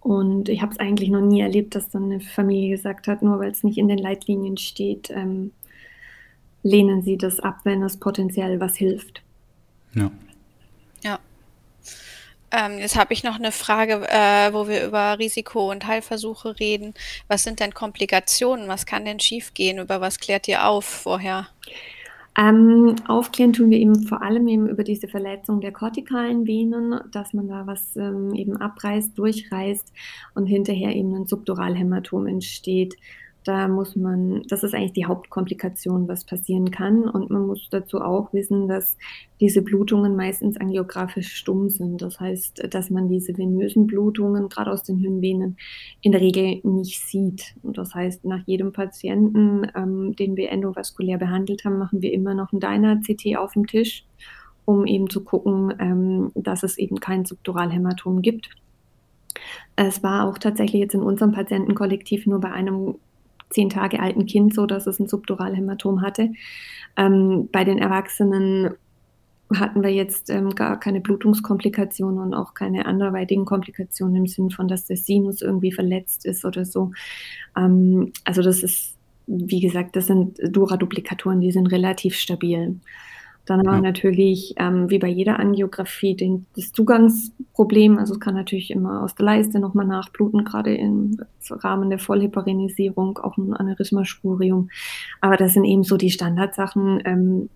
Und 0.00 0.48
ich 0.48 0.62
habe 0.62 0.72
es 0.72 0.78
eigentlich 0.78 1.10
noch 1.10 1.20
nie 1.20 1.40
erlebt, 1.40 1.74
dass 1.74 1.90
dann 1.90 2.04
eine 2.04 2.20
Familie 2.20 2.70
gesagt 2.70 3.08
hat, 3.08 3.22
nur 3.22 3.40
weil 3.40 3.50
es 3.50 3.64
nicht 3.64 3.78
in 3.78 3.88
den 3.88 3.98
Leitlinien 3.98 4.56
steht, 4.56 5.10
ähm, 5.10 5.52
lehnen 6.62 7.02
sie 7.02 7.16
das 7.16 7.40
ab, 7.40 7.60
wenn 7.64 7.82
es 7.82 7.98
potenziell 7.98 8.60
was 8.60 8.76
hilft. 8.76 9.22
Ja. 9.94 10.10
Ja. 11.02 11.18
Ähm, 12.50 12.78
jetzt 12.78 12.96
habe 12.96 13.12
ich 13.12 13.24
noch 13.24 13.36
eine 13.36 13.52
Frage, 13.52 14.06
äh, 14.08 14.52
wo 14.52 14.68
wir 14.68 14.86
über 14.86 15.18
Risiko 15.18 15.70
und 15.70 15.86
Heilversuche 15.86 16.58
reden. 16.58 16.94
Was 17.26 17.42
sind 17.42 17.60
denn 17.60 17.74
Komplikationen? 17.74 18.68
Was 18.68 18.86
kann 18.86 19.04
denn 19.04 19.20
schiefgehen? 19.20 19.78
Über 19.78 20.00
was 20.00 20.18
klärt 20.18 20.48
ihr 20.48 20.66
auf 20.66 20.84
vorher? 20.84 21.48
Ähm, 22.38 22.94
aufklären 23.08 23.52
tun 23.52 23.70
wir 23.70 23.78
eben 23.78 24.04
vor 24.04 24.22
allem 24.22 24.46
eben 24.46 24.68
über 24.68 24.84
diese 24.84 25.08
Verletzung 25.08 25.60
der 25.60 25.72
kortikalen 25.72 26.46
Venen, 26.46 27.00
dass 27.10 27.34
man 27.34 27.48
da 27.48 27.66
was 27.66 27.96
ähm, 27.96 28.32
eben 28.32 28.56
abreißt, 28.56 29.18
durchreißt 29.18 29.92
und 30.36 30.46
hinterher 30.46 30.94
eben 30.94 31.12
ein 31.16 31.26
Subduralhämatom 31.26 32.28
entsteht. 32.28 32.94
Da 33.44 33.68
muss 33.68 33.96
man, 33.96 34.42
das 34.48 34.62
ist 34.62 34.74
eigentlich 34.74 34.92
die 34.92 35.06
Hauptkomplikation, 35.06 36.06
was 36.08 36.24
passieren 36.24 36.70
kann. 36.70 37.08
Und 37.08 37.30
man 37.30 37.46
muss 37.46 37.68
dazu 37.70 38.00
auch 38.00 38.32
wissen, 38.32 38.68
dass 38.68 38.98
diese 39.40 39.62
Blutungen 39.62 40.16
meistens 40.16 40.56
angiografisch 40.56 41.34
stumm 41.34 41.68
sind. 41.70 42.02
Das 42.02 42.20
heißt, 42.20 42.74
dass 42.74 42.90
man 42.90 43.08
diese 43.08 43.38
venösen 43.38 43.86
Blutungen, 43.86 44.48
gerade 44.48 44.70
aus 44.70 44.82
den 44.82 44.98
Hirnvenen, 44.98 45.56
in 46.02 46.12
der 46.12 46.20
Regel 46.20 46.60
nicht 46.62 47.00
sieht. 47.00 47.54
Und 47.62 47.78
das 47.78 47.94
heißt, 47.94 48.24
nach 48.24 48.42
jedem 48.46 48.72
Patienten, 48.72 49.66
ähm, 49.74 50.14
den 50.16 50.36
wir 50.36 50.50
endovaskulär 50.50 51.18
behandelt 51.18 51.64
haben, 51.64 51.78
machen 51.78 52.02
wir 52.02 52.12
immer 52.12 52.34
noch 52.34 52.52
ein 52.52 52.60
Dyna-CT 52.60 53.36
auf 53.38 53.54
dem 53.54 53.66
Tisch, 53.66 54.04
um 54.64 54.84
eben 54.84 55.08
zu 55.08 55.24
gucken, 55.24 55.72
ähm, 55.78 56.32
dass 56.34 56.64
es 56.64 56.76
eben 56.76 57.00
kein 57.00 57.24
Subduralhämatom 57.24 58.20
gibt. 58.20 58.50
Es 59.76 60.02
war 60.02 60.28
auch 60.28 60.38
tatsächlich 60.38 60.80
jetzt 60.80 60.94
in 60.94 61.02
unserem 61.02 61.32
Patientenkollektiv 61.32 62.26
nur 62.26 62.40
bei 62.40 62.50
einem 62.50 62.96
zehn 63.50 63.70
Tage 63.70 64.00
alten 64.00 64.26
Kind 64.26 64.54
so, 64.54 64.66
dass 64.66 64.86
es 64.86 64.98
ein 64.98 65.08
Subduralhämatom 65.08 66.02
hatte. 66.02 66.30
Ähm, 66.96 67.48
bei 67.50 67.64
den 67.64 67.78
Erwachsenen 67.78 68.70
hatten 69.54 69.82
wir 69.82 69.90
jetzt 69.90 70.28
ähm, 70.28 70.54
gar 70.54 70.78
keine 70.78 71.00
Blutungskomplikationen 71.00 72.20
und 72.20 72.34
auch 72.34 72.54
keine 72.54 72.86
anderweitigen 72.86 73.44
Komplikationen 73.44 74.16
im 74.16 74.26
Sinn 74.26 74.50
von, 74.50 74.68
dass 74.68 74.86
der 74.86 74.96
Sinus 74.96 75.40
irgendwie 75.40 75.72
verletzt 75.72 76.26
ist 76.26 76.44
oder 76.44 76.64
so. 76.64 76.92
Ähm, 77.56 78.12
also 78.24 78.42
das 78.42 78.62
ist, 78.62 78.96
wie 79.26 79.60
gesagt, 79.60 79.96
das 79.96 80.06
sind 80.06 80.38
Dura-Duplikatoren, 80.42 81.40
die 81.40 81.52
sind 81.52 81.68
relativ 81.68 82.16
stabil. 82.16 82.78
Dann 83.48 83.60
haben 83.60 83.76
wir 83.76 83.80
natürlich, 83.80 84.54
ähm, 84.58 84.90
wie 84.90 84.98
bei 84.98 85.08
jeder 85.08 85.38
Angiografie, 85.38 86.14
den, 86.14 86.44
das 86.54 86.70
Zugangsproblem. 86.70 87.96
Also 87.96 88.12
es 88.12 88.20
kann 88.20 88.34
natürlich 88.34 88.70
immer 88.70 89.02
aus 89.02 89.14
der 89.14 89.24
Leiste 89.24 89.58
nochmal 89.58 89.86
nachbluten, 89.86 90.44
gerade 90.44 90.74
im 90.74 91.18
Rahmen 91.48 91.88
der 91.88 91.98
Vollheparinisierung, 91.98 93.16
auch 93.16 93.38
ein 93.38 93.54
Aneurysma-Spurium. 93.54 94.68
Aber 95.22 95.38
das 95.38 95.54
sind 95.54 95.64
eben 95.64 95.82
so 95.82 95.96
die 95.96 96.10
Standardsachen, 96.10 97.00
ähm, 97.06 97.48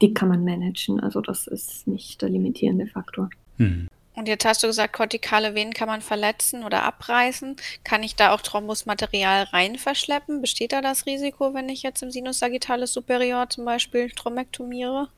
die 0.00 0.14
kann 0.14 0.28
man 0.28 0.44
managen. 0.44 1.00
Also 1.00 1.20
das 1.20 1.48
ist 1.48 1.88
nicht 1.88 2.22
der 2.22 2.28
limitierende 2.28 2.86
Faktor. 2.86 3.28
Mhm. 3.58 3.88
Und 4.14 4.28
jetzt 4.28 4.44
hast 4.44 4.62
du 4.62 4.66
gesagt, 4.66 4.92
kortikale 4.92 5.54
Venen 5.54 5.72
kann 5.72 5.88
man 5.88 6.02
verletzen 6.02 6.64
oder 6.64 6.82
abreißen. 6.82 7.56
Kann 7.82 8.02
ich 8.02 8.14
da 8.14 8.34
auch 8.34 8.42
Thrombusmaterial 8.42 9.44
rein 9.44 9.76
verschleppen? 9.76 10.42
Besteht 10.42 10.72
da 10.72 10.82
das 10.82 11.06
Risiko, 11.06 11.54
wenn 11.54 11.68
ich 11.68 11.82
jetzt 11.82 12.02
im 12.02 12.10
Sinus 12.10 12.38
sagittalis 12.38 12.92
superior 12.92 13.48
zum 13.48 13.64
Beispiel 13.64 14.10
thrombektomiere? 14.10 15.08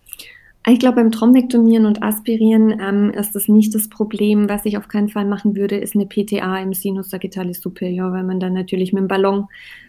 Ich 0.67 0.79
glaube, 0.79 0.97
beim 0.97 1.13
Thrombektomieren 1.13 1.85
und 1.85 2.03
Aspirieren 2.03 2.81
ähm, 2.81 3.11
ist 3.11 3.35
das 3.35 3.49
nicht 3.49 3.75
das 3.75 3.91
Problem. 3.91 4.49
Was 4.49 4.65
ich 4.65 4.79
auf 4.79 4.89
keinen 4.89 5.11
Fall 5.11 5.27
machen 5.27 5.57
würde, 5.57 5.77
ist 5.77 5.95
eine 5.95 6.07
PTA 6.07 6.59
im 6.59 6.73
Sinus 6.73 7.11
sagittalis 7.11 7.61
superior, 7.61 8.13
weil 8.13 8.23
man 8.23 8.41
dann 8.41 8.55
natürlich 8.55 8.95
mit 8.95 9.03
dem 9.03 9.09
Ballon, 9.09 9.49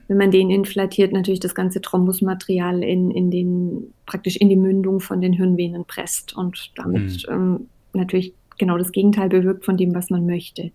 wenn 0.10 0.18
man 0.18 0.32
den 0.32 0.50
inflatiert, 0.50 1.13
natürlich 1.13 1.39
das 1.39 1.56
ganze 1.56 1.80
Thrombusmaterial 1.80 2.84
in, 2.84 3.10
in 3.10 3.32
den, 3.32 3.94
praktisch 4.06 4.36
in 4.36 4.50
die 4.50 4.58
Mündung 4.58 5.00
von 5.00 5.22
den 5.22 5.32
Hirnvenen 5.32 5.86
presst 5.86 6.36
und 6.36 6.74
damit 6.76 7.26
mhm. 7.30 7.34
ähm, 7.34 7.70
natürlich 7.94 8.34
genau 8.58 8.78
das 8.78 8.91
Gegenteil 8.91 9.30
bewirkt 9.30 9.65
von 9.65 9.78
dem, 9.78 9.94
was 9.96 10.10
man 10.10 10.26
möchte. 10.26 10.72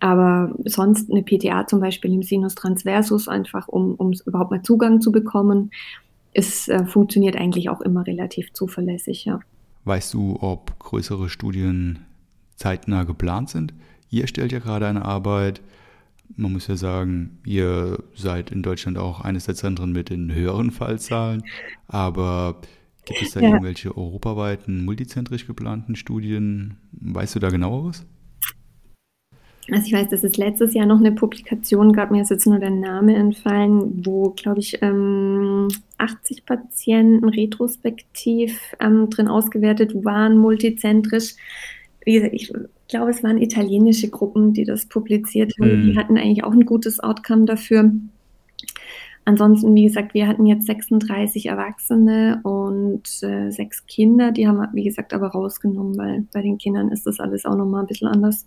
Aber 0.00 0.54
sonst 0.64 1.10
eine 1.10 1.22
PTA 1.22 1.66
zum 1.66 1.80
Beispiel 1.80 2.12
im 2.12 2.22
Sinus 2.22 2.54
transversus, 2.54 3.28
einfach 3.28 3.68
um, 3.68 4.12
überhaupt 4.26 4.50
mal 4.50 4.62
Zugang 4.62 5.00
zu 5.00 5.12
bekommen, 5.12 5.70
es 6.32 6.68
äh, 6.68 6.84
funktioniert 6.84 7.36
eigentlich 7.36 7.70
auch 7.70 7.80
immer 7.80 8.06
relativ 8.06 8.52
zuverlässig, 8.52 9.24
ja. 9.24 9.40
Weißt 9.84 10.12
du, 10.14 10.38
ob 10.40 10.78
größere 10.78 11.28
Studien 11.28 12.00
zeitnah 12.56 13.04
geplant 13.04 13.50
sind? 13.50 13.72
Ihr 14.10 14.26
stellt 14.26 14.50
ja 14.50 14.58
gerade 14.58 14.86
eine 14.86 15.04
Arbeit 15.04 15.60
man 16.36 16.52
muss 16.52 16.66
ja 16.66 16.76
sagen, 16.76 17.38
ihr 17.44 17.98
seid 18.14 18.50
in 18.50 18.62
Deutschland 18.62 18.98
auch 18.98 19.20
eines 19.20 19.44
der 19.44 19.54
Zentren 19.54 19.92
mit 19.92 20.10
den 20.10 20.32
höheren 20.32 20.70
Fallzahlen, 20.70 21.44
aber 21.86 22.60
gibt 23.04 23.22
es 23.22 23.32
da 23.32 23.40
ja. 23.40 23.48
irgendwelche 23.48 23.96
europaweiten, 23.96 24.84
multizentrisch 24.84 25.46
geplanten 25.46 25.96
Studien? 25.96 26.76
Weißt 26.92 27.34
du 27.34 27.40
da 27.40 27.48
genaueres? 27.48 28.06
Also 29.70 29.86
ich 29.86 29.92
weiß, 29.94 30.10
dass 30.10 30.24
es 30.24 30.36
letztes 30.36 30.74
Jahr 30.74 30.84
noch 30.84 30.98
eine 30.98 31.12
Publikation 31.12 31.92
gab, 31.92 32.10
mir 32.10 32.20
ist 32.20 32.30
jetzt 32.30 32.46
nur 32.46 32.58
der 32.58 32.70
Name 32.70 33.14
entfallen, 33.14 34.04
wo, 34.04 34.30
glaube 34.30 34.60
ich, 34.60 34.78
ähm, 34.82 35.68
80 35.96 36.44
Patienten 36.44 37.28
retrospektiv 37.28 38.60
ähm, 38.78 39.08
drin 39.08 39.28
ausgewertet 39.28 40.04
waren, 40.04 40.36
multizentrisch. 40.36 41.34
Wie 42.04 42.14
gesagt, 42.14 42.34
ich 42.34 42.52
glaube, 42.88 43.10
es 43.10 43.22
waren 43.22 43.40
italienische 43.40 44.10
Gruppen, 44.10 44.52
die 44.52 44.64
das 44.64 44.86
publiziert 44.86 45.54
haben. 45.58 45.80
Mhm. 45.80 45.86
Die 45.86 45.96
hatten 45.96 46.18
eigentlich 46.18 46.44
auch 46.44 46.52
ein 46.52 46.66
gutes 46.66 47.00
Outcome 47.00 47.46
dafür. 47.46 47.90
Ansonsten, 49.26 49.74
wie 49.74 49.84
gesagt, 49.84 50.12
wir 50.12 50.28
hatten 50.28 50.44
jetzt 50.44 50.66
36 50.66 51.46
Erwachsene 51.46 52.40
und 52.42 53.22
äh, 53.22 53.50
sechs 53.50 53.86
Kinder. 53.86 54.32
Die 54.32 54.46
haben 54.46 54.58
wir, 54.58 54.68
wie 54.74 54.84
gesagt, 54.84 55.14
aber 55.14 55.28
rausgenommen, 55.28 55.96
weil 55.96 56.26
bei 56.32 56.42
den 56.42 56.58
Kindern 56.58 56.90
ist 56.90 57.06
das 57.06 57.20
alles 57.20 57.46
auch 57.46 57.56
nochmal 57.56 57.82
ein 57.82 57.86
bisschen 57.86 58.08
anders. 58.08 58.46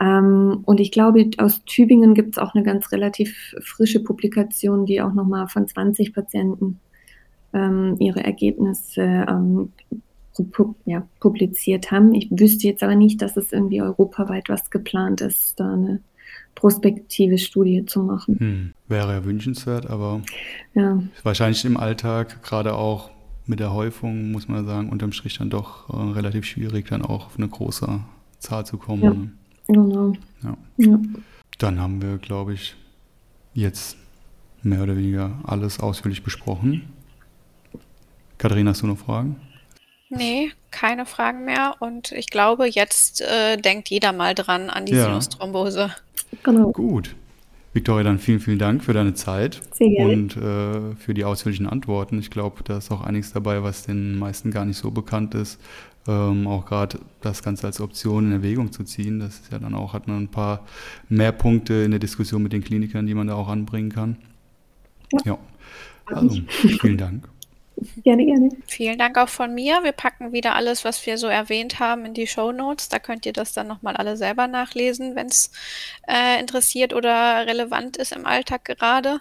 Ähm, 0.00 0.62
und 0.64 0.80
ich 0.80 0.90
glaube, 0.90 1.30
aus 1.38 1.64
Tübingen 1.64 2.14
gibt 2.14 2.36
es 2.36 2.38
auch 2.38 2.54
eine 2.54 2.64
ganz 2.64 2.90
relativ 2.90 3.54
frische 3.62 4.02
Publikation, 4.02 4.86
die 4.86 5.00
auch 5.00 5.14
nochmal 5.14 5.46
von 5.46 5.68
20 5.68 6.12
Patienten 6.12 6.80
ähm, 7.52 7.96
ihre 8.00 8.24
Ergebnisse 8.24 9.02
ähm, 9.28 9.72
ja, 10.84 11.06
publiziert 11.20 11.90
haben. 11.92 12.12
Ich 12.12 12.28
wüsste 12.30 12.66
jetzt 12.66 12.82
aber 12.82 12.96
nicht, 12.96 13.22
dass 13.22 13.36
es 13.36 13.52
irgendwie 13.52 13.80
europaweit 13.80 14.48
was 14.48 14.70
geplant 14.70 15.20
ist, 15.20 15.58
da 15.60 15.72
eine 15.72 16.00
prospektive 16.56 17.38
Studie 17.38 17.86
zu 17.86 18.02
machen. 18.02 18.40
Hm, 18.40 18.74
wäre 18.88 19.12
ja 19.12 19.24
wünschenswert, 19.24 19.88
aber 19.88 20.22
ja. 20.74 21.00
wahrscheinlich 21.22 21.64
im 21.64 21.76
Alltag, 21.76 22.42
gerade 22.42 22.74
auch 22.74 23.10
mit 23.46 23.60
der 23.60 23.72
Häufung, 23.72 24.32
muss 24.32 24.48
man 24.48 24.66
sagen, 24.66 24.90
unterm 24.90 25.12
Strich 25.12 25.38
dann 25.38 25.50
doch 25.50 25.88
äh, 25.88 26.12
relativ 26.12 26.44
schwierig, 26.44 26.88
dann 26.88 27.02
auch 27.02 27.26
auf 27.26 27.36
eine 27.36 27.46
große 27.46 28.00
Zahl 28.40 28.66
zu 28.66 28.78
kommen. 28.78 29.02
Ja. 29.02 29.12
Ne? 29.12 29.30
Genau. 29.68 30.12
Ja. 30.42 30.56
ja. 30.78 30.98
Dann 31.58 31.80
haben 31.80 32.02
wir, 32.02 32.18
glaube 32.18 32.54
ich, 32.54 32.74
jetzt 33.54 33.96
mehr 34.62 34.82
oder 34.82 34.96
weniger 34.96 35.38
alles 35.44 35.78
ausführlich 35.78 36.24
besprochen. 36.24 36.82
Katharina, 38.38 38.70
hast 38.70 38.82
du 38.82 38.86
noch 38.86 38.98
Fragen? 38.98 39.36
Nee, 40.08 40.52
keine 40.70 41.06
Fragen 41.06 41.44
mehr. 41.44 41.76
Und 41.80 42.12
ich 42.12 42.28
glaube, 42.28 42.68
jetzt 42.68 43.20
äh, 43.22 43.56
denkt 43.56 43.88
jeder 43.88 44.12
mal 44.12 44.34
dran 44.34 44.70
an 44.70 44.86
die 44.86 44.94
ja. 44.94 45.04
Sinusthrombose. 45.04 45.90
Genau. 46.46 46.72
Gut. 46.72 47.14
Victoria, 47.74 48.04
dann 48.04 48.18
vielen, 48.18 48.40
vielen 48.40 48.58
Dank 48.58 48.82
für 48.82 48.94
deine 48.94 49.12
Zeit 49.12 49.60
Sehr 49.74 49.90
gerne. 49.90 50.12
und 50.14 50.36
äh, 50.38 50.94
für 50.96 51.12
die 51.12 51.24
ausführlichen 51.24 51.66
Antworten. 51.66 52.18
Ich 52.18 52.30
glaube, 52.30 52.62
da 52.64 52.78
ist 52.78 52.90
auch 52.90 53.02
einiges 53.02 53.34
dabei, 53.34 53.62
was 53.62 53.84
den 53.84 54.18
meisten 54.18 54.50
gar 54.50 54.64
nicht 54.64 54.78
so 54.78 54.90
bekannt 54.90 55.34
ist 55.34 55.60
ähm, 56.08 56.46
auch 56.46 56.66
gerade 56.66 56.98
das 57.20 57.42
Ganze 57.42 57.66
als 57.66 57.80
Option 57.80 58.26
in 58.26 58.32
Erwägung 58.32 58.72
zu 58.72 58.84
ziehen. 58.84 59.20
Das 59.20 59.40
ist 59.40 59.52
ja 59.52 59.58
dann 59.58 59.74
auch, 59.74 59.92
hat 59.92 60.08
man 60.08 60.24
ein 60.24 60.28
paar 60.28 60.64
mehr 61.08 61.32
Punkte 61.32 61.74
in 61.74 61.90
der 61.90 62.00
Diskussion 62.00 62.42
mit 62.42 62.52
den 62.52 62.62
Klinikern, 62.62 63.06
die 63.06 63.14
man 63.14 63.26
da 63.26 63.34
auch 63.34 63.48
anbringen 63.48 63.90
kann. 63.90 64.16
Ja, 65.12 65.32
ja. 65.32 65.38
also 66.06 66.40
vielen 66.48 66.98
Dank. 66.98 67.28
Gerne, 68.02 68.24
gerne. 68.24 68.50
Vielen 68.66 68.98
Dank 68.98 69.18
auch 69.18 69.28
von 69.28 69.54
mir. 69.54 69.82
Wir 69.82 69.92
packen 69.92 70.32
wieder 70.32 70.54
alles, 70.54 70.84
was 70.84 71.04
wir 71.04 71.18
so 71.18 71.26
erwähnt 71.26 71.78
haben, 71.78 72.06
in 72.06 72.14
die 72.14 72.26
Show 72.26 72.52
Notes. 72.52 72.88
Da 72.88 72.98
könnt 72.98 73.26
ihr 73.26 73.32
das 73.32 73.52
dann 73.52 73.66
nochmal 73.66 73.96
alle 73.96 74.16
selber 74.16 74.46
nachlesen, 74.46 75.14
wenn 75.14 75.26
es 75.26 75.50
äh, 76.08 76.40
interessiert 76.40 76.94
oder 76.94 77.46
relevant 77.46 77.96
ist 77.96 78.12
im 78.12 78.24
Alltag 78.24 78.64
gerade. 78.64 79.20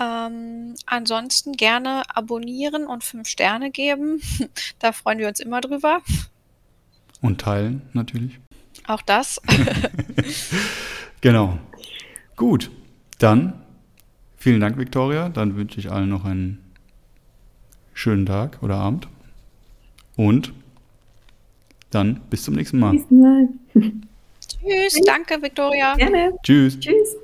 Ähm, 0.00 0.74
ansonsten 0.84 1.52
gerne 1.52 2.02
abonnieren 2.14 2.86
und 2.86 3.04
fünf 3.04 3.28
Sterne 3.28 3.70
geben. 3.70 4.20
da 4.80 4.92
freuen 4.92 5.18
wir 5.18 5.28
uns 5.28 5.40
immer 5.40 5.60
drüber. 5.60 6.00
Und 7.22 7.40
teilen 7.40 7.82
natürlich. 7.92 8.38
Auch 8.86 9.02
das. 9.02 9.40
genau. 11.20 11.58
Gut, 12.34 12.70
dann 13.18 13.64
vielen 14.36 14.60
Dank, 14.60 14.76
Viktoria. 14.76 15.28
Dann 15.28 15.56
wünsche 15.56 15.78
ich 15.78 15.90
allen 15.90 16.10
noch 16.10 16.24
einen 16.24 16.65
schönen 17.96 18.26
Tag 18.26 18.58
oder 18.62 18.76
Abend. 18.76 19.08
Und 20.16 20.52
dann 21.90 22.20
bis 22.30 22.44
zum 22.44 22.54
nächsten 22.54 22.78
Mal. 22.78 22.92
Bis 22.92 23.10
Mal. 23.10 23.48
Tschüss, 23.74 25.00
danke, 25.04 25.42
Viktoria. 25.42 25.94
Gerne. 25.96 26.34
Tschüss. 26.42 26.78
Tschüss. 26.78 27.16